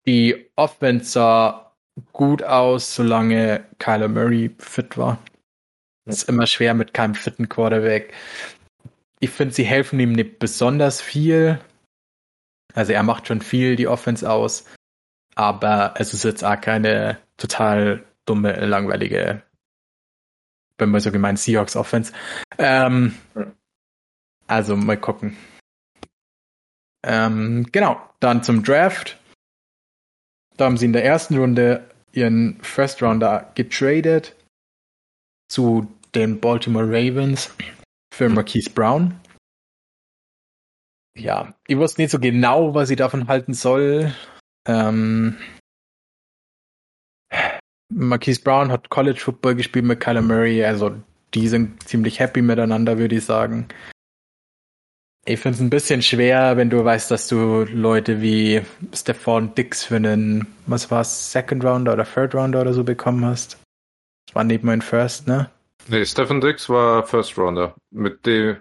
Die 0.05 0.51
Offense 0.55 1.11
sah 1.11 1.64
gut 2.13 2.43
aus, 2.43 2.95
solange 2.95 3.65
Kyler 3.79 4.07
Murray 4.07 4.53
fit 4.59 4.97
war. 4.97 5.19
Ist 6.05 6.29
immer 6.29 6.45
schwer 6.45 6.73
mit 6.73 6.93
keinem 6.93 7.15
fitten 7.15 7.49
Quarterback. 7.49 8.13
Ich 9.19 9.31
finde, 9.31 9.53
sie 9.53 9.63
helfen 9.63 9.99
ihm 9.99 10.13
nicht 10.13 10.39
besonders 10.39 11.01
viel. 11.01 11.59
Also 12.73 12.93
er 12.93 13.03
macht 13.03 13.27
schon 13.27 13.41
viel 13.41 13.75
die 13.75 13.87
Offense 13.87 14.29
aus, 14.29 14.65
aber 15.35 15.93
es 15.97 16.13
ist 16.13 16.23
jetzt 16.23 16.43
auch 16.43 16.59
keine 16.59 17.17
total 17.37 18.03
dumme, 18.25 18.53
langweilige, 18.65 19.41
wenn 20.77 20.89
man 20.89 21.01
so 21.01 21.11
gemeint, 21.11 21.39
Seahawks 21.39 21.75
Offense. 21.75 22.11
Ähm, 22.57 23.15
also 24.47 24.75
mal 24.75 24.97
gucken. 24.97 25.37
Ähm, 27.05 27.67
genau, 27.71 28.01
dann 28.19 28.43
zum 28.43 28.63
Draft. 28.63 29.17
Da 30.57 30.65
haben 30.65 30.77
sie 30.77 30.85
in 30.85 30.93
der 30.93 31.03
ersten 31.03 31.37
Runde 31.37 31.89
ihren 32.13 32.59
First 32.61 33.01
Rounder 33.01 33.51
getradet 33.55 34.35
zu 35.49 35.87
den 36.13 36.39
Baltimore 36.39 36.85
Ravens 36.85 37.53
für 38.13 38.29
Marquise 38.29 38.69
Brown. 38.69 39.19
Ja, 41.17 41.53
ich 41.67 41.77
wusste 41.77 42.01
nicht 42.01 42.11
so 42.11 42.19
genau, 42.19 42.73
was 42.73 42.89
ich 42.89 42.97
davon 42.97 43.27
halten 43.27 43.53
soll. 43.53 44.13
Ähm, 44.67 45.37
Marquise 47.93 48.41
Brown 48.41 48.71
hat 48.71 48.89
College 48.89 49.19
Football 49.19 49.55
gespielt 49.55 49.85
mit 49.85 49.99
Kyler 49.99 50.21
Murray, 50.21 50.63
also 50.63 50.95
die 51.33 51.47
sind 51.47 51.83
ziemlich 51.87 52.19
happy 52.19 52.41
miteinander, 52.41 52.97
würde 52.97 53.15
ich 53.15 53.25
sagen. 53.25 53.67
Ich 55.27 55.39
finde 55.39 55.55
es 55.55 55.61
ein 55.61 55.71
bisschen 55.71 56.03
schwer, 56.03 56.55
wenn 56.55 56.69
du 56.69 56.85
weißt, 56.85 57.09
dass 57.09 57.27
du 57.27 57.63
Leute 57.63 58.21
wie 58.21 58.61
Stefan 58.93 59.55
Dix 59.55 59.83
für 59.83 59.95
einen, 59.95 60.45
was 60.67 60.91
war 60.91 61.01
es, 61.01 61.31
Second 61.31 61.65
Rounder 61.65 61.93
oder 61.93 62.05
Third 62.05 62.35
Rounder 62.35 62.61
oder 62.61 62.73
so 62.73 62.83
bekommen 62.83 63.25
hast. 63.25 63.57
Das 64.27 64.35
war 64.35 64.43
neben 64.43 64.67
mein 64.67 64.83
First, 64.83 65.27
ne? 65.27 65.49
Nee, 65.87 66.05
Stefan 66.05 66.41
Dix 66.41 66.69
war 66.69 67.07
First 67.07 67.39
Rounder. 67.39 67.73
Mit 67.89 68.23
dem, 68.27 68.57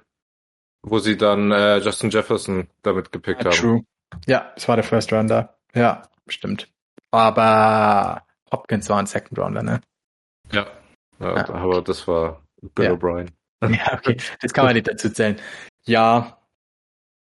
wo 0.82 0.98
sie 1.00 1.18
dann 1.18 1.52
äh, 1.52 1.78
Justin 1.78 2.08
Jefferson 2.08 2.68
damit 2.82 3.12
gepickt 3.12 3.44
ja, 3.44 3.50
haben. 3.50 3.56
True. 3.56 3.84
Ja, 4.26 4.52
es 4.56 4.66
war 4.66 4.76
der 4.76 4.84
First 4.84 5.12
Rounder. 5.12 5.58
Ja, 5.74 6.08
stimmt. 6.28 6.70
Aber 7.10 8.22
Hopkins 8.50 8.88
war 8.88 8.98
ein 9.00 9.06
Second 9.06 9.38
Rounder, 9.38 9.62
ne? 9.62 9.80
Ja. 10.50 10.66
ja, 11.18 11.36
ja 11.36 11.48
aber 11.50 11.82
das 11.82 12.08
war 12.08 12.42
Bill 12.74 12.86
Ja. 12.86 12.92
O'Brien. 12.92 13.28
Ja, 13.62 13.94
okay. 13.94 14.16
Das 14.40 14.52
kann 14.52 14.66
man 14.66 14.74
nicht 14.74 14.88
dazu 14.88 15.10
zählen. 15.10 15.36
Ja. 15.86 16.38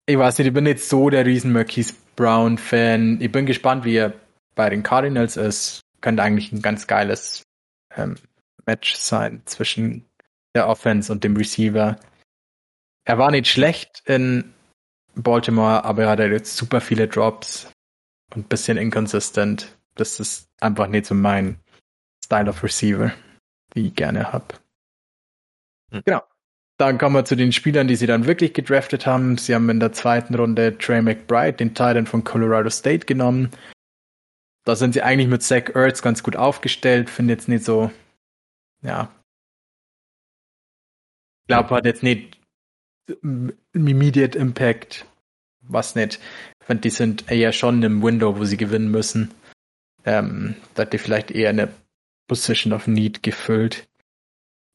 Ich 0.09 0.17
weiß 0.17 0.39
nicht, 0.39 0.47
ich 0.47 0.55
bin 0.55 0.65
nicht 0.65 0.81
so 0.81 1.11
der 1.11 1.27
riesen 1.27 1.53
Marquise 1.53 1.93
Brown-Fan. 2.17 3.21
Ich 3.21 3.31
bin 3.31 3.45
gespannt, 3.45 3.85
wie 3.85 3.97
er 3.97 4.15
bei 4.55 4.71
den 4.71 4.83
Cardinals 4.83 5.37
ist. 5.37 5.83
Könnte 6.01 6.23
eigentlich 6.23 6.51
ein 6.51 6.63
ganz 6.63 6.87
geiles 6.87 7.43
ähm, 7.95 8.15
Match 8.65 8.95
sein 8.95 9.43
zwischen 9.45 10.07
der 10.55 10.67
Offense 10.67 11.13
und 11.13 11.25
dem 11.25 11.37
Receiver. 11.37 12.01
Er 13.05 13.19
war 13.19 13.31
nicht 13.31 13.49
schlecht 13.49 14.03
in 14.07 14.55
Baltimore, 15.15 15.85
aber 15.85 16.05
er 16.05 16.09
hatte 16.09 16.25
jetzt 16.25 16.57
super 16.57 16.81
viele 16.81 17.07
Drops 17.07 17.71
und 18.35 18.47
ein 18.47 18.49
bisschen 18.49 18.79
inconsistent. 18.79 19.77
Das 19.97 20.21
ist 20.21 20.49
einfach 20.59 20.87
nicht 20.87 21.05
so 21.05 21.15
mein 21.15 21.61
Style 22.25 22.49
of 22.49 22.63
Receiver, 22.63 23.13
wie 23.75 23.89
ich 23.89 23.95
gerne 23.95 24.33
hab. 24.33 24.59
Hm. 25.91 26.01
Genau. 26.07 26.23
Dann 26.79 26.97
kommen 26.97 27.17
wir 27.17 27.25
zu 27.25 27.35
den 27.35 27.53
Spielern, 27.53 27.89
die 27.89 27.97
sie 27.97 28.07
dann 28.07 28.27
wirklich 28.27 28.55
gedraftet 28.55 29.05
haben. 29.05 29.37
Sie 29.37 29.53
haben 29.55 29.69
in 29.69 29.81
der 29.81 29.93
zweiten 29.93 30.37
Runde 30.37 30.79
Trey 30.79 31.03
McBride, 31.03 31.55
den 31.55 31.75
Titan 31.75 32.07
von 32.07 32.23
Colorado 32.23 32.71
State, 32.71 33.05
genommen. 33.05 33.51
Da 34.65 34.77
sind 34.77 34.93
sie 34.93 35.03
eigentlich 35.03 35.29
mit 35.29 35.43
Zach 35.43 35.75
Ertz 35.75 36.03
ganz 36.03 36.23
gut 36.23 36.37
aufgestellt. 36.37 37.11
Finde 37.11 37.35
jetzt 37.35 37.49
nicht 37.49 37.65
so, 37.65 37.91
ja. 38.83 39.11
Ich 41.43 41.49
glaube, 41.49 41.75
hat 41.75 41.85
jetzt 41.85 42.05
nicht 42.05 42.39
im 43.23 43.53
Immediate 43.73 44.39
Impact. 44.39 45.05
Was 45.63 45.97
nicht. 45.97 46.21
Ich 46.61 46.67
finde, 46.67 46.83
die 46.83 46.91
sind 46.91 47.31
eher 47.31 47.53
schon 47.53 47.83
im 47.83 48.03
Window, 48.03 48.39
wo 48.39 48.45
sie 48.45 48.57
gewinnen 48.57 48.91
müssen. 48.91 49.35
Ähm, 50.05 50.55
da 50.75 50.83
hat 50.83 50.93
die 50.93 50.99
vielleicht 50.99 51.33
eher 51.33 51.51
eine 51.51 51.69
Position 52.29 52.73
of 52.73 52.87
Need 52.87 53.23
gefüllt. 53.25 53.89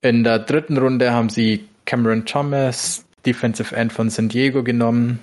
In 0.01 0.25
der 0.25 0.39
dritten 0.39 0.77
Runde 0.77 1.13
haben 1.13 1.29
sie 1.29 1.69
Cameron 1.85 2.25
Thomas, 2.25 3.05
Defensive 3.25 3.75
End 3.75 3.91
von 3.91 4.09
San 4.09 4.29
Diego 4.29 4.63
genommen 4.63 5.19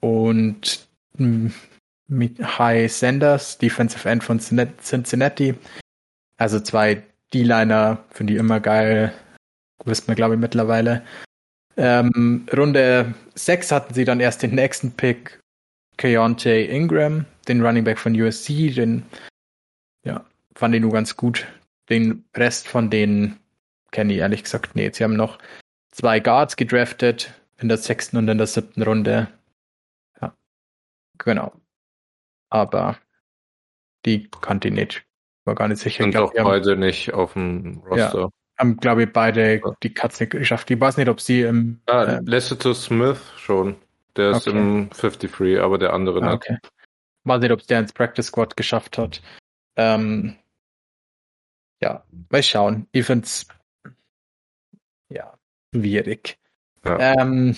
und 0.00 0.86
mit 2.08 2.58
High 2.58 2.92
Sanders, 2.92 3.58
Defensive 3.58 4.08
End 4.08 4.22
von 4.22 4.38
Cincinnati. 4.38 5.54
Also 6.36 6.60
zwei 6.60 7.02
D-Liner, 7.32 8.04
finde 8.10 8.34
ich 8.34 8.38
immer 8.38 8.60
geil. 8.60 9.12
Wisst 9.84 10.06
man, 10.06 10.16
glaube 10.16 10.34
ich, 10.34 10.40
mittlerweile. 10.40 11.02
Ähm, 11.76 12.46
Runde 12.54 13.14
6 13.34 13.72
hatten 13.72 13.94
sie 13.94 14.04
dann 14.04 14.20
erst 14.20 14.42
den 14.42 14.54
nächsten 14.54 14.92
Pick, 14.92 15.40
Keontae 15.96 16.66
Ingram, 16.66 17.24
den 17.48 17.64
Running 17.64 17.84
Back 17.84 17.98
von 17.98 18.20
USC, 18.20 18.70
den 18.70 19.04
ja, 20.04 20.24
fand 20.54 20.74
ich 20.74 20.80
nur 20.80 20.92
ganz 20.92 21.16
gut. 21.16 21.46
Den 21.88 22.24
Rest 22.36 22.68
von 22.68 22.90
denen 22.90 23.38
kenne 23.90 24.12
ich 24.12 24.18
ehrlich 24.20 24.44
gesagt 24.44 24.76
nicht. 24.76 24.94
Sie 24.94 25.04
haben 25.04 25.16
noch 25.16 25.38
zwei 25.92 26.18
Guards 26.20 26.56
gedraftet 26.56 27.32
in 27.58 27.68
der 27.68 27.78
sechsten 27.78 28.16
und 28.16 28.28
in 28.28 28.38
der 28.38 28.46
siebten 28.48 28.82
Runde. 28.82 29.28
Ja, 30.20 30.34
genau. 31.18 31.52
Aber 32.50 32.98
die 34.04 34.28
kannte 34.28 34.68
ich 34.68 34.74
nicht. 34.74 35.04
War 35.44 35.54
gar 35.54 35.68
nicht 35.68 35.78
sicher. 35.78 36.00
Ich 36.00 36.04
Sind 36.04 36.10
glaub, 36.10 36.32
auch 36.32 36.38
haben, 36.38 36.44
beide 36.44 36.76
nicht 36.76 37.12
auf 37.12 37.34
dem 37.34 37.78
Roster. 37.86 38.30
haben 38.58 38.76
glaube 38.78 39.04
ich, 39.04 39.12
beide 39.12 39.60
Ja. 39.60 39.74
die 39.82 39.94
Katze 39.94 40.26
geschafft. 40.26 40.70
Ich 40.70 40.80
weiß 40.80 40.96
nicht, 40.96 41.08
ob 41.08 41.20
sie 41.20 41.42
im. 41.42 41.80
Ah, 41.86 42.04
äh, 42.04 42.20
Lester 42.24 42.74
Smith 42.74 43.20
schon. 43.36 43.76
Der 44.16 44.32
ist 44.32 44.46
Okay. 44.46 44.58
im 44.58 44.90
53, 44.90 45.60
aber 45.60 45.78
der 45.78 45.92
andere 45.94 46.20
ah, 46.22 46.24
nicht. 46.32 46.34
okay. 46.34 46.58
Weiß 47.24 47.40
nicht, 47.40 47.52
ob 47.52 47.60
es 47.60 47.66
der 47.66 47.80
ins 47.80 47.92
Practice 47.92 48.26
Squad 48.26 48.56
geschafft 48.56 48.98
hat. 48.98 49.22
Ähm, 49.76 50.36
ja, 51.80 52.04
mal 52.30 52.42
schauen. 52.42 52.86
Ich 52.92 53.06
find's 53.06 53.46
ja 53.48 53.54
schwierig. 55.74 56.38
Ja. 56.84 56.98
Ähm, 56.98 57.56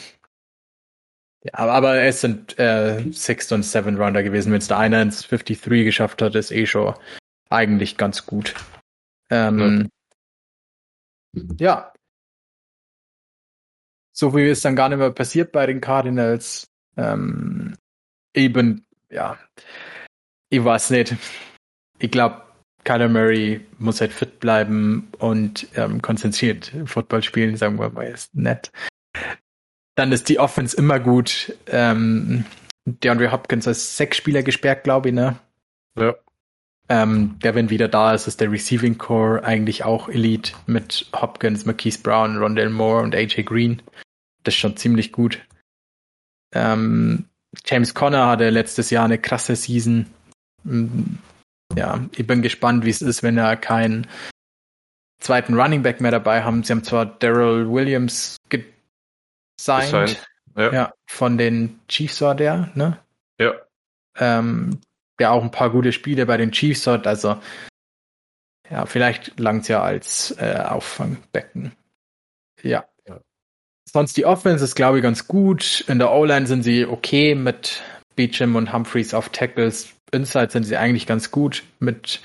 ja, 1.43 1.55
aber- 1.55 1.73
aber 1.73 2.03
es 2.03 2.21
sind 2.21 2.59
äh, 2.59 3.11
Sixth 3.13 3.53
und 3.53 3.63
Seven 3.65 3.97
Rounder 3.97 4.23
gewesen. 4.23 4.53
Wenn 4.53 4.59
es 4.61 4.69
der 4.69 4.79
einer 4.79 5.03
ins 5.03 5.23
53 5.23 5.85
geschafft 5.85 6.23
hat, 6.23 6.35
ist 6.35 6.51
eh 6.51 6.67
schon 6.67 6.95
eigentlich 7.51 7.97
ganz 7.97 8.25
gut. 8.27 8.55
Ähm, 9.31 9.91
ja. 11.59 11.93
So 14.13 14.31
viel 14.31 14.47
ist 14.49 14.65
dann 14.65 14.77
gar 14.77 14.89
nicht 14.89 14.99
mehr 14.99 15.11
passiert 15.11 15.53
bei 15.53 15.67
den 15.67 15.81
Cardinals. 15.81 16.69
Ähm, 16.97 17.77
eben, 18.33 18.87
ja. 19.11 19.39
Ich 20.51 20.65
weiß 20.65 20.91
nicht. 20.91 21.17
Ich 21.99 22.11
glaube, 22.11 22.43
Kyler 22.85 23.09
Murray 23.09 23.61
muss 23.79 24.01
halt 24.01 24.13
fit 24.13 24.41
bleiben 24.41 25.09
und 25.19 25.67
ähm, 25.75 26.03
konzentriert 26.03 26.73
Football 26.87 27.23
spielen, 27.23 27.57
sagen 27.57 27.79
wir 27.79 27.91
mal, 27.91 28.07
ist 28.07 28.35
nett. 28.35 28.71
Dann 29.97 30.13
ist 30.13 30.29
die 30.29 30.39
Offense 30.39 30.77
immer 30.77 31.01
gut. 31.01 31.57
Ähm, 31.67 32.45
DeAndre 32.85 33.33
Hopkins 33.33 33.67
als 33.67 33.97
Sechs-Spieler 33.97 34.43
gesperrt, 34.43 34.85
glaube 34.85 35.09
ich, 35.09 35.15
ne? 35.15 35.37
Ja. 35.99 36.15
Ähm, 36.89 37.39
der, 37.43 37.55
wenn 37.55 37.71
wieder 37.71 37.89
da 37.89 38.13
ist, 38.13 38.27
ist 38.27 38.41
der 38.41 38.53
Receiving 38.53 38.99
Core 38.99 39.43
eigentlich 39.43 39.85
auch 39.85 40.09
Elite 40.09 40.53
mit 40.67 41.07
Hopkins, 41.15 41.65
Marquise 41.65 42.01
Brown, 42.03 42.37
Rondell 42.37 42.69
Moore 42.69 43.03
und 43.03 43.15
AJ 43.15 43.45
Green. 43.45 43.81
Das 44.43 44.55
ist 44.55 44.61
schon 44.61 44.77
ziemlich 44.77 45.11
gut. 45.11 45.41
Ähm, 46.53 47.25
James 47.65 47.95
Conner 47.95 48.27
hatte 48.27 48.51
letztes 48.51 48.91
Jahr 48.91 49.07
eine 49.07 49.19
krasse 49.19 49.57
Season. 49.57 50.07
Ja, 51.77 52.05
ich 52.17 52.27
bin 52.27 52.43
gespannt, 52.43 52.85
wie 52.85 52.91
es 52.91 53.03
ist, 53.03 53.23
wenn 53.23 53.39
er 53.39 53.57
keinen 53.57 54.07
zweiten 55.19 55.59
Running 55.59 55.83
Back 55.83 56.01
mehr 56.01 56.11
dabei 56.11 56.43
haben. 56.43 56.63
Sie 56.63 56.73
haben 56.73 56.85
zwar 56.85 57.07
Daryl 57.07 57.71
Williams 57.71 58.37
gesigned, 58.49 58.71
Gesigned. 59.59 60.27
Ja. 60.57 60.73
ja. 60.73 60.93
von 61.07 61.39
den 61.39 61.81
Chiefs 61.89 62.21
war 62.21 62.35
der, 62.35 62.71
ne? 62.75 62.99
Ja. 63.41 63.55
Ähm, 64.17 64.81
der 65.19 65.33
auch 65.33 65.43
ein 65.43 65.51
paar 65.51 65.71
gute 65.71 65.93
Spiele 65.93 66.27
bei 66.27 66.37
den 66.37 66.53
Chiefs 66.53 66.87
hat, 66.87 67.07
also 67.07 67.41
ja, 68.71 68.87
vielleicht 68.87 69.39
langt 69.39 69.69
ja 69.69 69.83
als 69.83 70.35
äh, 70.39 70.57
Auffangbecken. 70.57 71.73
Ja. 72.63 72.85
ja. 73.07 73.21
Sonst 73.89 74.17
die 74.17 74.25
Offense 74.25 74.65
ist, 74.65 74.75
glaube 74.75 74.99
ich, 74.99 75.03
ganz 75.03 75.29
gut. 75.29 75.85
In 75.87 75.99
der 75.99 76.11
O-Line 76.13 76.47
sind 76.47 76.63
sie 76.63 76.87
okay 76.87 77.35
mit 77.35 77.83
Beecham 78.17 78.57
und 78.57 78.73
Humphreys 78.73 79.13
auf 79.13 79.29
Tackles. 79.29 79.95
Inside 80.15 80.51
sind 80.51 80.65
sie 80.65 80.77
eigentlich 80.77 81.07
ganz 81.07 81.31
gut 81.31 81.65
mit 81.81 82.21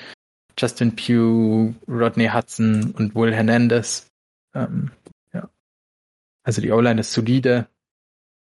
Justin 0.57 0.95
Pugh, 0.95 1.73
Rodney 1.87 2.27
Hudson 2.27 2.93
und 2.97 3.15
Will 3.15 3.33
Hernandez. 3.33 4.07
Ähm, 4.53 4.91
ja. 5.33 5.49
Also 6.43 6.61
die 6.61 6.71
O-Line 6.71 7.01
ist 7.01 7.13
solide. 7.13 7.67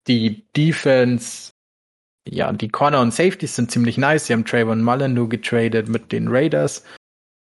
Die 0.06 0.44
Defense, 0.56 1.52
ja, 2.28 2.52
die 2.52 2.68
Corner 2.68 3.00
und 3.00 3.12
Safeties 3.12 3.56
sind 3.56 3.70
ziemlich 3.70 3.98
nice. 3.98 4.26
Sie 4.26 4.32
haben 4.32 4.44
Trayvon 4.44 4.82
Mullen 4.82 5.28
getradet 5.28 5.88
mit 5.88 6.12
den 6.12 6.28
Raiders. 6.28 6.84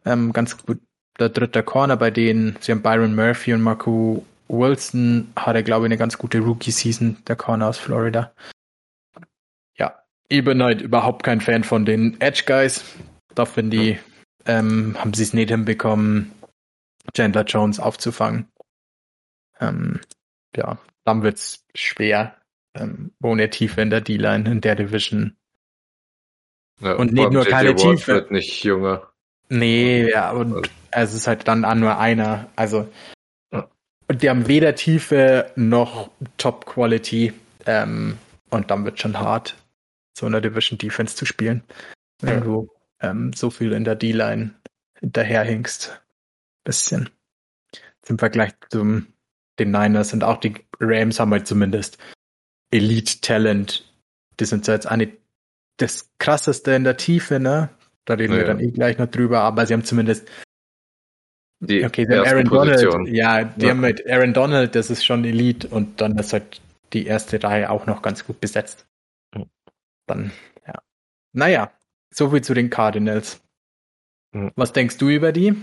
Ähm, 0.06 0.34
ganz 0.34 0.58
gut 0.58 0.80
der 1.20 1.30
dritte 1.30 1.64
Corner 1.64 1.98
bei 1.98 2.12
denen. 2.12 2.58
Sie 2.60 2.72
haben 2.72 2.82
Byron 2.82 3.16
Murphy 3.16 3.54
und 3.54 3.62
Marco 3.62 4.26
Wilson 4.48 5.32
hat 5.36 5.56
er, 5.56 5.64
glaube 5.64 5.86
ich, 5.86 5.90
eine 5.90 5.98
ganz 5.98 6.18
gute 6.18 6.40
Rookie-Season, 6.40 7.18
der 7.28 7.36
Corner 7.36 7.68
aus 7.68 7.78
Florida. 7.78 8.34
Bin 10.30 10.64
halt 10.64 10.82
überhaupt 10.82 11.24
kein 11.24 11.42
Fan 11.42 11.64
von 11.64 11.86
den 11.86 12.20
Edge 12.20 12.44
Guys. 12.46 12.84
Da 13.36 13.46
finde 13.46 13.78
ich, 13.78 14.00
ähm, 14.46 14.96
haben 14.98 15.14
sie 15.14 15.24
es 15.24 15.34
nicht 15.34 15.50
hinbekommen, 15.50 16.32
Chandler 17.14 17.44
Jones 17.44 17.80
aufzufangen. 17.80 18.48
Ähm, 19.60 20.02
ja, 20.56 20.78
dann 21.04 21.24
wird 21.24 21.38
es 21.38 21.66
schwer, 21.76 22.36
ähm, 22.74 23.12
ohne 23.22 23.50
Tiefe 23.50 23.82
in 23.82 23.90
der 23.90 24.02
D-Line, 24.02 24.50
in 24.50 24.62
der 24.62 24.76
Division. 24.76 25.36
Ja, 26.82 26.94
und 26.94 27.14
nicht 27.14 27.32
nur 27.32 27.46
keine 27.46 27.76
Tiefe. 27.76 28.14
wird 28.14 28.32
nicht 28.32 28.64
jünger. 28.64 29.10
Nee, 29.50 30.10
ja, 30.10 30.32
und 30.32 30.70
es 30.92 31.14
ist 31.14 31.28
halt 31.28 31.48
dann 31.48 31.62
nur 31.80 31.98
einer. 32.00 32.50
Also, 32.56 32.90
ja. 33.52 33.68
die 34.12 34.30
haben 34.30 34.48
weder 34.48 34.76
Tiefe 34.76 35.52
noch 35.56 36.10
Top 36.38 36.66
Quality. 36.66 37.34
Ähm, 37.66 38.18
und 38.50 38.70
dann 38.70 38.86
wird 38.86 39.00
schon 39.00 39.20
hart, 39.20 39.56
so 40.14 40.26
einer 40.26 40.42
Division 40.42 40.78
Defense 40.78 41.16
zu 41.16 41.26
spielen. 41.26 41.64
Wenn 42.22 42.40
ja. 42.40 42.40
du 42.42 42.70
ähm, 43.02 43.34
so 43.34 43.50
viel 43.50 43.74
in 43.74 43.84
der 43.84 43.96
D-Line 43.96 44.56
hinterherhinkst. 45.00 46.02
Bisschen. 46.64 47.10
Im 48.08 48.18
Vergleich 48.18 48.54
zu 48.70 49.04
den 49.60 49.72
Niners 49.72 50.14
und 50.14 50.24
auch 50.24 50.38
die 50.38 50.56
Rams 50.80 51.20
haben 51.20 51.32
halt 51.32 51.48
zumindest 51.48 51.98
Elite-Talent. 52.72 53.86
Die 54.40 54.46
sind 54.46 54.66
zwar 54.66 54.76
jetzt 54.76 54.90
nicht 54.92 55.18
das 55.78 56.10
krasseste 56.20 56.72
in 56.72 56.84
der 56.84 56.98
Tiefe, 56.98 57.40
ne? 57.40 57.70
Da 58.06 58.16
reden 58.16 58.34
naja. 58.34 58.44
wir 58.44 58.48
dann 58.48 58.60
eh 58.60 58.72
gleich 58.72 58.98
noch 58.98 59.08
drüber, 59.08 59.42
aber 59.42 59.66
sie 59.66 59.74
haben 59.74 59.84
zumindest 59.84 60.28
die 61.60 61.86
okay, 61.86 62.06
sie 62.06 62.18
haben 62.18 62.28
Aaron 62.28 62.44
Position. 62.46 62.92
Donald, 62.92 63.16
ja, 63.16 63.44
die 63.44 63.66
ja. 63.66 63.72
haben 63.72 63.80
mit 63.80 64.06
Aaron 64.10 64.34
Donald, 64.34 64.76
das 64.76 64.90
ist 64.90 65.06
schon 65.06 65.24
Elite 65.24 65.68
und 65.68 66.02
dann 66.02 66.18
ist 66.18 66.34
halt 66.34 66.62
die 66.92 67.06
erste 67.06 67.42
Reihe 67.42 67.70
auch 67.70 67.86
noch 67.86 68.02
ganz 68.02 68.26
gut 68.26 68.42
besetzt. 68.42 68.86
Dann, 70.06 70.32
ja. 70.68 70.82
Naja, 71.34 71.72
so 72.12 72.30
viel 72.30 72.42
zu 72.42 72.54
den 72.54 72.70
Cardinals. 72.70 73.42
Was 74.56 74.74
denkst 74.74 74.98
du 74.98 75.10
über 75.10 75.32
die? 75.32 75.56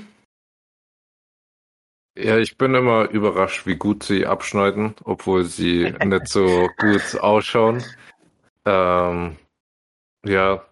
Ja, 2.16 2.38
ich 2.38 2.59
bin 2.59 2.74
immer 2.74 3.09
überrascht, 3.11 3.66
wie 3.66 3.76
gut 3.76 4.03
sie 4.03 4.26
abschneiden, 4.26 4.95
obwohl 5.05 5.45
sie 5.45 5.93
nicht 6.05 6.28
so 6.28 6.68
gut 6.76 7.14
ausschauen. 7.20 7.82
Ähm, 8.64 9.36
ja, 10.24 10.64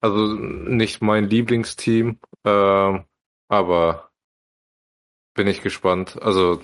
also 0.00 0.34
nicht 0.34 1.02
mein 1.02 1.28
Lieblingsteam, 1.28 2.18
äh, 2.44 3.00
aber 3.48 4.10
bin 5.34 5.46
ich 5.46 5.62
gespannt. 5.62 6.20
Also 6.20 6.60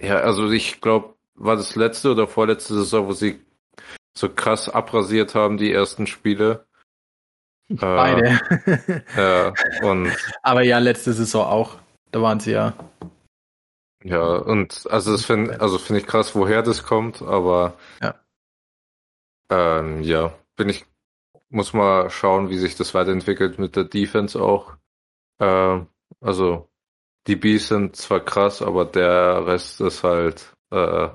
ja, 0.00 0.16
also 0.18 0.50
ich 0.50 0.80
glaube, 0.80 1.16
war 1.34 1.56
das 1.56 1.76
letzte 1.76 2.12
oder 2.12 2.26
vorletzte 2.26 2.74
Saison, 2.74 3.06
wo 3.08 3.12
sie 3.12 3.40
so 4.18 4.28
krass 4.28 4.68
abrasiert 4.68 5.34
haben, 5.34 5.56
die 5.56 5.72
ersten 5.72 6.06
Spiele. 6.06 6.66
Beide. 7.68 8.40
Äh, 9.16 9.52
ja, 9.52 9.52
und. 9.82 10.10
Aber 10.42 10.62
ja, 10.62 10.78
letzte 10.78 11.12
Saison 11.12 11.46
auch. 11.46 11.76
Da 12.10 12.22
waren 12.22 12.40
sie 12.40 12.52
ja. 12.52 12.72
Ja, 14.02 14.36
und 14.36 14.86
also 14.90 15.12
das 15.12 15.24
finde 15.24 15.60
also 15.60 15.76
finde 15.76 16.00
ich 16.00 16.06
krass, 16.06 16.34
woher 16.34 16.62
das 16.62 16.84
kommt, 16.84 17.20
aber 17.20 17.74
ja. 18.00 18.14
Ähm, 19.50 20.02
ja, 20.02 20.32
bin 20.56 20.68
ich 20.68 20.86
muss 21.50 21.72
mal 21.72 22.08
schauen, 22.08 22.48
wie 22.48 22.58
sich 22.58 22.76
das 22.76 22.94
weiterentwickelt 22.94 23.58
mit 23.58 23.74
der 23.74 23.84
Defense 23.84 24.40
auch. 24.40 24.76
Äh, 25.40 25.80
also 26.20 26.68
die 27.26 27.36
Bees 27.36 27.68
sind 27.68 27.96
zwar 27.96 28.20
krass, 28.20 28.62
aber 28.62 28.84
der 28.84 29.46
Rest 29.46 29.80
ist 29.80 30.04
halt 30.04 30.54
äh, 30.70 31.08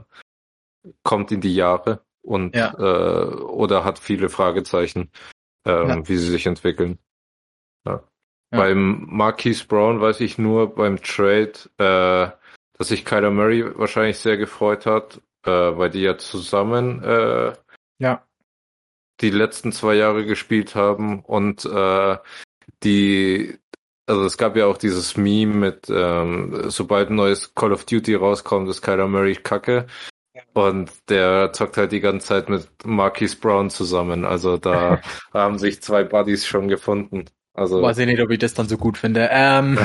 kommt 1.04 1.32
in 1.32 1.42
die 1.42 1.56
Jahre 1.56 2.04
und 2.24 2.56
ja. 2.56 2.74
äh, 2.78 3.36
oder 3.36 3.84
hat 3.84 4.00
viele 4.00 4.30
Fragezeichen, 4.30 5.12
ähm, 5.66 5.88
ja. 5.88 6.08
wie 6.08 6.18
sie 6.18 6.32
sich 6.32 6.46
entwickeln. 6.46 6.98
Ja. 7.86 8.04
Beim 8.50 9.08
Marquise 9.10 9.66
Brown 9.66 10.00
weiß 10.00 10.22
ich 10.22 10.38
nur 10.38 10.76
beim 10.76 11.02
Trade, 11.02 11.54
äh, 11.78 12.32
dass 12.78 12.88
sich 12.88 13.04
Kyler 13.04 13.32
Murray 13.32 13.66
wahrscheinlich 13.78 14.20
sehr 14.20 14.38
gefreut 14.38 14.86
hat, 14.86 15.22
äh, 15.44 15.50
weil 15.50 15.90
die 15.90 16.02
ja 16.02 16.18
zusammen 16.18 17.04
äh, 17.04 17.54
ja 18.00 18.24
die 19.22 19.30
letzten 19.30 19.72
zwei 19.72 19.96
Jahre 19.96 20.26
gespielt 20.26 20.76
haben 20.76 21.22
und 21.22 21.66
äh, 21.66 22.18
die, 22.84 23.58
also 24.06 24.26
es 24.26 24.38
gab 24.38 24.56
ja 24.56 24.66
auch 24.66 24.78
dieses 24.78 25.16
Meme 25.18 25.54
mit, 25.54 25.90
ähm, 25.90 26.70
sobald 26.70 27.10
ein 27.10 27.16
neues 27.16 27.54
Call 27.56 27.72
of 27.72 27.86
Duty 27.86 28.16
rauskommt, 28.16 28.70
ist 28.70 28.82
Kyler 28.82 29.08
Murray 29.08 29.36
kacke. 29.36 29.88
Und 30.54 30.92
der 31.10 31.54
zockt 31.54 31.78
halt 31.78 31.92
die 31.92 32.00
ganze 32.00 32.28
Zeit 32.28 32.50
mit 32.50 32.68
Marquise 32.86 33.38
Brown 33.38 33.70
zusammen. 33.70 34.26
Also 34.26 34.58
da 34.58 35.02
haben 35.34 35.60
sich 35.60 35.82
zwei 35.82 36.04
Buddies 36.04 36.46
schon 36.46 36.68
gefunden. 36.68 37.26
Also 37.54 37.82
weiß 37.82 38.00
ich 38.00 38.08
nicht, 38.08 38.22
ob 38.22 38.32
ich 38.32 38.40
das 38.40 38.56
dann 38.56 38.68
so 38.68 38.78
gut 38.78 38.98
finde. 38.98 39.30
Ähm, 39.32 39.78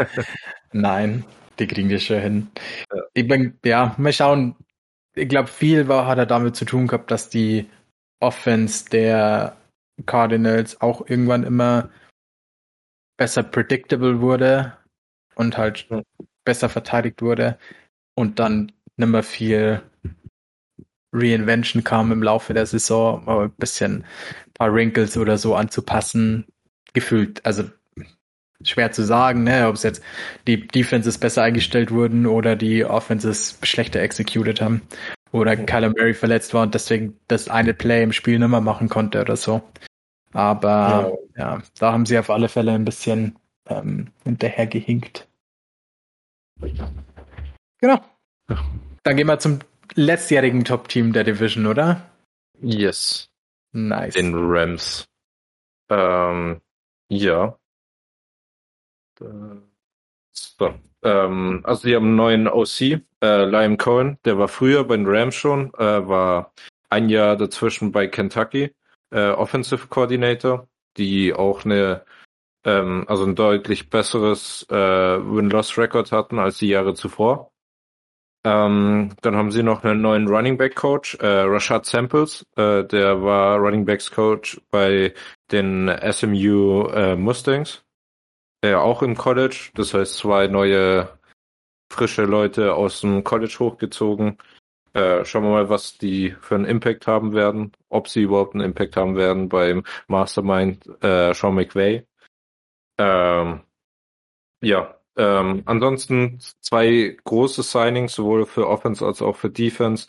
Nein, 0.72 1.24
die 1.58 1.66
kriegen 1.66 1.90
wir 1.90 2.00
schon 2.00 2.20
hin. 2.20 2.50
Ja. 2.92 3.02
Ich 3.12 3.28
bin, 3.28 3.58
ja, 3.64 3.94
mal 3.98 4.12
schauen. 4.12 4.56
Ich 5.14 5.28
glaube, 5.28 5.48
viel 5.48 5.88
war, 5.88 6.06
hat 6.06 6.18
er 6.18 6.26
damit 6.26 6.56
zu 6.56 6.64
tun 6.64 6.86
gehabt, 6.86 7.10
dass 7.10 7.28
die 7.28 7.68
Offense 8.20 8.88
der 8.88 9.56
Cardinals 10.04 10.80
auch 10.80 11.08
irgendwann 11.08 11.44
immer 11.44 11.90
besser 13.18 13.42
predictable 13.42 14.20
wurde 14.20 14.76
und 15.34 15.56
halt 15.56 15.88
besser 16.44 16.68
verteidigt 16.68 17.22
wurde 17.22 17.58
und 18.14 18.38
dann 18.38 18.72
nimmer 18.96 19.22
viel 19.22 19.82
Reinvention 21.12 21.84
kam 21.84 22.12
im 22.12 22.22
Laufe 22.22 22.54
der 22.54 22.66
Saison, 22.66 23.24
mal 23.24 23.44
ein 23.44 23.50
bisschen 23.52 24.04
ein 24.46 24.52
paar 24.54 24.72
Wrinkles 24.72 25.16
oder 25.16 25.38
so 25.38 25.54
anzupassen. 25.54 26.46
Gefühlt, 26.92 27.44
also 27.44 27.64
schwer 28.62 28.92
zu 28.92 29.02
sagen, 29.04 29.44
ne, 29.44 29.68
ob 29.68 29.74
es 29.74 29.82
jetzt 29.82 30.02
die 30.46 30.66
Defenses 30.66 31.18
besser 31.18 31.42
eingestellt 31.42 31.90
wurden 31.90 32.26
oder 32.26 32.56
die 32.56 32.84
Offenses 32.84 33.58
schlechter 33.62 34.00
executed 34.00 34.60
haben 34.60 34.82
oder 35.32 35.56
Kyler 35.56 35.90
Murray 35.90 36.14
verletzt 36.14 36.54
war 36.54 36.62
und 36.62 36.74
deswegen 36.74 37.18
das 37.28 37.48
eine 37.48 37.74
Play 37.74 38.02
im 38.02 38.12
Spiel 38.12 38.38
nicht 38.38 38.48
mehr 38.48 38.60
machen 38.60 38.88
konnte 38.88 39.20
oder 39.20 39.36
so. 39.36 39.62
Aber 40.32 41.16
ja, 41.36 41.56
ja 41.56 41.62
da 41.78 41.92
haben 41.92 42.06
sie 42.06 42.18
auf 42.18 42.30
alle 42.30 42.48
Fälle 42.48 42.72
ein 42.72 42.84
bisschen 42.84 43.38
ähm, 43.68 44.08
hinterher 44.24 44.66
gehinkt. 44.66 45.28
Genau. 47.80 48.00
Dann 48.48 49.16
gehen 49.16 49.26
wir 49.26 49.38
zum 49.38 49.60
letztjährigen 49.94 50.64
Top-Team 50.64 51.12
der 51.12 51.24
Division, 51.24 51.66
oder? 51.66 52.10
Yes. 52.60 53.30
Nice. 53.72 54.14
Den 54.14 54.34
Rams. 54.34 55.06
Ähm, 55.90 56.60
ja. 57.08 57.58
So. 59.18 60.74
Ähm, 61.02 61.60
also 61.64 61.88
die 61.88 61.94
haben 61.94 62.06
einen 62.06 62.16
neuen 62.16 62.48
OC, 62.48 63.02
äh, 63.22 63.44
Liam 63.44 63.76
Cohen, 63.76 64.18
der 64.24 64.38
war 64.38 64.48
früher 64.48 64.84
bei 64.84 64.96
den 64.96 65.06
Rams 65.06 65.34
schon, 65.34 65.72
äh, 65.74 66.08
war 66.08 66.52
ein 66.88 67.08
Jahr 67.08 67.36
dazwischen 67.36 67.92
bei 67.92 68.06
Kentucky, 68.06 68.74
äh, 69.10 69.30
Offensive 69.30 69.88
Coordinator, 69.88 70.68
die 70.96 71.34
auch 71.34 71.64
eine, 71.64 72.04
ähm, 72.64 73.04
also 73.08 73.24
ein 73.24 73.36
deutlich 73.36 73.90
besseres 73.90 74.66
äh, 74.70 74.74
Win-Loss-Record 74.74 76.12
hatten 76.12 76.38
als 76.38 76.58
die 76.58 76.68
Jahre 76.68 76.94
zuvor. 76.94 77.52
Ähm, 78.46 79.16
dann 79.22 79.34
haben 79.34 79.50
sie 79.50 79.64
noch 79.64 79.82
einen 79.82 80.00
neuen 80.00 80.28
Running 80.28 80.56
Back 80.56 80.76
Coach, 80.76 81.16
äh, 81.16 81.26
Rashad 81.26 81.84
Samples, 81.84 82.46
äh, 82.54 82.84
der 82.84 83.20
war 83.20 83.58
Running 83.58 83.84
Backs 83.84 84.08
Coach 84.12 84.60
bei 84.70 85.12
den 85.50 85.90
SMU 86.12 86.86
äh, 86.90 87.16
Mustangs, 87.16 87.84
äh, 88.62 88.74
auch 88.74 89.02
im 89.02 89.16
College. 89.16 89.72
Das 89.74 89.94
heißt 89.94 90.18
zwei 90.18 90.46
neue 90.46 91.08
frische 91.92 92.22
Leute 92.24 92.74
aus 92.74 93.00
dem 93.00 93.24
College 93.24 93.56
hochgezogen. 93.58 94.38
Äh, 94.92 95.24
schauen 95.24 95.42
wir 95.42 95.50
mal, 95.50 95.68
was 95.68 95.98
die 95.98 96.30
für 96.40 96.54
einen 96.54 96.66
Impact 96.66 97.08
haben 97.08 97.34
werden, 97.34 97.72
ob 97.88 98.06
sie 98.06 98.22
überhaupt 98.22 98.54
einen 98.54 98.64
Impact 98.64 98.96
haben 98.96 99.16
werden 99.16 99.48
beim 99.48 99.82
Mastermind 100.06 100.86
äh, 101.02 101.34
Sean 101.34 101.56
McVay. 101.56 102.06
Ähm, 102.98 103.62
ja, 104.62 104.95
ähm, 105.16 105.62
ansonsten 105.64 106.38
zwei 106.60 107.16
große 107.24 107.62
Signings, 107.62 108.14
sowohl 108.14 108.46
für 108.46 108.68
Offense 108.68 109.04
als 109.04 109.22
auch 109.22 109.36
für 109.36 109.50
Defense, 109.50 110.06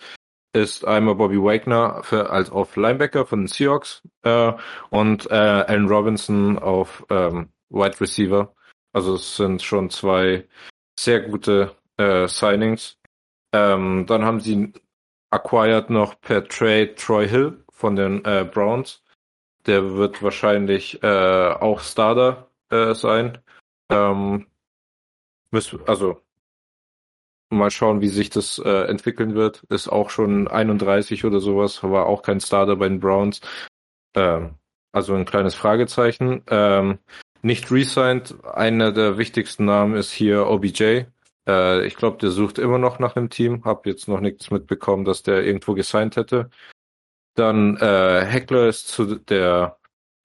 ist 0.54 0.86
einmal 0.86 1.16
Bobby 1.16 1.42
Wagner 1.42 2.02
für, 2.04 2.30
als 2.30 2.50
auf 2.50 2.76
Linebacker 2.76 3.26
von 3.26 3.42
den 3.42 3.48
Seahawks 3.48 4.02
äh, 4.24 4.54
und 4.90 5.30
äh, 5.30 5.34
Allen 5.34 5.88
Robinson 5.88 6.58
auf 6.60 7.06
ähm, 7.10 7.50
Wide 7.70 8.00
Receiver. 8.02 8.54
Also 8.94 9.16
es 9.16 9.38
sind 9.38 9.62
schon 9.62 9.90
zwei 9.90 10.48
sehr 11.00 11.22
gute 11.22 11.76
äh, 11.98 12.28
Signings. 12.28 12.98
Ähm, 13.54 14.06
dann 14.08 14.26
haben 14.26 14.40
sie 14.40 14.74
acquired 15.30 15.90
noch 15.90 16.20
per 16.20 16.48
Trade 16.48 16.96
Troy 16.96 17.28
Hill 17.28 17.64
von 17.72 17.96
den 17.96 18.26
äh, 18.26 18.50
Browns. 18.52 19.04
Der 19.66 19.96
wird 19.96 20.24
wahrscheinlich 20.24 21.04
äh, 21.04 21.52
auch 21.52 21.82
Starter 21.82 22.50
äh, 22.70 22.94
sein. 22.94 23.38
Ähm, 23.90 24.48
also 25.86 26.22
mal 27.50 27.72
schauen, 27.72 28.02
wie 28.02 28.10
sich 28.10 28.30
das 28.30 28.60
äh, 28.60 28.86
entwickeln 28.88 29.36
wird. 29.36 29.64
Ist 29.70 29.88
auch 29.88 30.10
schon 30.10 30.48
31 30.48 31.26
oder 31.26 31.40
sowas, 31.40 31.84
war 31.84 32.06
auch 32.06 32.22
kein 32.22 32.42
Starter 32.42 32.76
bei 32.76 32.90
den 32.90 33.00
Browns. 33.00 33.42
Ähm, 34.16 34.56
also 34.92 35.14
ein 35.14 35.26
kleines 35.26 35.56
Fragezeichen. 35.56 36.44
Ähm, 36.50 37.00
nicht 37.42 37.72
resigned. 37.72 38.36
Einer 38.44 38.92
der 38.92 39.18
wichtigsten 39.18 39.66
Namen 39.66 39.96
ist 39.96 40.12
hier 40.12 40.48
OBJ. 40.48 41.06
Äh, 41.48 41.86
ich 41.86 41.96
glaube, 41.96 42.18
der 42.18 42.32
sucht 42.32 42.58
immer 42.60 42.78
noch 42.78 43.00
nach 43.00 43.16
einem 43.16 43.30
Team. 43.30 43.64
Hab 43.64 43.86
jetzt 43.86 44.08
noch 44.08 44.20
nichts 44.20 44.52
mitbekommen, 44.52 45.06
dass 45.06 45.24
der 45.24 45.46
irgendwo 45.46 45.74
gesigned 45.74 46.18
hätte. 46.18 46.50
Dann 47.36 47.78
äh, 47.78 48.26
Heckler 48.26 48.68
ist 48.68 48.88
zu 48.90 49.16
der 49.16 49.78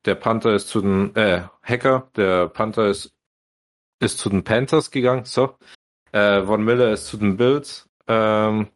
der 0.05 0.14
Panther 0.16 0.55
ist 0.55 0.68
zu 0.68 0.81
den 0.81 1.14
äh, 1.16 1.43
Hacker, 1.62 2.11
der 2.16 2.49
Panther 2.49 2.89
ist 2.89 3.14
ist 4.03 4.18
zu 4.18 4.28
den 4.28 4.44
Panthers 4.44 4.90
gegangen. 4.90 5.24
So, 5.24 5.55
äh, 6.12 6.42
Von 6.42 6.64
Miller 6.64 6.92
ist 6.92 7.07
zu 7.07 7.16
den 7.16 7.36
Bills. 7.36 7.88
Ähm, 8.09 8.68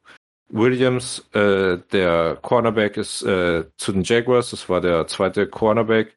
Williams, 0.49 1.29
äh, 1.33 1.79
der 1.93 2.39
Cornerback, 2.41 2.97
ist 2.97 3.23
äh, 3.23 3.65
zu 3.77 3.93
den 3.93 4.05
Jaguars. 4.05 4.51
Das 4.51 4.69
war 4.69 4.81
der 4.81 5.07
zweite 5.07 5.49
Cornerback. 5.49 6.17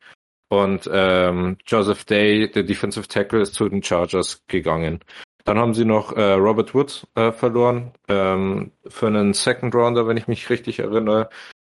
Und 0.50 0.90
ähm, 0.92 1.58
Joseph 1.66 2.06
Day, 2.06 2.50
der 2.50 2.64
Defensive 2.64 3.08
Tackle, 3.08 3.42
ist 3.42 3.54
zu 3.54 3.70
den 3.70 3.84
Chargers 3.84 4.44
gegangen. 4.48 5.04
Dann 5.46 5.58
haben 5.58 5.74
sie 5.74 5.86
noch 5.86 6.16
äh, 6.16 6.34
Robert 6.34 6.74
Woods 6.74 7.08
äh, 7.16 7.32
verloren 7.32 7.92
ähm, 8.08 8.72
für 8.88 9.08
einen 9.08 9.34
Second 9.34 9.74
Rounder, 9.74 10.08
wenn 10.08 10.18
ich 10.18 10.28
mich 10.28 10.50
richtig 10.50 10.80
erinnere. 10.80 11.30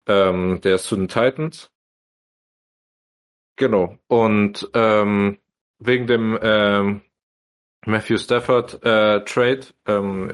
Ähm, 0.07 0.59
der 0.61 0.75
ist 0.75 0.85
zu 0.85 0.95
den 0.95 1.07
Titans. 1.07 1.69
Genau. 3.55 3.97
Und 4.07 4.69
ähm, 4.73 5.37
wegen 5.79 6.07
dem 6.07 6.37
ähm, 6.41 7.01
Matthew 7.85 8.17
Stafford 8.17 8.83
äh, 8.83 9.23
Trade 9.25 9.61
ähm, 9.87 10.31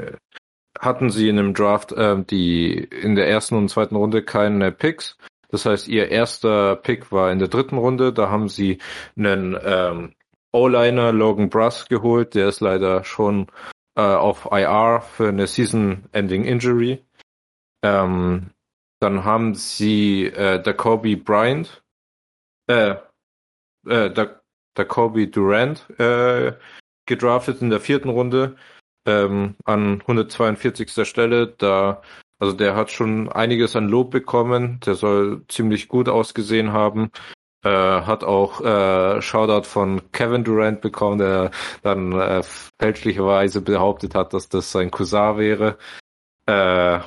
hatten 0.80 1.10
sie 1.10 1.30
in 1.30 1.38
dem 1.38 1.54
Draft 1.54 1.92
äh, 1.92 2.24
die 2.24 2.78
in 2.78 3.16
der 3.16 3.28
ersten 3.28 3.56
und 3.56 3.70
zweiten 3.70 3.96
Runde 3.96 4.24
keine 4.24 4.72
Picks. 4.72 5.18
Das 5.50 5.66
heißt, 5.66 5.88
ihr 5.88 6.10
erster 6.10 6.76
Pick 6.76 7.12
war 7.12 7.32
in 7.32 7.40
der 7.40 7.48
dritten 7.48 7.78
Runde. 7.78 8.12
Da 8.12 8.30
haben 8.30 8.50
sie 8.50 8.80
einen 9.16 9.58
ähm, 9.64 10.14
O-Liner 10.52 11.14
Logan 11.14 11.50
Bruss 11.50 11.88
geholt. 11.88 12.36
Der 12.36 12.50
ist 12.50 12.60
leider 12.60 13.04
schon 13.06 13.48
äh, 13.96 14.02
auf 14.02 14.50
IR 14.52 15.02
für 15.02 15.30
eine 15.30 15.48
Season-Ending 15.48 16.44
Injury. 16.44 17.04
Ähm, 17.82 18.52
dann 19.00 19.24
haben 19.24 19.56
sie 19.56 20.26
äh, 20.26 20.62
Jacoby 20.66 21.16
Bryant, 21.16 21.84
äh, 22.68 22.96
äh, 23.88 24.28
Jacoby 24.78 25.30
Durant 25.32 25.88
äh, 26.00 26.54
gedraftet 27.08 27.62
in 27.62 27.70
der 27.70 27.80
vierten 27.80 28.10
Runde 28.10 28.56
ähm, 29.06 29.56
an 29.66 30.02
142. 30.02 31.08
Stelle. 31.08 31.48
Da, 31.58 32.02
also 32.40 32.56
der 32.56 32.76
hat 32.76 32.92
schon 32.92 33.30
einiges 33.30 33.76
an 33.76 33.88
Lob 33.88 34.12
bekommen. 34.12 34.80
Der 34.86 34.96
soll 34.96 35.44
ziemlich 35.48 35.88
gut 35.88 36.10
ausgesehen 36.10 36.74
haben. 36.74 37.12
Äh, 37.64 37.70
hat 37.70 38.24
auch 38.24 38.62
äh, 38.62 39.22
Shoutout 39.22 39.68
von 39.68 40.12
Kevin 40.12 40.44
Durant 40.44 40.82
bekommen, 40.82 41.18
der 41.18 41.52
dann 41.82 42.12
äh, 42.14 42.44
fälschlicherweise 42.80 43.62
behauptet 43.62 44.14
hat, 44.14 44.34
dass 44.34 44.48
das 44.50 44.72
sein 44.72 44.92
Cousin 44.92 45.38
wäre. 45.38 45.78
Äh, 46.46 47.00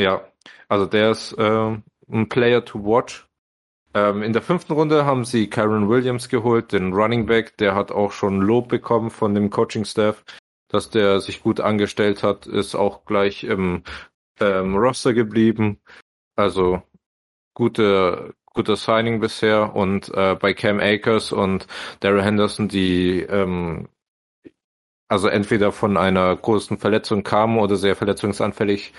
ja, 0.00 0.22
also 0.68 0.86
der 0.86 1.10
ist 1.10 1.32
äh, 1.32 1.76
ein 2.10 2.28
Player 2.28 2.64
to 2.64 2.84
watch. 2.84 3.27
Ähm, 3.98 4.22
in 4.22 4.32
der 4.32 4.42
fünften 4.42 4.72
Runde 4.72 5.04
haben 5.04 5.24
sie 5.24 5.50
Karen 5.50 5.88
Williams 5.88 6.28
geholt, 6.28 6.72
den 6.72 6.92
Running 6.92 7.26
Back. 7.26 7.56
Der 7.56 7.74
hat 7.74 7.90
auch 7.90 8.12
schon 8.12 8.40
Lob 8.40 8.68
bekommen 8.68 9.10
von 9.10 9.34
dem 9.34 9.50
Coaching-Staff, 9.50 10.24
dass 10.68 10.90
der 10.90 11.20
sich 11.20 11.42
gut 11.42 11.60
angestellt 11.60 12.22
hat, 12.22 12.46
ist 12.46 12.74
auch 12.74 13.04
gleich 13.04 13.44
im 13.44 13.82
ähm, 14.40 14.76
Roster 14.76 15.14
geblieben. 15.14 15.80
Also 16.36 16.82
gute, 17.54 18.34
guter 18.46 18.76
Signing 18.76 19.20
bisher. 19.20 19.74
Und 19.74 20.14
äh, 20.14 20.36
bei 20.36 20.54
Cam 20.54 20.78
Akers 20.80 21.32
und 21.32 21.66
Daryl 22.00 22.22
Henderson, 22.22 22.68
die 22.68 23.22
ähm, 23.22 23.88
also 25.08 25.28
entweder 25.28 25.72
von 25.72 25.96
einer 25.96 26.36
großen 26.36 26.78
Verletzung 26.78 27.24
kamen 27.24 27.58
oder 27.58 27.76
sehr 27.76 27.96
verletzungsanfällig 27.96 28.92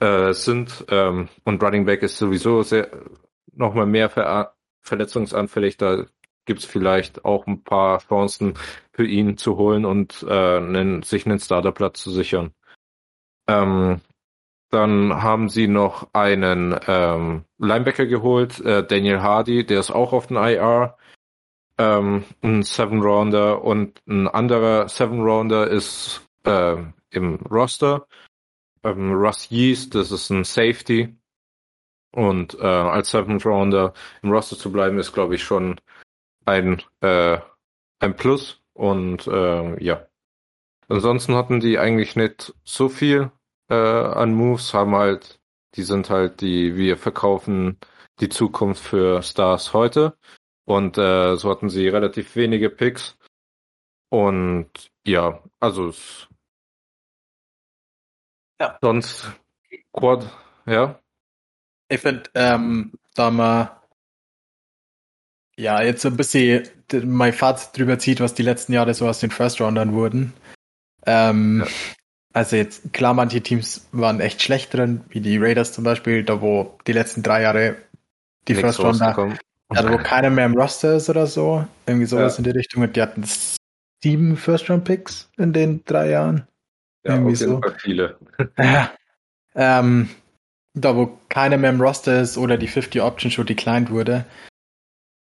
äh, 0.00 0.32
sind. 0.32 0.86
Ähm, 0.88 1.28
und 1.44 1.62
Running 1.62 1.84
Back 1.84 2.02
ist 2.02 2.16
sowieso 2.16 2.62
sehr 2.62 2.88
nochmal 3.56 3.86
mehr 3.86 4.10
ver 4.10 4.54
verletzungsanfällig. 4.82 5.76
Da 5.78 6.04
gibt's 6.44 6.64
vielleicht 6.64 7.24
auch 7.24 7.46
ein 7.46 7.64
paar 7.64 8.00
Chancen 8.00 8.54
für 8.92 9.06
ihn 9.06 9.36
zu 9.36 9.56
holen 9.56 9.84
und 9.84 10.24
äh, 10.28 10.56
einen, 10.58 11.02
sich 11.02 11.26
einen 11.26 11.38
Starterplatz 11.38 12.02
zu 12.02 12.10
sichern. 12.10 12.52
Ähm, 13.48 14.00
dann 14.70 15.22
haben 15.22 15.48
sie 15.48 15.68
noch 15.68 16.08
einen 16.12 16.78
ähm, 16.88 17.44
Linebacker 17.58 18.06
geholt, 18.06 18.60
äh, 18.60 18.84
Daniel 18.84 19.20
Hardy, 19.20 19.64
der 19.64 19.80
ist 19.80 19.90
auch 19.90 20.12
auf 20.12 20.26
den 20.26 20.36
IR. 20.36 20.96
Ähm, 21.78 22.24
ein 22.42 22.62
Seven 22.62 23.00
Rounder 23.00 23.62
und 23.62 24.02
ein 24.06 24.28
anderer 24.28 24.88
Seven 24.88 25.22
Rounder 25.22 25.68
ist 25.68 26.22
äh, 26.44 26.76
im 27.10 27.36
Roster. 27.36 28.06
Ähm, 28.82 29.12
Russ 29.12 29.48
Yeast, 29.50 29.94
das 29.94 30.10
ist 30.10 30.30
ein 30.30 30.44
Safety. 30.44 31.16
Und 32.14 32.54
äh, 32.60 32.66
als 32.66 33.10
Seventh 33.10 33.44
Rounder 33.44 33.92
im 34.22 34.30
Roster 34.30 34.56
zu 34.56 34.70
bleiben, 34.70 34.98
ist, 34.98 35.12
glaube 35.12 35.34
ich, 35.34 35.42
schon 35.42 35.80
ein, 36.44 36.80
äh, 37.00 37.38
ein 37.98 38.14
Plus. 38.14 38.62
Und 38.72 39.26
äh, 39.26 39.82
ja. 39.82 40.06
Ansonsten 40.88 41.34
hatten 41.34 41.60
die 41.60 41.78
eigentlich 41.78 42.14
nicht 42.14 42.54
so 42.62 42.88
viel 42.88 43.32
äh, 43.68 43.74
an 43.74 44.32
Moves, 44.34 44.74
haben 44.74 44.94
halt, 44.94 45.40
die 45.74 45.82
sind 45.82 46.08
halt 46.08 46.40
die, 46.40 46.76
wir 46.76 46.96
verkaufen 46.96 47.78
die 48.20 48.28
Zukunft 48.28 48.84
für 48.84 49.22
Stars 49.22 49.72
heute. 49.72 50.16
Und 50.66 50.96
äh, 50.98 51.36
so 51.36 51.50
hatten 51.50 51.68
sie 51.68 51.88
relativ 51.88 52.36
wenige 52.36 52.70
Picks. 52.70 53.16
Und 54.08 54.70
ja, 55.04 55.42
also 55.58 55.92
ja. 58.60 58.78
sonst 58.80 59.32
Quad, 59.92 60.30
ja. 60.66 61.00
Ich 61.88 62.00
finde, 62.00 62.24
ähm, 62.34 62.92
da 63.14 63.30
man 63.30 63.68
ja 65.56 65.82
jetzt 65.82 66.02
so 66.02 66.08
ein 66.08 66.16
bisschen 66.16 66.68
mein 67.04 67.32
Fazit 67.32 67.76
drüber 67.76 67.98
zieht, 67.98 68.20
was 68.20 68.34
die 68.34 68.42
letzten 68.42 68.72
Jahre 68.72 68.94
so 68.94 69.08
aus 69.08 69.20
den 69.20 69.30
First 69.30 69.60
Roundern 69.60 69.92
wurden. 69.92 70.32
Ähm, 71.06 71.64
ja. 71.64 71.72
Also 72.32 72.56
jetzt, 72.56 72.92
klar, 72.92 73.14
manche 73.14 73.40
Teams 73.40 73.86
waren 73.92 74.20
echt 74.20 74.42
schlecht 74.42 74.74
drin, 74.74 75.02
wie 75.10 75.20
die 75.20 75.38
Raiders 75.38 75.72
zum 75.72 75.84
Beispiel, 75.84 76.24
da 76.24 76.40
wo 76.40 76.76
die 76.86 76.92
letzten 76.92 77.22
drei 77.22 77.42
Jahre 77.42 77.76
die 78.48 78.54
Nichts 78.54 78.76
First 78.76 78.80
Rounder, 78.80 79.38
also 79.68 79.90
wo 79.90 79.98
keiner 79.98 80.30
mehr 80.30 80.46
im 80.46 80.56
Roster 80.56 80.96
ist 80.96 81.08
oder 81.08 81.26
so, 81.26 81.64
irgendwie 81.86 82.06
sowas 82.06 82.34
ja. 82.34 82.38
in 82.38 82.44
die 82.44 82.58
Richtung. 82.58 82.82
Und 82.82 82.96
die 82.96 83.02
hatten 83.02 83.24
sieben 84.02 84.36
First 84.36 84.68
Round 84.68 84.84
Picks 84.84 85.30
in 85.38 85.52
den 85.52 85.84
drei 85.84 86.10
Jahren. 86.10 86.46
Ja, 87.04 87.14
irgendwie 87.14 87.36
so. 87.36 87.60
viele. 87.78 88.18
Ja. 88.58 88.90
Ähm, 89.54 90.08
da 90.74 90.96
wo 90.96 91.18
keiner 91.28 91.56
mehr 91.56 91.70
im 91.70 91.80
Roster 91.80 92.20
ist 92.20 92.36
oder 92.36 92.58
die 92.58 92.68
50 92.68 93.00
Option 93.00 93.30
schon 93.30 93.46
declined 93.46 93.90
wurde. 93.90 94.26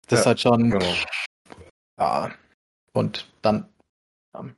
Das 0.08 0.20
ja, 0.20 0.20
ist 0.20 0.26
halt 0.28 0.39
schon. 0.39 0.70
Genau. 0.70 0.93
Ja. 2.00 2.32
Und 2.93 3.28
dann. 3.41 3.68
Ähm, 4.36 4.56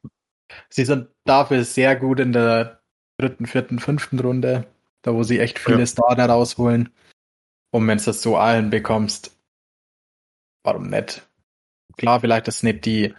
sie 0.69 0.85
sind 0.85 1.07
dafür 1.23 1.63
sehr 1.63 1.95
gut 1.95 2.19
in 2.19 2.33
der 2.33 2.81
dritten, 3.17 3.45
vierten, 3.45 3.79
fünften 3.79 4.19
Runde, 4.19 4.67
da 5.01 5.13
wo 5.13 5.23
sie 5.23 5.39
echt 5.39 5.59
viele 5.59 5.79
ja. 5.79 5.85
Starter 5.85 6.25
rausholen. 6.25 6.89
Und 7.71 7.87
wenn 7.87 7.97
du 7.97 8.03
das 8.03 8.21
so 8.21 8.35
allen 8.37 8.69
bekommst, 8.69 9.37
warum 10.63 10.89
nicht? 10.89 11.25
Klar, 11.97 12.19
vielleicht 12.19 12.47
ist 12.47 12.63
nicht 12.63 12.85
die 12.85 13.13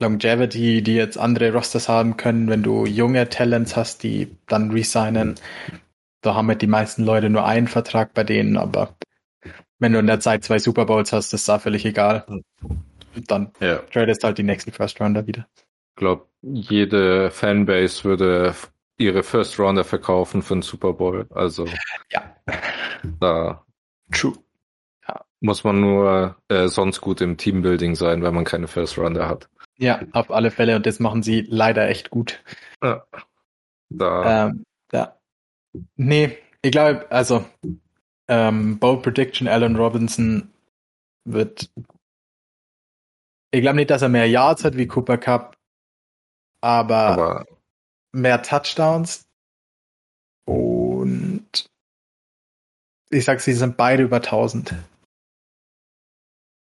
Longevity, 0.00 0.82
die 0.82 0.94
jetzt 0.94 1.18
andere 1.18 1.52
Rosters 1.52 1.88
haben 1.88 2.16
können, 2.16 2.48
wenn 2.48 2.62
du 2.62 2.86
junge 2.86 3.28
Talents 3.28 3.76
hast, 3.76 4.02
die 4.02 4.36
dann 4.46 4.70
resignen. 4.70 5.36
Da 6.22 6.34
haben 6.34 6.48
halt 6.48 6.62
die 6.62 6.66
meisten 6.66 7.04
Leute 7.04 7.28
nur 7.30 7.44
einen 7.44 7.68
Vertrag 7.68 8.14
bei 8.14 8.24
denen, 8.24 8.56
aber 8.56 8.96
wenn 9.78 9.92
du 9.92 9.98
in 9.98 10.06
der 10.06 10.20
Zeit 10.20 10.44
zwei 10.44 10.58
Super 10.58 10.86
Bowls 10.86 11.12
hast, 11.12 11.32
ist 11.34 11.48
da 11.48 11.58
völlig 11.58 11.84
egal. 11.84 12.24
Und 12.28 12.44
dann 13.30 13.52
Ja. 13.60 13.78
tradest 13.92 14.24
halt 14.24 14.38
die 14.38 14.42
nächsten 14.44 14.72
First 14.72 15.00
Rounder 15.00 15.26
wieder. 15.26 15.46
Ich 15.56 15.96
glaube, 15.96 16.26
jede 16.40 17.30
Fanbase 17.30 18.04
würde 18.04 18.54
ihre 18.96 19.22
First 19.22 19.58
Rounder 19.58 19.84
verkaufen 19.84 20.42
für 20.42 20.54
den 20.54 20.62
Super 20.62 20.92
Bowl. 20.92 21.26
Also 21.30 21.66
Ja. 22.10 22.36
da 23.20 23.64
True. 24.12 24.34
muss 25.40 25.64
man 25.64 25.80
nur 25.80 26.36
äh, 26.48 26.68
sonst 26.68 27.00
gut 27.00 27.20
im 27.20 27.36
Teambuilding 27.36 27.96
sein, 27.96 28.22
wenn 28.22 28.34
man 28.34 28.44
keine 28.44 28.68
First 28.68 28.96
Rounder 28.96 29.28
hat. 29.28 29.48
Ja, 29.78 30.00
auf 30.12 30.30
alle 30.30 30.50
Fälle. 30.52 30.76
Und 30.76 30.86
das 30.86 31.00
machen 31.00 31.22
sie 31.24 31.44
leider 31.48 31.88
echt 31.88 32.10
gut. 32.10 32.40
Ja. 32.82 33.04
Da, 33.88 34.46
Ähm, 34.48 34.64
ja. 34.92 35.16
Nee, 35.96 36.38
ich 36.62 36.72
glaube, 36.72 37.10
also 37.10 37.44
ähm, 38.28 38.78
Bold 38.78 39.02
Prediction, 39.02 39.48
Allen 39.48 39.76
Robinson 39.76 40.52
wird. 41.24 41.70
Ich 43.50 43.60
glaube 43.60 43.76
nicht, 43.76 43.90
dass 43.90 44.02
er 44.02 44.08
mehr 44.08 44.28
Yards 44.28 44.64
hat 44.64 44.76
wie 44.76 44.86
Cooper 44.86 45.18
Cup, 45.18 45.56
aber, 46.62 46.96
aber 46.96 47.46
mehr 48.12 48.42
Touchdowns. 48.42 49.26
Und 50.46 51.66
ich 53.10 53.24
sag, 53.24 53.40
sie 53.40 53.52
sind 53.52 53.76
beide 53.76 54.02
über 54.02 54.16
1000. 54.16 54.74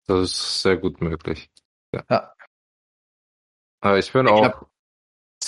das 0.08 0.32
ist 0.32 0.62
sehr 0.62 0.78
gut 0.78 1.02
möglich. 1.02 1.50
Ja. 1.94 2.06
Ja. 2.10 2.34
Aber 3.82 4.00
ich 4.00 4.12
bin 4.12 4.26
Ich 4.26 4.32
auch 4.32 4.42
glaub- 4.42 4.70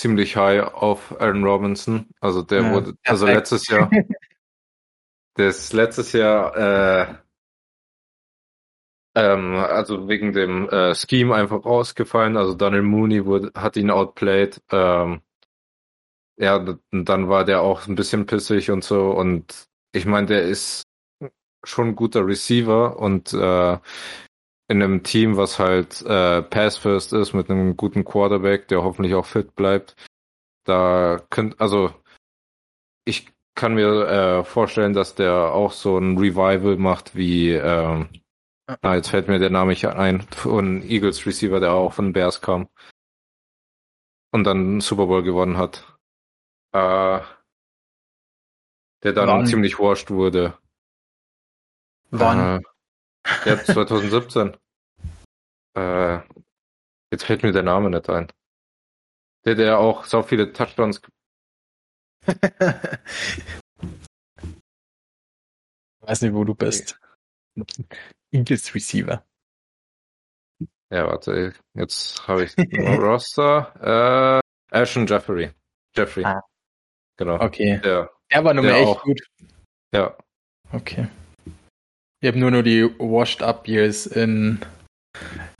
ziemlich 0.00 0.36
high 0.36 0.62
auf 0.62 1.20
Aaron 1.20 1.44
Robinson. 1.44 2.06
Also 2.20 2.42
der 2.42 2.62
Ja, 2.62 2.72
wurde, 2.72 2.94
also 3.04 3.26
perfekt. 3.26 3.50
letztes 3.50 3.68
Jahr, 3.68 3.90
der 5.36 5.48
ist 5.48 5.72
letztes 5.72 6.12
Jahr, 6.12 6.56
äh, 6.56 7.14
ähm, 9.14 9.56
also 9.56 10.08
wegen 10.08 10.32
dem 10.32 10.68
äh, 10.68 10.94
Scheme 10.94 11.34
einfach 11.34 11.64
rausgefallen. 11.64 12.36
Also 12.36 12.54
Daniel 12.54 12.82
Mooney 12.82 13.26
wurde, 13.26 13.52
hat 13.54 13.76
ihn 13.76 13.90
outplayed. 13.90 14.62
Ähm, 14.70 15.20
ja, 16.38 16.58
dann 16.90 17.28
war 17.28 17.44
der 17.44 17.60
auch 17.60 17.86
ein 17.86 17.94
bisschen 17.94 18.24
pissig 18.24 18.70
und 18.70 18.82
so. 18.82 19.10
Und 19.10 19.68
ich 19.92 20.06
meine, 20.06 20.26
der 20.26 20.42
ist 20.42 20.84
schon 21.64 21.88
ein 21.88 21.96
guter 21.96 22.26
Receiver 22.26 22.98
und 22.98 23.34
äh, 23.34 23.78
in 24.70 24.82
einem 24.84 25.02
Team, 25.02 25.36
was 25.36 25.58
halt 25.58 26.00
äh, 26.02 26.42
Pass 26.42 26.76
First 26.76 27.12
ist, 27.12 27.32
mit 27.32 27.50
einem 27.50 27.76
guten 27.76 28.04
Quarterback, 28.04 28.68
der 28.68 28.84
hoffentlich 28.84 29.14
auch 29.14 29.26
fit 29.26 29.56
bleibt. 29.56 29.96
Da 30.64 31.20
könnt, 31.28 31.60
also 31.60 31.92
ich 33.04 33.26
kann 33.56 33.74
mir 33.74 34.06
äh, 34.06 34.44
vorstellen, 34.44 34.92
dass 34.92 35.16
der 35.16 35.34
auch 35.34 35.72
so 35.72 35.98
ein 35.98 36.16
Revival 36.16 36.76
macht 36.76 37.16
wie, 37.16 37.50
ähm, 37.50 38.10
ah, 38.80 38.94
jetzt 38.94 39.08
fällt 39.08 39.26
mir 39.26 39.40
der 39.40 39.50
Name 39.50 39.70
nicht 39.70 39.84
ein, 39.86 40.22
von 40.22 40.82
Eagles 40.82 41.26
Receiver, 41.26 41.58
der 41.58 41.72
auch 41.72 41.92
von 41.92 42.12
Bears 42.12 42.40
kam 42.40 42.68
und 44.30 44.44
dann 44.44 44.58
einen 44.58 44.80
Super 44.80 45.06
Bowl 45.06 45.24
gewonnen 45.24 45.56
hat. 45.56 45.98
Äh, 46.72 47.20
der 49.02 49.12
dann 49.14 49.26
Wann? 49.26 49.46
ziemlich 49.46 49.80
wurscht 49.80 50.10
wurde. 50.10 50.56
Wann? 52.10 52.60
Äh, 52.60 52.62
ja, 53.46 53.58
2017. 53.64 54.56
äh, 55.74 56.20
jetzt 57.12 57.24
fällt 57.24 57.42
mir 57.42 57.52
der 57.52 57.62
Name 57.62 57.90
nicht 57.90 58.08
ein. 58.08 58.30
Der, 59.44 59.54
der 59.54 59.78
auch 59.78 60.04
so 60.04 60.22
viele 60.22 60.52
Touchdowns. 60.52 61.00
Weiß 66.00 66.22
nicht, 66.22 66.34
wo 66.34 66.44
du 66.44 66.54
bist. 66.54 66.98
Eagles 68.32 68.74
Receiver. 68.74 69.24
Ja, 70.92 71.06
warte, 71.06 71.54
jetzt 71.74 72.26
habe 72.26 72.44
ich 72.44 72.54
Roster. 72.98 74.40
Äh, 74.72 74.76
Ashton 74.76 75.06
Jeffrey. 75.06 75.52
Jeffrey. 75.96 76.24
Ah. 76.24 76.42
Genau. 77.16 77.40
Okay. 77.40 77.80
Der, 77.84 78.10
Der 78.32 78.44
war 78.44 78.54
nun 78.54 78.64
echt 78.66 78.86
auch. 78.86 79.02
gut. 79.02 79.20
ja. 79.94 80.16
Okay. 80.72 81.08
Ich 82.22 82.28
habe 82.28 82.38
nur 82.38 82.50
nur 82.50 82.62
die 82.62 82.84
Washed 82.98 83.42
Up 83.42 83.66
Years 83.66 84.06
in 84.06 84.60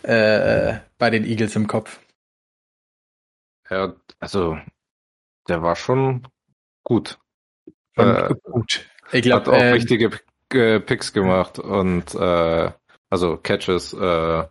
äh, 0.02 0.78
bei 0.98 1.10
den 1.10 1.24
Eagles 1.24 1.56
im 1.56 1.66
Kopf. 1.66 2.00
Ja, 3.68 3.94
also, 4.18 4.58
der 5.48 5.62
war 5.62 5.76
schon 5.76 6.26
gut. 6.84 7.18
Äh, 7.96 8.34
gut. 8.42 8.86
Ich 9.12 9.30
Hat 9.30 9.44
glaube, 9.44 9.52
auch 9.52 9.60
äh, 9.60 9.72
richtige 9.72 10.10
äh, 10.52 10.80
Picks 10.80 11.12
gemacht 11.12 11.58
und 11.58 12.14
äh, 12.14 12.72
also 13.10 13.36
Catches. 13.36 13.92
Äh, 13.92 14.44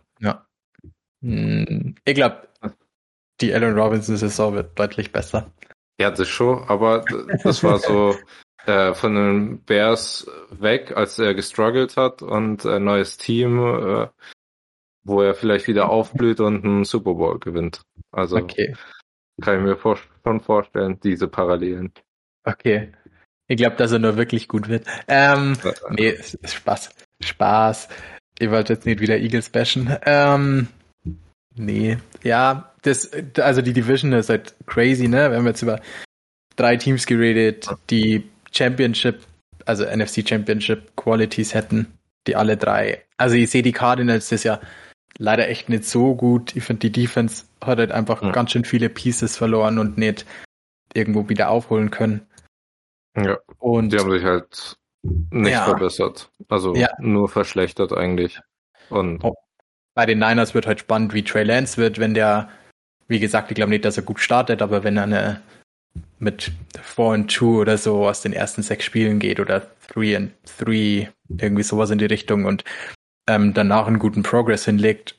hm, 1.22 1.96
ich 2.04 2.14
glaube, 2.14 2.48
die 3.40 3.54
Allen 3.54 3.78
Robinson 3.78 4.16
Saison 4.16 4.54
wird 4.54 4.78
deutlich 4.78 5.12
besser. 5.12 5.50
Ja, 6.00 6.10
das 6.10 6.28
schon, 6.28 6.64
aber 6.68 7.04
das 7.42 7.62
war 7.62 7.78
so 7.78 8.16
äh, 8.66 8.94
von 8.94 9.14
den 9.14 9.62
Bears 9.64 10.26
weg, 10.50 10.96
als 10.96 11.18
er 11.18 11.34
gestruggelt 11.34 11.96
hat 11.96 12.22
und 12.22 12.64
ein 12.64 12.84
neues 12.84 13.18
Team, 13.18 13.58
äh, 13.58 14.08
wo 15.10 15.20
er 15.22 15.34
vielleicht 15.34 15.68
wieder 15.68 15.90
aufblüht 15.90 16.40
und 16.40 16.64
einen 16.64 16.84
Super 16.84 17.14
Bowl 17.14 17.38
gewinnt. 17.38 17.82
Also 18.12 18.36
Okay. 18.36 18.74
kann 19.42 19.58
ich 19.58 19.62
mir 19.62 19.76
vor 19.76 19.98
schon 20.24 20.40
vorstellen, 20.40 20.98
diese 21.02 21.28
Parallelen. 21.28 21.92
Okay. 22.44 22.92
Ich 23.48 23.56
glaube, 23.56 23.76
dass 23.76 23.92
er 23.92 23.98
nur 23.98 24.16
wirklich 24.16 24.48
gut 24.48 24.68
wird. 24.68 24.86
Ähm, 25.08 25.56
Äh, 25.64 25.72
nee, 25.90 26.08
ist 26.10 26.38
Spaß. 26.54 26.90
Spaß. 27.22 27.88
Ich 28.38 28.50
wollte 28.50 28.72
jetzt 28.72 28.86
nicht 28.86 29.00
wieder 29.00 29.18
Eagles 29.18 29.50
bashen. 29.50 29.94
Ähm, 30.06 30.68
nee. 31.54 31.98
Ja, 32.22 32.72
das, 32.82 33.10
also 33.38 33.60
die 33.60 33.72
Division 33.72 34.12
ist 34.12 34.30
halt 34.30 34.54
crazy, 34.66 35.08
ne? 35.08 35.30
Wir 35.30 35.36
haben 35.38 35.46
jetzt 35.46 35.62
über 35.62 35.80
drei 36.56 36.76
Teams 36.76 37.04
geredet, 37.06 37.68
die 37.90 38.24
Championship, 38.52 39.20
also 39.66 39.84
NFC 39.84 40.26
Championship 40.26 40.94
Qualities 40.96 41.52
hätten, 41.54 41.86
die 42.26 42.36
alle 42.36 42.56
drei. 42.56 43.02
Also 43.16 43.34
ich 43.36 43.50
sehe 43.50 43.62
die 43.62 43.72
Cardinals 43.72 44.28
das 44.30 44.44
ja 44.44 44.60
leider 45.18 45.48
echt 45.48 45.68
nicht 45.68 45.84
so 45.84 46.14
gut. 46.14 46.56
Ich 46.56 46.64
finde, 46.64 46.80
die 46.88 46.92
Defense 46.92 47.44
hat 47.62 47.78
halt 47.78 47.92
einfach 47.92 48.22
Ja. 48.22 48.30
ganz 48.32 48.52
schön 48.52 48.64
viele 48.64 48.88
Pieces 48.88 49.36
verloren 49.36 49.78
und 49.78 49.98
nicht 49.98 50.26
irgendwo 50.94 51.28
wieder 51.28 51.50
aufholen 51.50 51.90
können. 51.90 52.26
Ja, 53.16 53.38
Und 53.58 53.92
die 53.92 53.98
haben 53.98 54.10
sich 54.10 54.24
halt 54.24 54.76
nicht 55.02 55.52
Ja. 55.52 55.64
verbessert. 55.64 56.30
Also 56.48 56.74
Ja. 56.74 56.88
nur 56.98 57.28
verschlechtert 57.28 57.92
eigentlich. 57.92 58.40
Und 58.88 59.22
Oh. 59.24 59.34
bei 59.94 60.06
den 60.06 60.18
Niners 60.18 60.54
wird 60.54 60.66
halt 60.66 60.80
spannend, 60.80 61.12
wie 61.14 61.22
Trey 61.24 61.44
Lance 61.44 61.76
wird, 61.76 61.98
wenn 61.98 62.14
der, 62.14 62.48
wie 63.08 63.20
gesagt, 63.20 63.50
ich 63.50 63.54
glaube 63.56 63.70
nicht, 63.70 63.84
dass 63.84 63.96
er 63.96 64.02
gut 64.04 64.20
startet, 64.20 64.62
aber 64.62 64.84
wenn 64.84 64.96
er 64.96 65.04
eine 65.04 65.42
mit 66.18 66.52
4 66.80 67.14
and 67.14 67.30
2 67.30 67.46
oder 67.60 67.76
so 67.78 68.06
aus 68.08 68.22
den 68.22 68.32
ersten 68.32 68.62
sechs 68.62 68.84
Spielen 68.84 69.18
geht 69.18 69.40
oder 69.40 69.66
3 69.88 70.16
and 70.16 70.32
3, 70.58 71.10
irgendwie 71.28 71.62
sowas 71.64 71.90
in 71.90 71.98
die 71.98 72.04
Richtung 72.06 72.44
und 72.44 72.64
ähm, 73.30 73.54
danach 73.54 73.86
einen 73.86 74.00
guten 74.00 74.24
Progress 74.24 74.64
hinlegt, 74.64 75.16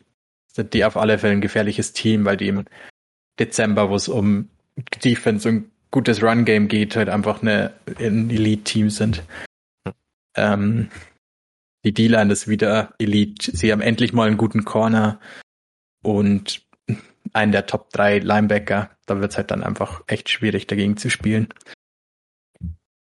sind 0.51 0.73
die 0.73 0.83
auf 0.83 0.97
alle 0.97 1.17
Fälle 1.17 1.33
ein 1.33 1.41
gefährliches 1.41 1.93
Team, 1.93 2.25
weil 2.25 2.35
die 2.35 2.49
im 2.49 2.65
Dezember, 3.39 3.89
wo 3.89 3.95
es 3.95 4.09
um 4.09 4.49
Defense 5.03 5.47
und 5.47 5.71
gutes 5.91 6.21
Run-Game 6.21 6.67
geht, 6.67 6.95
halt 6.97 7.07
einfach 7.07 7.41
eine, 7.41 7.73
ein 7.99 8.29
Elite-Team 8.29 8.89
sind. 8.89 9.23
Ähm, 10.35 10.89
die 11.85 11.93
D-Line 11.93 12.31
ist 12.31 12.47
wieder 12.47 12.93
Elite. 12.99 13.55
Sie 13.55 13.71
haben 13.71 13.81
endlich 13.81 14.11
mal 14.11 14.27
einen 14.27 14.37
guten 14.37 14.65
Corner 14.65 15.19
und 16.03 16.61
einen 17.33 17.53
der 17.53 17.65
Top 17.65 17.91
3 17.91 18.19
Linebacker. 18.19 18.91
Da 19.05 19.21
wird 19.21 19.31
es 19.31 19.37
halt 19.37 19.51
dann 19.51 19.63
einfach 19.63 20.03
echt 20.07 20.29
schwierig, 20.29 20.67
dagegen 20.67 20.97
zu 20.97 21.09
spielen. 21.09 21.47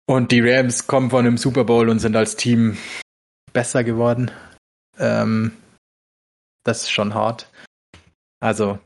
Und 0.05 0.31
die 0.31 0.41
Rams 0.41 0.87
kommen 0.87 1.09
von 1.09 1.25
einem 1.25 1.37
Super 1.37 1.63
Bowl 1.63 1.87
und 1.87 1.99
sind 1.99 2.15
als 2.15 2.35
Team 2.35 2.77
besser 3.53 3.83
geworden. 3.83 4.31
Ähm, 4.99 5.51
das 6.63 6.83
ist 6.83 6.91
schon 6.91 7.13
hart. 7.13 7.49
Also, 8.39 8.79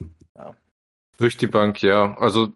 durch 1.18 1.38
die 1.38 1.48
Bank, 1.48 1.82
ja. 1.82 2.18
Also 2.18 2.54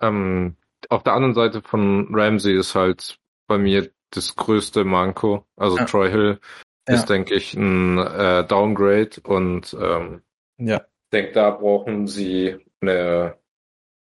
ähm, 0.00 0.56
auf 0.88 1.02
der 1.02 1.12
anderen 1.12 1.34
Seite 1.34 1.62
von 1.62 2.08
Ramsey 2.10 2.56
ist 2.56 2.74
halt 2.74 3.18
bei 3.46 3.58
mir 3.58 3.90
das 4.10 4.36
größte 4.36 4.84
Manko. 4.84 5.44
Also 5.56 5.76
Ja. 5.78 5.84
Troy 5.84 6.10
Hill 6.10 6.40
Ja. 6.88 6.94
ist, 6.94 7.06
denke 7.08 7.34
ich, 7.34 7.54
ein 7.54 7.98
äh, 7.98 8.44
Downgrade 8.46 9.20
und 9.24 9.76
ähm, 9.80 10.22
ja. 10.58 10.84
denke, 11.12 11.32
da 11.32 11.50
brauchen 11.50 12.06
sie 12.06 12.56
eine, 12.80 13.36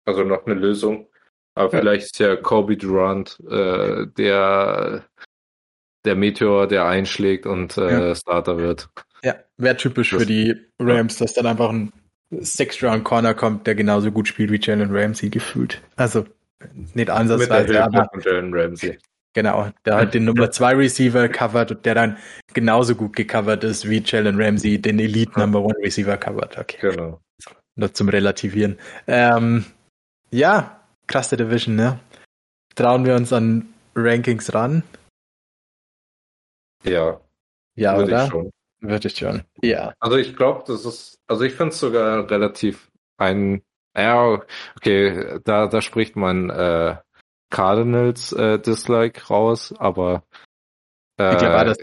also 0.05 0.22
noch 0.24 0.47
eine 0.47 0.55
Lösung. 0.55 1.09
Aber 1.55 1.72
Ja. 1.72 1.80
vielleicht 1.80 2.07
ist 2.07 2.18
ja 2.18 2.36
Kobe 2.36 2.76
Durant 2.76 3.41
äh, 3.49 4.07
der 4.07 5.05
der 6.05 6.14
Meteor, 6.16 6.66
der 6.66 6.86
einschlägt 6.86 7.46
und 7.46 7.76
äh, 7.76 8.14
Starter 8.14 8.57
wird. 8.59 8.88
Ja, 9.22 9.34
wäre 9.57 9.76
typisch 9.76 10.11
Das- 10.11 10.20
für 10.20 10.26
die 10.26 10.55
Rams, 10.78 11.18
dass 11.18 11.34
dann 11.34 11.46
einfach 11.46 11.70
ein 11.70 11.92
Six-Round-Corner 12.30 13.34
kommt, 13.34 13.66
der 13.66 13.74
genauso 13.74 14.12
gut 14.12 14.28
spielt 14.28 14.51
wie 14.51 14.61
Jalen 14.61 14.94
Ramsey 14.94 15.30
gefühlt. 15.30 15.80
Also 15.96 16.26
nicht 16.74 16.94
Mit 16.94 17.09
der 17.09 17.16
ansatzweise, 17.16 17.66
Hilfe 17.72 17.84
aber 17.84 18.09
von 18.12 18.20
Jalen 18.20 18.55
Ramsey. 18.55 18.99
Genau, 19.34 19.70
der 19.84 19.94
halt 19.94 20.14
den 20.14 20.24
Nummer 20.24 20.51
2 20.51 20.74
Receiver 20.74 21.28
covert 21.28 21.70
und 21.70 21.86
der 21.86 21.94
dann 21.94 22.16
genauso 22.55 22.94
gut 22.94 23.14
gecovert 23.14 23.62
ist 23.64 23.88
wie 23.88 24.03
Jalen 24.05 24.40
Ramsey 24.40 24.80
den 24.80 24.99
Elite 24.99 25.38
Number 25.38 25.61
1 25.61 25.74
Receiver 25.82 26.16
covert. 26.16 26.59
Okay. 26.59 26.78
Genau. 26.80 27.20
Nur 27.76 27.94
zum 27.94 28.09
Relativieren. 28.09 28.76
Ähm, 29.07 29.64
ja, 30.30 30.80
krasse 31.07 31.36
Division, 31.36 31.76
ne? 31.76 32.01
Trauen 32.74 33.05
wir 33.05 33.14
uns 33.14 33.32
an 33.32 33.66
Rankings 33.94 34.53
ran? 34.53 34.82
Ja. 36.84 37.20
Ja, 37.74 37.96
würde 37.96 38.12
oder? 38.12 38.24
ich 38.24 38.30
schon. 38.30 38.50
Würde 38.80 39.08
ich 39.08 39.16
schon. 39.16 39.42
Ja. 39.62 39.94
Also 39.98 40.16
ich 40.16 40.36
glaube, 40.36 40.64
das 40.66 40.84
ist, 40.84 41.18
also 41.26 41.44
ich 41.44 41.54
finde 41.54 41.72
es 41.72 41.80
sogar 41.80 42.30
relativ 42.30 42.90
ein, 43.16 43.62
ja, 43.96 44.40
okay, 44.76 45.40
da, 45.44 45.66
da 45.66 45.82
spricht 45.82 46.14
man 46.16 46.50
äh, 46.50 46.96
Cardinals 47.50 48.32
äh, 48.32 48.58
Dislike 48.60 49.26
raus, 49.28 49.74
aber 49.78 50.22
äh, 51.18 51.32
Ich 51.32 51.38
glaube, 51.38 51.64
das, 51.64 51.78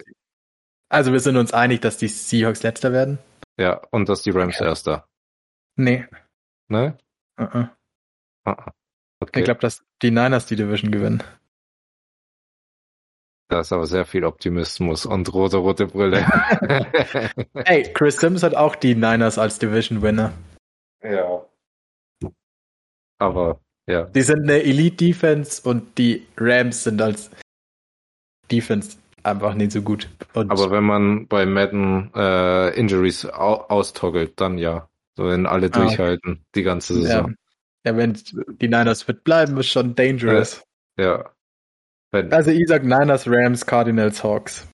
also 0.89 1.11
wir 1.11 1.19
sind 1.19 1.35
uns 1.37 1.53
einig, 1.53 1.81
dass 1.81 1.97
die 1.97 2.07
Seahawks 2.07 2.63
letzter 2.63 2.91
werden? 2.93 3.19
ja, 3.57 3.81
und 3.91 4.07
dass 4.09 4.21
die 4.23 4.31
Rams 4.31 4.55
Okay. 4.57 4.65
erster. 4.69 5.07
Nee. 5.77 6.05
Ne? 6.69 6.97
Uh 7.39 7.43
-uh. 7.43 7.69
Ah, 8.45 8.71
Okay. 9.21 9.39
Ich 9.39 9.45
glaube, 9.45 9.59
dass 9.61 9.83
die 10.01 10.11
Niners 10.11 10.45
die 10.45 10.55
Division 10.55 10.91
gewinnen. 10.91 11.23
Da 13.47 13.59
ist 13.61 13.71
aber 13.73 13.85
sehr 13.85 14.05
viel 14.05 14.23
Optimismus 14.25 15.05
und 15.05 15.33
rote, 15.33 15.57
rote 15.57 15.87
Brille. 15.87 16.25
Ey, 17.53 17.83
Chris 17.93 18.17
Sims 18.17 18.43
hat 18.43 18.55
auch 18.55 18.75
die 18.75 18.95
Niners 18.95 19.37
als 19.37 19.59
Division 19.59 20.01
Winner. 20.01 20.33
ja. 21.03 21.45
Aber 23.17 23.59
ja. 23.87 24.03
Die 24.05 24.21
sind 24.23 24.43
eine 24.43 24.63
Elite 24.63 24.97
Defense 25.05 25.61
und 25.67 25.97
die 25.97 26.25
Rams 26.37 26.83
sind 26.83 27.01
als 27.01 27.29
Defense 28.51 28.97
einfach 29.23 29.53
nicht 29.53 29.71
so 29.71 29.81
gut. 29.81 30.09
Und 30.33 30.51
Aber 30.51 30.69
wenn 30.71 30.83
man 30.83 31.27
bei 31.27 31.45
Madden 31.45 32.11
äh, 32.15 32.77
Injuries 32.77 33.25
au 33.25 33.55
austoggelt, 33.69 34.39
dann 34.41 34.57
ja. 34.57 34.89
So 35.15 35.27
wenn 35.27 35.45
alle 35.45 35.67
Ah, 35.67 35.69
okay. 35.69 35.79
durchhalten, 35.87 36.45
die 36.55 36.63
ganze 36.63 36.95
ja, 36.95 37.01
Saison. 37.01 37.35
ja, 37.85 37.95
wenn 37.95 38.13
die 38.59 38.67
Niners 38.67 39.03
fit 39.03 39.23
bleiben, 39.23 39.57
ist 39.57 39.67
schon 39.67 39.95
dangerous. 39.95 40.63
Ja. 40.97 41.31
Wenn, 42.12 42.32
Also 42.32 42.51
ich 42.51 42.68
sag 42.68 42.84
Niners, 42.84 43.28
Rams, 43.28 43.66
Cardinals, 43.66 44.24
Hawks. 44.24 44.68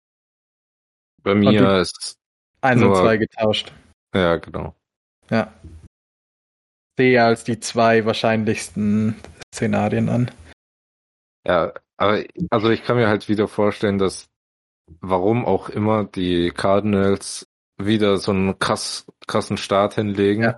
bei 1.23 1.35
mir 1.35 1.79
ist, 1.81 2.17
Eins 2.61 2.83
und 2.83 2.97
zwei 2.97 3.17
getauscht. 3.17 3.73
ja, 4.15 4.37
genau. 4.37 4.75
Ja. 5.31 5.53
Sehe 6.97 7.23
als 7.23 7.45
die 7.45 7.61
zwei 7.61 8.05
wahrscheinlichsten 8.07 9.15
Szenarien 9.55 10.09
an. 10.09 10.31
Ja, 11.47 11.73
aber 11.97 12.25
also 12.51 12.71
ich 12.71 12.83
kann 12.83 12.97
mir 12.97 13.09
halt 13.09 13.29
wieder 13.29 13.47
vorstellen, 13.47 13.99
dass 13.99 14.27
warum 15.01 15.45
auch 15.45 15.69
immer 15.69 16.05
die 16.05 16.51
Cardinals 16.51 17.47
wieder 17.81 18.17
so 18.19 18.33
einen 18.33 18.59
krass, 18.59 19.07
krassen 19.27 19.57
Start 19.57 19.95
hinlegen. 19.95 20.43
Ja. 20.43 20.57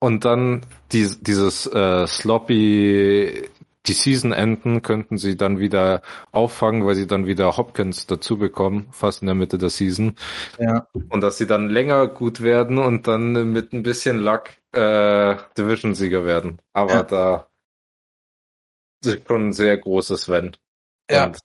Und 0.00 0.24
dann 0.24 0.66
die, 0.92 1.08
dieses 1.20 1.66
äh, 1.66 2.06
sloppy, 2.06 3.48
die 3.86 3.92
Season 3.94 4.32
enden, 4.32 4.82
könnten 4.82 5.16
sie 5.16 5.36
dann 5.36 5.58
wieder 5.58 6.02
auffangen, 6.32 6.84
weil 6.84 6.94
sie 6.94 7.06
dann 7.06 7.26
wieder 7.26 7.56
Hopkins 7.56 8.06
dazu 8.06 8.36
bekommen, 8.38 8.88
fast 8.92 9.22
in 9.22 9.26
der 9.26 9.34
Mitte 9.34 9.58
der 9.58 9.70
Season. 9.70 10.16
Ja. 10.58 10.86
Und 11.08 11.22
dass 11.22 11.38
sie 11.38 11.46
dann 11.46 11.68
länger 11.68 12.06
gut 12.08 12.42
werden 12.42 12.78
und 12.78 13.06
dann 13.06 13.52
mit 13.52 13.72
ein 13.72 13.82
bisschen 13.82 14.18
Luck 14.18 14.50
äh, 14.72 15.36
Division-Sieger 15.56 16.24
werden. 16.24 16.60
Aber 16.72 16.92
Ja. 16.92 17.02
da 17.02 17.46
ist 19.04 19.26
schon 19.26 19.48
ein 19.48 19.52
sehr 19.52 19.78
großes 19.78 20.28
Wenn. 20.28 20.56
Ja. 21.10 21.26
Und, 21.26 21.38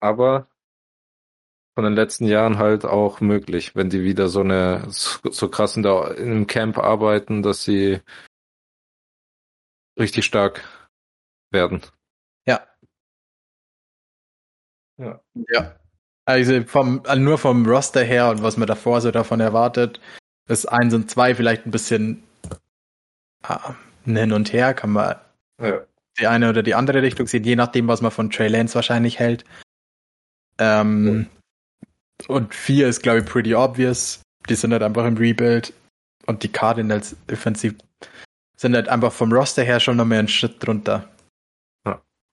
aber 0.00 0.48
von 1.74 1.84
den 1.84 1.94
letzten 1.94 2.26
Jahren 2.26 2.58
halt 2.58 2.84
auch 2.84 3.20
möglich, 3.20 3.76
wenn 3.76 3.88
die 3.88 4.02
wieder 4.02 4.28
so 4.28 4.40
eine 4.40 4.84
so, 4.88 5.30
so 5.30 5.48
krass 5.48 5.76
in 5.76 5.84
der, 5.84 6.16
im 6.18 6.46
Camp 6.46 6.76
arbeiten, 6.76 7.42
dass 7.42 7.62
sie 7.62 8.00
richtig 9.98 10.24
stark 10.24 10.62
werden. 11.50 11.82
Ja. 12.46 12.66
Ja. 14.98 15.20
Ja. 15.52 15.74
Also 16.24 16.62
vom, 16.64 17.02
also 17.06 17.22
nur 17.22 17.38
vom 17.38 17.66
Roster 17.66 18.04
her 18.04 18.30
und 18.30 18.42
was 18.42 18.56
man 18.56 18.68
davor 18.68 19.00
so 19.00 19.10
davon 19.10 19.40
erwartet, 19.40 20.00
ist 20.48 20.66
eins 20.66 20.92
und 20.94 21.10
zwei 21.10 21.34
vielleicht 21.34 21.66
ein 21.66 21.70
bisschen 21.70 22.22
ah, 23.42 23.74
ein 24.06 24.16
hin 24.16 24.32
und 24.32 24.52
her, 24.52 24.74
kann 24.74 24.90
man 24.90 25.16
Ja. 25.60 25.80
die 26.18 26.26
eine 26.26 26.50
oder 26.50 26.62
die 26.62 26.74
andere 26.74 27.02
Richtung 27.02 27.26
sehen, 27.26 27.44
je 27.44 27.56
nachdem, 27.56 27.88
was 27.88 28.02
man 28.02 28.10
von 28.10 28.30
Trey 28.30 28.48
Lance 28.48 28.74
wahrscheinlich 28.74 29.18
hält. 29.18 29.44
Ähm, 30.58 31.28
Und 32.26 32.52
vier 32.54 32.88
ist, 32.88 33.02
glaube 33.02 33.20
ich, 33.20 33.26
pretty 33.26 33.54
obvious. 33.54 34.20
Die 34.48 34.54
sind 34.56 34.72
halt 34.72 34.82
einfach 34.82 35.06
im 35.06 35.16
Rebuild. 35.16 35.72
Und 36.26 36.42
die 36.42 36.48
Cardinals 36.52 37.16
offensiv 37.30 37.74
sind 38.60 38.74
halt 38.74 38.88
einfach 38.88 39.12
vom 39.12 39.32
Roster 39.32 39.62
her 39.62 39.80
schon 39.80 39.96
noch 39.96 40.04
mehr 40.04 40.18
einen 40.18 40.28
Schritt 40.28 40.64
drunter. 40.64 41.08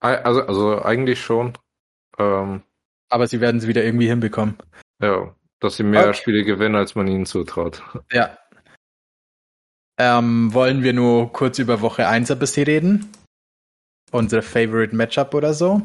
Also, 0.01 0.41
also 0.45 0.83
eigentlich 0.83 1.19
schon. 1.21 1.57
Ähm, 2.19 2.61
Aber 3.09 3.27
sie 3.27 3.41
werden 3.41 3.57
es 3.57 3.65
wieder 3.67 3.83
irgendwie 3.83 4.07
hinbekommen. 4.07 4.55
ja, 5.01 5.33
dass 5.59 5.77
sie 5.77 5.83
mehr 5.83 6.09
Okay. 6.09 6.13
Spiele 6.13 6.43
gewinnen, 6.43 6.75
als 6.75 6.93
man 6.95 7.07
ihnen 7.07 7.25
zutraut. 7.25 7.81
Ja. 8.11 8.37
Ähm, 9.97 10.53
wollen 10.53 10.83
wir 10.83 10.93
nur 10.93 11.31
kurz 11.31 11.57
über 11.57 11.81
Woche 11.81 12.07
1 12.07 12.29
ein 12.29 12.37
bisschen 12.39 12.65
reden? 12.65 13.11
Unsere 14.11 14.41
Favorite 14.41 14.95
Matchup 14.95 15.33
oder 15.33 15.53
so? 15.53 15.81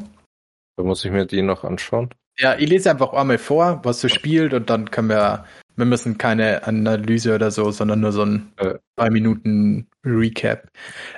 Da 0.77 0.83
muss 0.83 1.03
ich 1.03 1.11
mir 1.11 1.25
die 1.25 1.41
noch 1.41 1.63
anschauen. 1.63 2.13
Ja, 2.37 2.55
ich 2.59 2.69
lese 2.69 2.91
einfach 2.91 3.13
einmal 3.13 3.37
vor, 3.39 3.79
was 3.83 4.01
so 4.01 4.07
spielt 4.07 4.53
und 4.53 4.69
dann 4.69 4.91
können 4.91 5.09
wir, 5.09 5.45
wir 5.75 5.85
müssen 5.85 6.17
keine 6.17 6.63
Analyse 6.65 7.35
oder 7.35 7.51
so, 7.51 7.71
sondern 7.71 8.01
nur 8.01 8.11
so 8.11 8.23
ein 8.23 8.51
Äh. 8.57 8.75
zwei 8.97 9.09
Minuten 9.09 9.87
Recap. 10.05 10.67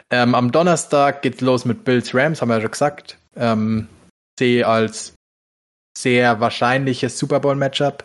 Ähm, 0.09 0.35
am 0.35 0.51
Donnerstag 0.51 1.21
geht's 1.21 1.41
los 1.41 1.65
mit 1.65 1.83
Bills 1.83 2.13
Rams, 2.13 2.41
haben 2.41 2.49
wir 2.49 2.55
ja 2.55 2.61
schon 2.61 2.71
gesagt. 2.71 3.17
Ähm, 3.35 3.87
sehe 4.39 4.67
als 4.67 5.15
sehr 5.97 6.39
wahrscheinliches 6.39 7.17
Super 7.17 7.39
Bowl 7.39 7.55
Matchup. 7.55 8.03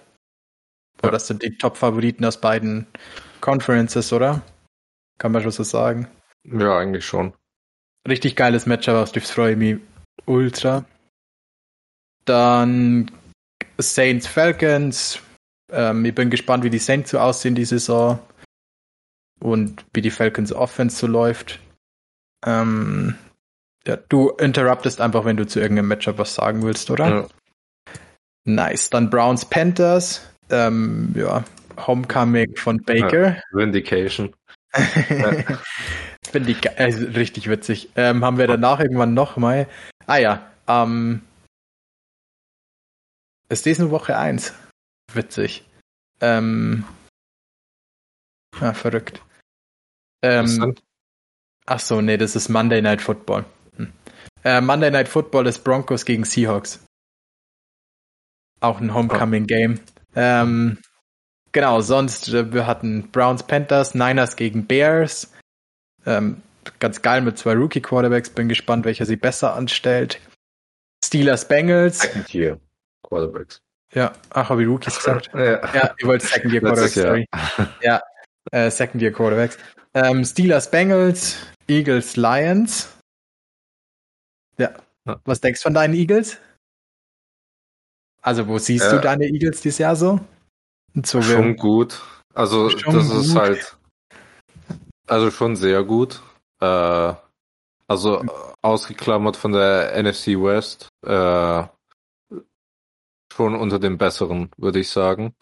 Ja. 1.03 1.11
Das 1.11 1.26
sind 1.26 1.42
die 1.42 1.57
Top-Favoriten 1.57 2.24
aus 2.24 2.40
beiden 2.40 2.86
Conferences, 3.40 4.12
oder? 4.12 4.42
Kann 5.18 5.32
man 5.32 5.42
schon 5.42 5.53
so 5.53 5.62
sagen. 5.62 6.09
Ja, 6.44 6.78
eigentlich 6.78 7.05
schon. 7.05 7.34
Richtig 8.09 8.36
geiles 8.36 8.66
Matchup, 8.66 8.96
auf 8.96 9.12
das 9.12 9.30
freue 9.30 9.53
ich 9.53 9.59
mich 9.59 9.78
ultra. 10.26 10.84
Dann 12.24 13.11
Saints 13.78 14.26
Falcons. 14.26 15.20
Ähm, 15.70 16.04
ich 16.04 16.14
bin 16.14 16.30
gespannt, 16.30 16.64
wie 16.64 16.70
die 16.70 16.78
Saints 16.78 17.10
so 17.10 17.18
aussehen 17.18 17.54
die 17.54 17.64
Saison. 17.64 18.18
Und 19.40 19.84
wie 19.92 20.00
die 20.00 20.10
Falcons 20.10 20.52
Offense 20.52 20.96
so 20.96 21.06
läuft. 21.06 21.60
Ähm, 22.44 23.14
ja, 23.86 23.96
du 23.96 24.30
interruptest 24.30 25.00
einfach, 25.00 25.24
wenn 25.24 25.36
du 25.36 25.46
zu 25.46 25.60
irgendeinem 25.60 25.88
Matchup 25.88 26.18
was 26.18 26.34
sagen 26.34 26.62
willst, 26.62 26.90
oder? 26.90 27.08
Ja. 27.08 27.26
Nice. 28.44 28.90
Dann 28.90 29.10
Browns 29.10 29.44
Panthers. 29.44 30.28
Ähm, 30.50 31.14
ja, 31.14 31.44
Homecoming 31.86 32.56
von 32.56 32.82
Baker. 32.82 33.40
Vindication. 33.52 34.34
Finde 36.30 36.50
ich 36.50 36.78
also 36.78 37.06
richtig 37.06 37.48
witzig. 37.48 37.90
Ähm, 37.96 38.24
haben 38.24 38.38
wir 38.38 38.46
danach 38.46 38.80
irgendwann 38.80 39.14
noch 39.14 39.36
mal. 39.36 39.66
Ah 40.06 40.18
ja, 40.18 40.50
ähm, 40.66 41.22
ist 43.48 43.66
das 43.66 43.78
nur 43.78 43.90
Woche 43.90 44.16
1? 44.16 44.52
Witzig. 45.12 45.64
Ähm, 46.20 46.84
ah, 48.61 48.72
verrückt. 48.72 49.22
Ähm, 50.22 50.74
ach 51.66 51.80
so, 51.80 52.00
nee, 52.00 52.16
das 52.16 52.36
ist 52.36 52.48
Monday 52.48 52.82
Night 52.82 53.00
Football. 53.00 53.44
Hm. 53.76 53.92
Äh, 54.44 54.61
Monday 54.61 54.90
Night 54.90 55.09
Football 55.09 55.46
ist 55.46 55.61
Broncos 55.64 56.04
gegen 56.04 56.24
Seahawks. 56.24 56.84
Auch 58.61 58.80
ein 58.80 58.92
Homecoming 58.92 59.46
Game. 59.46 59.80
Ähm, 60.16 60.78
genau, 61.52 61.80
sonst, 61.80 62.28
äh, 62.28 62.52
wir 62.52 62.66
hatten 62.66 63.11
Browns 63.11 63.44
Panthers, 63.44 63.94
Niners 63.94 64.34
gegen 64.36 64.66
Bears. 64.66 65.32
Ähm, 66.04 66.42
ganz 66.80 67.02
geil 67.02 67.20
mit 67.20 67.38
zwei 67.38 67.54
Rookie 67.54 67.80
Quarterbacks. 67.80 68.30
Bin 68.30 68.48
gespannt, 68.48 68.84
welcher 68.84 69.06
sie 69.06 69.16
besser 69.16 69.54
anstellt. 69.54 70.20
Steelers 71.04 71.46
Bengals. 71.46 72.00
Second 72.00 72.34
Year 72.34 72.61
Quarterbacks. 73.04 73.62
Ja, 73.95 74.12
ach, 74.30 74.51
habe 74.51 74.62
ich 74.62 74.68
Rookies 74.68 74.97
gesagt? 74.99 75.30
Ja. 75.34 75.74
Ja, 75.74 75.95
ihr 75.99 76.07
wollt 76.07 76.22
Second 76.22 76.53
Year 76.53 76.61
Quarterbacks, 76.62 76.95
sorry. 76.95 77.26
Ja, 77.82 78.03
äh, 78.53 78.70
Second 78.70 79.03
Year 79.03 79.12
Quarterbacks. 79.12 79.59
Ähm, 79.95 80.24
Steelers 80.24 80.70
Bengals, 80.70 81.36
Eagles 81.66 82.16
Lions. 82.16 82.95
Ja. 84.59 84.72
Ja. 85.07 85.20
Was 85.24 85.41
denkst 85.41 85.61
du 85.61 85.64
von 85.64 85.74
deinen 85.74 85.95
Eagles? 85.95 86.39
Also, 88.20 88.47
wo 88.47 88.59
siehst 88.59 88.84
Ja. 88.84 88.93
du 88.97 89.01
deine 89.01 89.26
Eagles 89.26 89.61
dieses 89.62 89.78
Jahr 89.78 89.97
so? 89.97 90.20
So 91.05 91.22
Schon 91.22 91.57
gut. 91.57 92.01
Also 92.34 92.68
Schon 92.70 92.95
das 92.95 93.09
ist 93.11 93.32
gut. 93.32 93.41
halt 93.41 93.76
also 95.07 95.30
schon 95.30 95.57
sehr 95.57 95.82
gut. 95.84 96.20
Äh, 96.61 97.14
Also 97.91 98.22
ausgeklammert 98.62 99.36
von 99.39 99.53
der 99.53 99.97
NFC 100.03 100.36
West, 100.36 100.89
äh, 101.07 101.62
schon 103.39 103.55
unter 103.55 103.78
den 103.78 103.99
besseren, 103.99 104.51
würde 104.57 104.80
ich 104.80 104.89
sagen. 104.89 105.32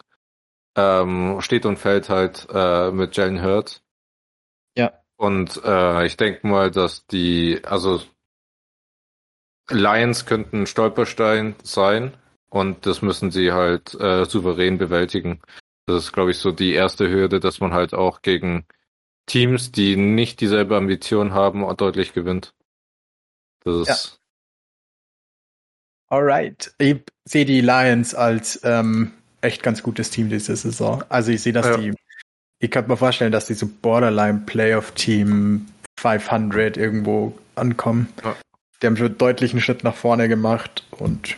Ähm, 0.75 1.41
steht 1.41 1.65
und 1.65 1.77
fällt 1.77 2.09
halt 2.09 2.47
äh, 2.53 2.91
mit 2.91 3.17
Jalen 3.17 3.41
Hurts. 3.43 3.81
Ja. 4.77 4.93
Und 5.15 5.59
äh, 5.65 6.05
ich 6.05 6.15
denke 6.15 6.45
mal, 6.45 6.69
dass 6.69 7.07
die, 7.07 7.59
also 7.63 8.03
Lions 9.71 10.27
könnten 10.27 10.61
ein 10.61 10.67
Stolperstein 10.67 11.55
sein 11.63 12.15
und 12.49 12.85
das 12.85 13.01
müssen 13.01 13.31
sie 13.31 13.51
halt 13.51 13.95
äh, 13.95 14.25
souverän 14.25 14.77
bewältigen. 14.77 15.41
Das 15.87 16.03
ist, 16.03 16.11
glaube 16.13 16.29
ich, 16.29 16.37
so 16.37 16.51
die 16.51 16.73
erste 16.73 17.09
Hürde, 17.09 17.39
dass 17.39 17.59
man 17.59 17.73
halt 17.73 17.95
auch 17.95 18.21
gegen 18.21 18.67
Teams, 19.25 19.71
die 19.71 19.95
nicht 19.95 20.39
dieselbe 20.39 20.77
Ambition 20.77 21.33
haben, 21.33 21.65
deutlich 21.77 22.13
gewinnt. 22.13 22.53
Das 23.63 23.75
ist. 23.89 24.16
Alright. 26.09 26.73
Ich 26.77 26.97
sehe 27.25 27.45
die 27.45 27.61
Lions 27.61 28.15
als 28.15 28.59
ähm, 28.63 29.11
echt 29.41 29.63
ganz 29.63 29.83
gutes 29.83 30.09
Team 30.09 30.29
diese 30.29 30.55
Saison. 30.55 31.03
Also 31.09 31.31
ich 31.31 31.41
sehe, 31.41 31.53
dass 31.53 31.65
ja. 31.65 31.77
die, 31.77 31.93
ich 32.59 32.71
könnte 32.71 32.89
mir 32.89 32.97
vorstellen, 32.97 33.31
dass 33.31 33.47
die 33.47 33.53
so 33.53 33.67
Borderline 33.67 34.43
Playoff 34.45 34.91
Team 34.91 35.67
500 35.99 36.77
irgendwo 36.77 37.37
ankommen. 37.55 38.07
Ja. 38.23 38.35
Die 38.81 38.87
haben 38.87 38.97
schon 38.97 39.17
deutlich 39.17 39.51
einen 39.51 39.61
Schritt 39.61 39.83
nach 39.83 39.95
vorne 39.95 40.29
gemacht 40.29 40.85
und 40.91 41.35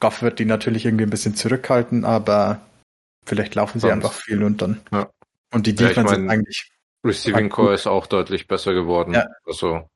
Goff 0.00 0.22
wird 0.22 0.38
die 0.38 0.44
natürlich 0.44 0.84
irgendwie 0.84 1.04
ein 1.04 1.10
bisschen 1.10 1.34
zurückhalten, 1.34 2.04
aber 2.04 2.60
vielleicht 3.24 3.54
laufen 3.54 3.80
sie 3.80 3.88
Sonst. 3.88 4.04
einfach 4.04 4.12
viel 4.12 4.42
und 4.42 4.60
dann. 4.60 4.80
Ja. 4.92 5.08
Und 5.52 5.66
die 5.66 5.74
Defense 5.74 6.12
ja, 6.12 6.20
ich 6.20 6.26
mein, 6.26 6.30
eigentlich. 6.30 6.70
Receiving 7.04 7.50
Core 7.50 7.72
ist 7.72 7.86
auch 7.86 8.06
deutlich 8.06 8.48
besser 8.48 8.74
geworden. 8.74 9.14
Ja. 9.14 9.26
Also. 9.44 9.88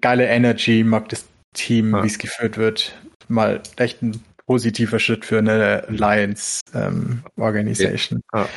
Geile 0.00 0.26
Energy, 0.26 0.82
mag 0.82 1.08
das 1.08 1.24
Team, 1.56 1.94
ja. 1.94 2.02
wie 2.02 2.06
es 2.06 2.18
geführt 2.18 2.56
wird. 2.56 2.96
Mal 3.28 3.62
echt 3.76 4.02
ein 4.02 4.22
positiver 4.46 4.98
Schritt 4.98 5.24
für 5.24 5.38
eine 5.38 5.84
Lions 5.88 6.60
ähm, 6.74 7.24
Organisation. 7.36 8.22
Ja. 8.32 8.48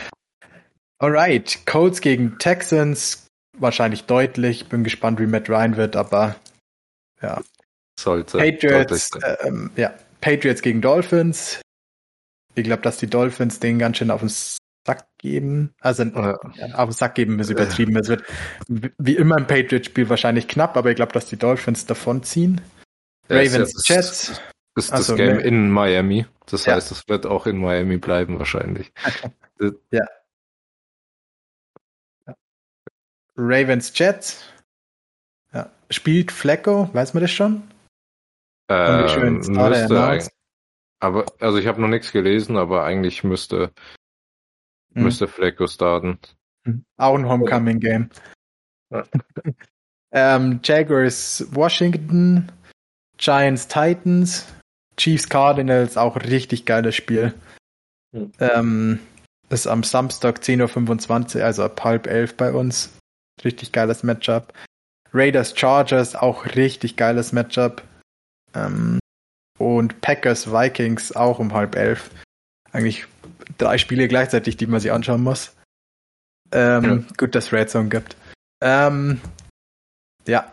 Alright, 0.99 1.65
Colts 1.65 2.01
gegen 2.01 2.37
Texans, 2.37 3.27
wahrscheinlich 3.57 4.03
deutlich. 4.03 4.67
Bin 4.67 4.83
gespannt, 4.83 5.19
wie 5.19 5.27
Matt 5.27 5.49
Ryan 5.49 5.77
wird, 5.77 5.95
aber 5.95 6.35
ja. 7.21 7.41
Sollte. 7.99 8.37
Patriots, 8.37 9.09
ähm, 9.43 9.71
ja, 9.75 9.93
Patriots 10.21 10.61
gegen 10.61 10.81
Dolphins. 10.81 11.61
Ich 12.55 12.63
glaube, 12.63 12.81
dass 12.81 12.97
die 12.97 13.07
Dolphins 13.07 13.59
den 13.59 13.79
ganz 13.79 13.97
schön 13.97 14.11
auf 14.11 14.21
den 14.21 14.29
Sack 14.29 15.05
geben. 15.17 15.73
Also 15.81 16.03
ja. 16.03 16.37
auf 16.73 16.89
den 16.89 16.93
Sack 16.93 17.15
geben 17.15 17.39
ist 17.39 17.49
übertrieben. 17.49 17.95
Es 17.97 18.07
wird 18.07 18.23
wie 18.67 19.15
immer 19.15 19.37
im 19.37 19.47
Patriots-Spiel 19.47 20.09
wahrscheinlich 20.09 20.47
knapp, 20.47 20.77
aber 20.77 20.89
ich 20.89 20.95
glaube, 20.95 21.11
dass 21.11 21.25
die 21.25 21.37
Dolphins 21.37 21.85
davonziehen. 21.85 22.61
Ravens, 23.29 23.87
ja, 23.87 23.95
Jets. 23.95 24.41
Ist 24.75 24.91
das 24.91 24.91
also, 24.91 25.15
Game 25.15 25.37
ne. 25.37 25.43
in 25.43 25.71
Miami. 25.71 26.25
Das 26.45 26.65
ja. 26.65 26.73
heißt, 26.75 26.91
es 26.91 27.07
wird 27.07 27.25
auch 27.25 27.47
in 27.47 27.57
Miami 27.57 27.97
bleiben 27.97 28.39
wahrscheinlich. 28.39 28.91
ja. 29.91 30.05
Ravens, 33.35 33.91
Jets. 33.95 34.43
Ja. 35.53 35.71
Spielt 35.89 36.31
Flecko, 36.31 36.89
weiß 36.93 37.13
man 37.13 37.21
das 37.21 37.31
schon? 37.31 37.63
Ähm, 38.69 39.37
müsste 39.37 40.29
aber 40.99 41.25
also 41.39 41.57
ich 41.57 41.67
habe 41.67 41.81
noch 41.81 41.87
nichts 41.87 42.11
gelesen, 42.11 42.57
aber 42.57 42.83
eigentlich 42.83 43.23
müsste 43.23 43.71
hm. 44.93 45.03
müsste 45.03 45.27
Flecko 45.27 45.67
starten. 45.67 46.19
Hm. 46.65 46.85
Auch 46.97 47.15
ein 47.15 47.27
Homecoming 47.27 47.79
Game. 47.79 48.09
Ja. 48.91 49.05
ähm, 50.11 50.59
Jaguars 50.63 51.47
Washington, 51.51 52.51
Giants 53.19 53.67
Titans, 53.67 54.47
Chiefs 54.97 55.29
Cardinals 55.29 55.97
auch 55.97 56.15
richtig 56.15 56.65
geiles 56.65 56.95
Spiel. 56.95 57.33
Hm. 58.15 58.31
Ähm, 58.39 58.99
ist 59.49 59.67
am 59.67 59.83
Samstag 59.83 60.39
10.25 60.39 61.37
Uhr, 61.37 61.45
also 61.45 61.63
ab 61.63 61.83
halb 61.83 62.07
elf 62.07 62.35
bei 62.35 62.51
uns. 62.51 62.97
Richtig 63.43 63.71
geiles 63.71 64.03
Matchup. 64.03 64.53
Raiders 65.13 65.57
Chargers 65.57 66.15
auch 66.15 66.45
richtig 66.55 66.95
geiles 66.95 67.31
Matchup. 67.31 67.83
Ähm, 68.53 68.99
und 69.57 70.01
Packers 70.01 70.51
Vikings 70.51 71.15
auch 71.15 71.39
um 71.39 71.53
halb 71.53 71.75
elf. 71.75 72.11
Eigentlich 72.71 73.05
drei 73.57 73.77
Spiele 73.77 74.07
gleichzeitig, 74.07 74.57
die 74.57 74.67
man 74.67 74.79
sich 74.79 74.91
anschauen 74.91 75.21
muss. 75.21 75.55
Ähm, 76.51 77.05
ja. 77.07 77.15
Gut, 77.17 77.35
dass 77.35 77.51
Red 77.51 77.69
Zone 77.69 77.89
gibt. 77.89 78.15
Ähm, 78.61 79.19
ja. 80.27 80.51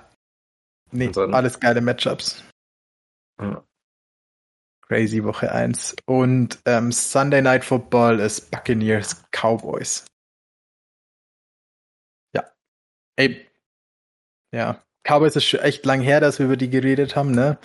Nee, 0.93 1.11
alles 1.15 1.61
geile 1.61 1.81
Matchups. 1.81 2.43
Ja. 3.41 3.65
Crazy 4.87 5.25
Woche 5.25 5.51
1. 5.51 5.97
Und 6.07 6.61
ähm, 6.65 6.93
Sunday 6.93 7.43
Night 7.43 7.65
Football 7.65 8.21
ist 8.21 8.51
Buccaneers 8.51 9.25
Cowboys. 9.33 10.07
Ja. 12.35 12.45
Ey. 13.17 13.47
Ja. 14.53 14.83
Cowboys 15.03 15.37
ist 15.37 15.45
schon 15.45 15.61
echt 15.61 15.85
lang 15.85 16.01
her, 16.01 16.21
dass 16.21 16.39
wir 16.39 16.47
über 16.47 16.57
die 16.57 16.71
geredet 16.71 17.17
haben, 17.17 17.33
ne? 17.33 17.59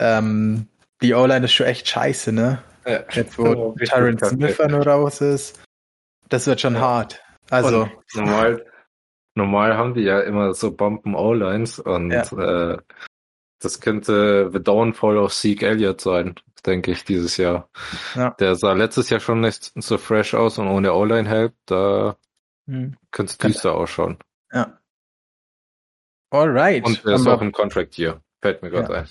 Ähm, 0.00 0.68
die 1.02 1.14
O-Line 1.14 1.44
ist 1.44 1.52
schon 1.52 1.66
echt 1.66 1.88
scheiße, 1.88 2.32
ne? 2.32 2.62
Ja. 2.86 3.04
Jetzt 3.10 3.38
wo 3.38 3.44
oh, 3.44 3.74
Tyron 3.84 4.18
Smith 4.18 4.58
nur 4.68 4.86
raus 4.86 5.20
ist. 5.20 5.62
Das 6.28 6.46
wird 6.46 6.60
schon 6.60 6.74
ja. 6.74 6.80
hart. 6.80 7.22
Also. 7.50 7.82
Und 7.82 8.14
normal, 8.14 8.66
normal 9.34 9.76
haben 9.76 9.94
die 9.94 10.02
ja 10.02 10.20
immer 10.20 10.54
so 10.54 10.70
Bomben 10.70 11.14
O-Lines 11.14 11.80
und 11.80 12.10
ja. 12.10 12.22
äh, 12.72 12.78
das 13.60 13.80
könnte 13.80 14.50
The 14.52 14.62
Downfall 14.62 15.18
of 15.18 15.32
Zeke 15.34 15.66
Elliott 15.66 16.00
sein, 16.00 16.34
denke 16.66 16.90
ich, 16.90 17.04
dieses 17.04 17.36
Jahr. 17.36 17.68
Ja. 18.14 18.30
Der 18.40 18.56
sah 18.56 18.72
letztes 18.72 19.10
Jahr 19.10 19.20
schon 19.20 19.40
nicht 19.40 19.72
so 19.76 19.98
fresh 19.98 20.34
aus 20.34 20.58
und 20.58 20.68
ohne 20.68 20.94
O-Line-Help, 20.94 21.54
da 21.66 22.16
hm. 22.66 22.96
könnte 23.10 23.32
es 23.32 23.38
düster 23.38 23.74
ausschauen. 23.74 24.18
Ja. 24.52 24.78
Alright. 26.30 26.84
Und 26.86 27.04
er 27.04 27.14
ist 27.14 27.26
auch 27.26 27.42
im 27.42 27.52
Contract 27.52 27.94
hier. 27.94 28.22
Fällt 28.40 28.62
mir 28.62 28.70
gerade 28.70 28.92
ja. 28.92 29.00
ein. 29.00 29.08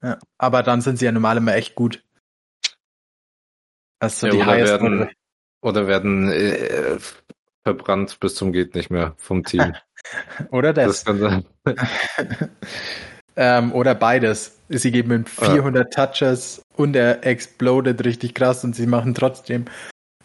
Ja, 0.00 0.18
aber 0.38 0.62
dann 0.62 0.80
sind 0.80 0.98
sie 0.98 1.06
ja 1.06 1.12
normal 1.12 1.38
immer 1.38 1.54
echt 1.54 1.74
gut. 1.74 2.04
Also 3.98 4.28
ja, 4.28 4.32
die 4.32 4.38
oder 4.38 4.56
werden, 4.56 5.10
oder 5.60 5.86
werden 5.88 6.30
äh, 6.30 6.98
verbrannt 7.64 8.20
bis 8.20 8.36
zum 8.36 8.52
geht 8.52 8.76
nicht 8.76 8.90
mehr 8.90 9.14
vom 9.16 9.42
Team. 9.42 9.74
oder 10.52 10.72
das. 10.72 11.02
das 11.02 11.04
kann 11.04 11.18
sein. 11.18 11.46
ähm, 13.38 13.72
oder 13.72 13.94
beides. 13.94 14.58
Sie 14.68 14.90
geben 14.90 15.12
ihm 15.12 15.24
400 15.24 15.96
ja. 15.96 16.06
Touches 16.06 16.60
und 16.76 16.94
er 16.96 17.24
exploded 17.24 18.04
richtig 18.04 18.34
krass 18.34 18.64
und 18.64 18.74
sie 18.76 18.86
machen 18.86 19.14
trotzdem 19.14 19.64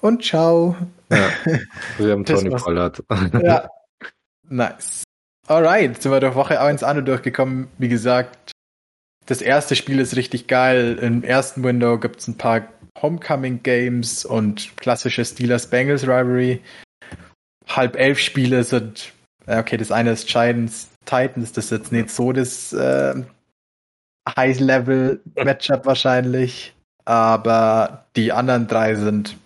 und 0.03 0.21
ciao. 0.23 0.75
Ja, 1.09 1.29
wir 1.97 2.11
haben 2.11 2.25
Tony 2.25 2.49
Pollard. 2.49 3.01
ja, 3.41 3.69
nice. 4.49 5.03
Alright, 5.47 6.01
sind 6.01 6.11
wir 6.11 6.19
durch 6.19 6.35
Woche 6.35 6.59
1 6.59 6.83
an 6.83 6.97
und 6.97 7.05
durchgekommen. 7.05 7.67
Wie 7.77 7.87
gesagt, 7.87 8.51
das 9.25 9.41
erste 9.41 9.75
Spiel 9.75 9.99
ist 9.99 10.15
richtig 10.15 10.47
geil. 10.47 10.97
Im 11.01 11.23
ersten 11.23 11.63
Window 11.63 11.97
gibt 11.99 12.19
es 12.19 12.27
ein 12.27 12.37
paar 12.37 12.67
Homecoming 13.01 13.63
Games 13.63 14.25
und 14.25 14.75
klassische 14.77 15.23
Steelers 15.23 15.69
Bengals 15.69 16.03
Rivalry. 16.03 16.61
Halb 17.67 17.95
elf 17.95 18.19
Spiele 18.19 18.63
sind, 18.63 19.13
okay, 19.47 19.77
das 19.77 19.91
eine 19.91 20.11
ist 20.11 20.27
Giants 20.27 20.89
Titans, 21.05 21.51
das 21.51 21.65
ist 21.65 21.71
jetzt 21.71 21.91
nicht 21.91 22.09
so 22.09 22.31
das 22.31 22.73
äh, 22.73 23.15
High-Level-Matchup 24.37 25.85
wahrscheinlich, 25.85 26.73
aber 27.05 28.05
die 28.15 28.31
anderen 28.31 28.67
drei 28.67 28.95
sind 28.95 29.37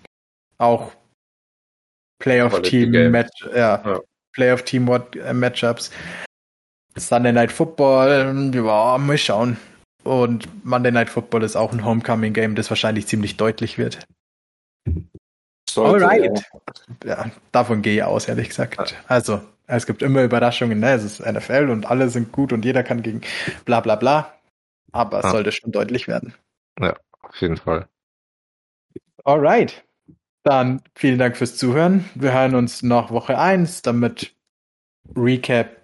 auch 0.57 0.91
Playoff-Team-Match, 2.19 3.45
ja, 3.53 3.81
ja. 3.83 3.99
Playoff-Team-Matchups. 4.33 5.91
Sunday 6.97 7.31
Night 7.31 7.51
Football, 7.51 8.51
ja, 8.53 8.97
mal 8.97 9.17
schauen. 9.17 9.57
Und 10.03 10.47
Monday 10.65 10.91
Night 10.91 11.09
Football 11.09 11.43
ist 11.43 11.55
auch 11.55 11.73
ein 11.73 11.83
Homecoming 11.83 12.33
Game, 12.33 12.55
das 12.55 12.69
wahrscheinlich 12.69 13.07
ziemlich 13.07 13.35
deutlich 13.35 13.77
wird. 13.77 13.99
Sollte, 15.69 16.07
Alright. 16.07 16.43
Ja. 17.03 17.25
ja, 17.25 17.31
davon 17.51 17.81
gehe 17.81 17.95
ich 17.95 18.03
aus, 18.03 18.27
ehrlich 18.27 18.49
gesagt. 18.49 18.95
Also, 19.07 19.41
es 19.67 19.85
gibt 19.85 20.01
immer 20.01 20.23
Überraschungen, 20.23 20.79
ne? 20.79 20.91
Es 20.91 21.03
ist 21.03 21.19
NFL 21.19 21.69
und 21.69 21.85
alle 21.85 22.09
sind 22.09 22.31
gut 22.31 22.53
und 22.53 22.65
jeder 22.65 22.83
kann 22.83 23.03
gegen 23.03 23.21
bla 23.65 23.81
bla 23.81 23.95
bla. 23.95 24.33
Aber 24.91 25.19
es 25.19 25.25
ja. 25.25 25.31
sollte 25.31 25.51
schon 25.51 25.71
deutlich 25.71 26.07
werden. 26.07 26.33
Ja, 26.79 26.95
auf 27.21 27.35
jeden 27.41 27.57
Fall. 27.57 27.87
Alright. 29.23 29.83
Dann 30.43 30.81
vielen 30.95 31.19
Dank 31.19 31.35
fürs 31.35 31.57
Zuhören. 31.57 32.09
Wir 32.15 32.31
hören 32.33 32.55
uns 32.55 32.81
nach 32.81 33.11
Woche 33.11 33.37
1, 33.37 33.81
damit 33.81 34.33
Recap 35.15 35.77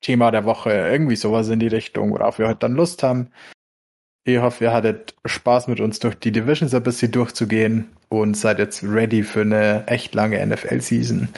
Thema 0.00 0.30
der 0.30 0.44
Woche, 0.44 0.70
irgendwie 0.70 1.16
sowas 1.16 1.48
in 1.48 1.58
die 1.58 1.66
Richtung, 1.66 2.10
worauf 2.12 2.38
wir 2.38 2.48
heute 2.48 2.60
dann 2.60 2.74
Lust 2.74 3.02
haben. 3.02 3.30
Ich 4.24 4.38
hoffe, 4.38 4.64
ihr 4.64 4.72
hattet 4.72 5.14
Spaß 5.24 5.66
mit 5.66 5.80
uns 5.80 5.98
durch 5.98 6.14
die 6.14 6.32
Divisions 6.32 6.74
ein 6.74 6.82
bisschen 6.82 7.12
durchzugehen 7.12 7.90
und 8.08 8.36
seid 8.36 8.58
jetzt 8.58 8.82
ready 8.84 9.22
für 9.22 9.42
eine 9.42 9.86
echt 9.88 10.14
lange 10.14 10.44
NFL-Season 10.44 11.28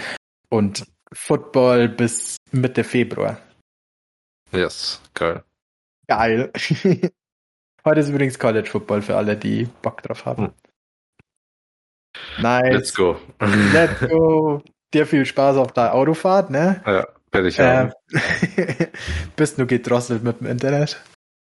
und 0.48 0.84
Football 1.12 1.88
bis 1.88 2.36
Mitte 2.50 2.84
Februar. 2.84 3.38
Yes, 4.52 5.00
geil. 5.14 5.42
Geil. 6.06 6.52
Heute 7.84 8.00
ist 8.00 8.08
übrigens 8.10 8.38
College 8.38 8.68
Football 8.70 9.02
für 9.02 9.16
alle, 9.16 9.36
die 9.36 9.66
Bock 9.82 10.02
drauf 10.02 10.24
haben. 10.26 10.46
Hm. 10.46 10.52
Nice. 12.42 12.72
Let's 12.74 12.94
go. 12.94 13.16
Let's 13.40 14.00
go. 14.00 14.62
Dir 14.94 15.06
viel 15.06 15.24
Spaß 15.24 15.56
auf 15.56 15.72
der 15.72 15.94
Autofahrt, 15.94 16.50
ne? 16.50 16.82
ja, 16.84 17.06
werde 17.30 17.48
ich 17.48 17.58
Ähm, 17.58 17.64
haben. 17.66 17.92
bist 19.36 19.58
du 19.58 19.66
gedrosselt 19.66 20.22
mit 20.22 20.40
dem 20.40 20.46
Internet? 20.48 21.02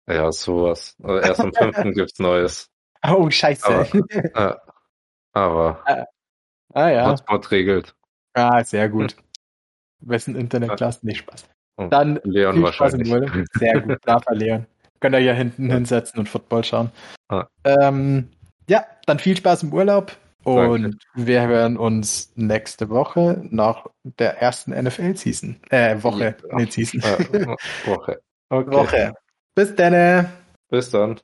Ja, 0.07 0.31
sowas. 0.31 0.95
Also 1.03 1.19
erst 1.19 1.39
am 1.41 1.53
5. 1.53 1.93
gibt's 1.93 2.19
Neues. 2.19 2.69
Oh, 3.05 3.29
scheiße. 3.29 3.65
Aber- 3.65 3.87
Ja. 4.33 4.61
Aber 5.33 6.07
ah 6.73 6.89
ja. 6.89 7.09
Hotspot 7.09 7.51
regelt. 7.51 7.95
Ah, 8.33 8.63
sehr 8.63 8.87
gut. 8.87 9.15
Wessen 10.07 10.35
Internetklasse? 10.35 11.05
Nicht 11.05 11.19
Spaß. 11.19 11.45
Und 11.75 11.91
Dann 11.91 12.19
Leon 12.23 12.61
wahrscheinlich. 12.61 13.07
Sehr 13.53 13.81
gut, 13.81 14.01
braver 14.01 14.35
Leon. 14.35 14.65
Könnt 14.99 15.15
ihr 15.15 15.19
ja 15.21 15.33
hinten 15.33 15.69
hinsetzen 15.71 16.19
und 16.19 16.29
Football 16.29 16.63
schauen. 16.63 16.91
Ah. 17.29 17.45
Ähm, 17.63 18.29
ja, 18.69 18.85
dann 19.05 19.19
viel 19.19 19.35
Spaß 19.35 19.63
im 19.63 19.73
Urlaub 19.73 20.13
und 20.43 20.83
Danke. 20.83 20.97
wir 21.15 21.47
hören 21.47 21.77
uns 21.77 22.31
nächste 22.35 22.89
Woche 22.89 23.41
nach 23.49 23.87
der 24.03 24.41
ersten 24.41 24.71
NFL-Season. 24.71 25.57
Äh, 25.69 26.01
Woche, 26.03 26.35
Ja. 26.49 26.55
nicht 26.57 26.73
Season. 26.73 27.01
Ja, 27.01 27.17
Woche. 27.85 28.21
Okay. 28.49 28.71
Woche. 28.71 29.13
Bis 29.55 29.75
dann. 29.75 30.29
Bis 30.69 30.89
dann. 30.89 31.19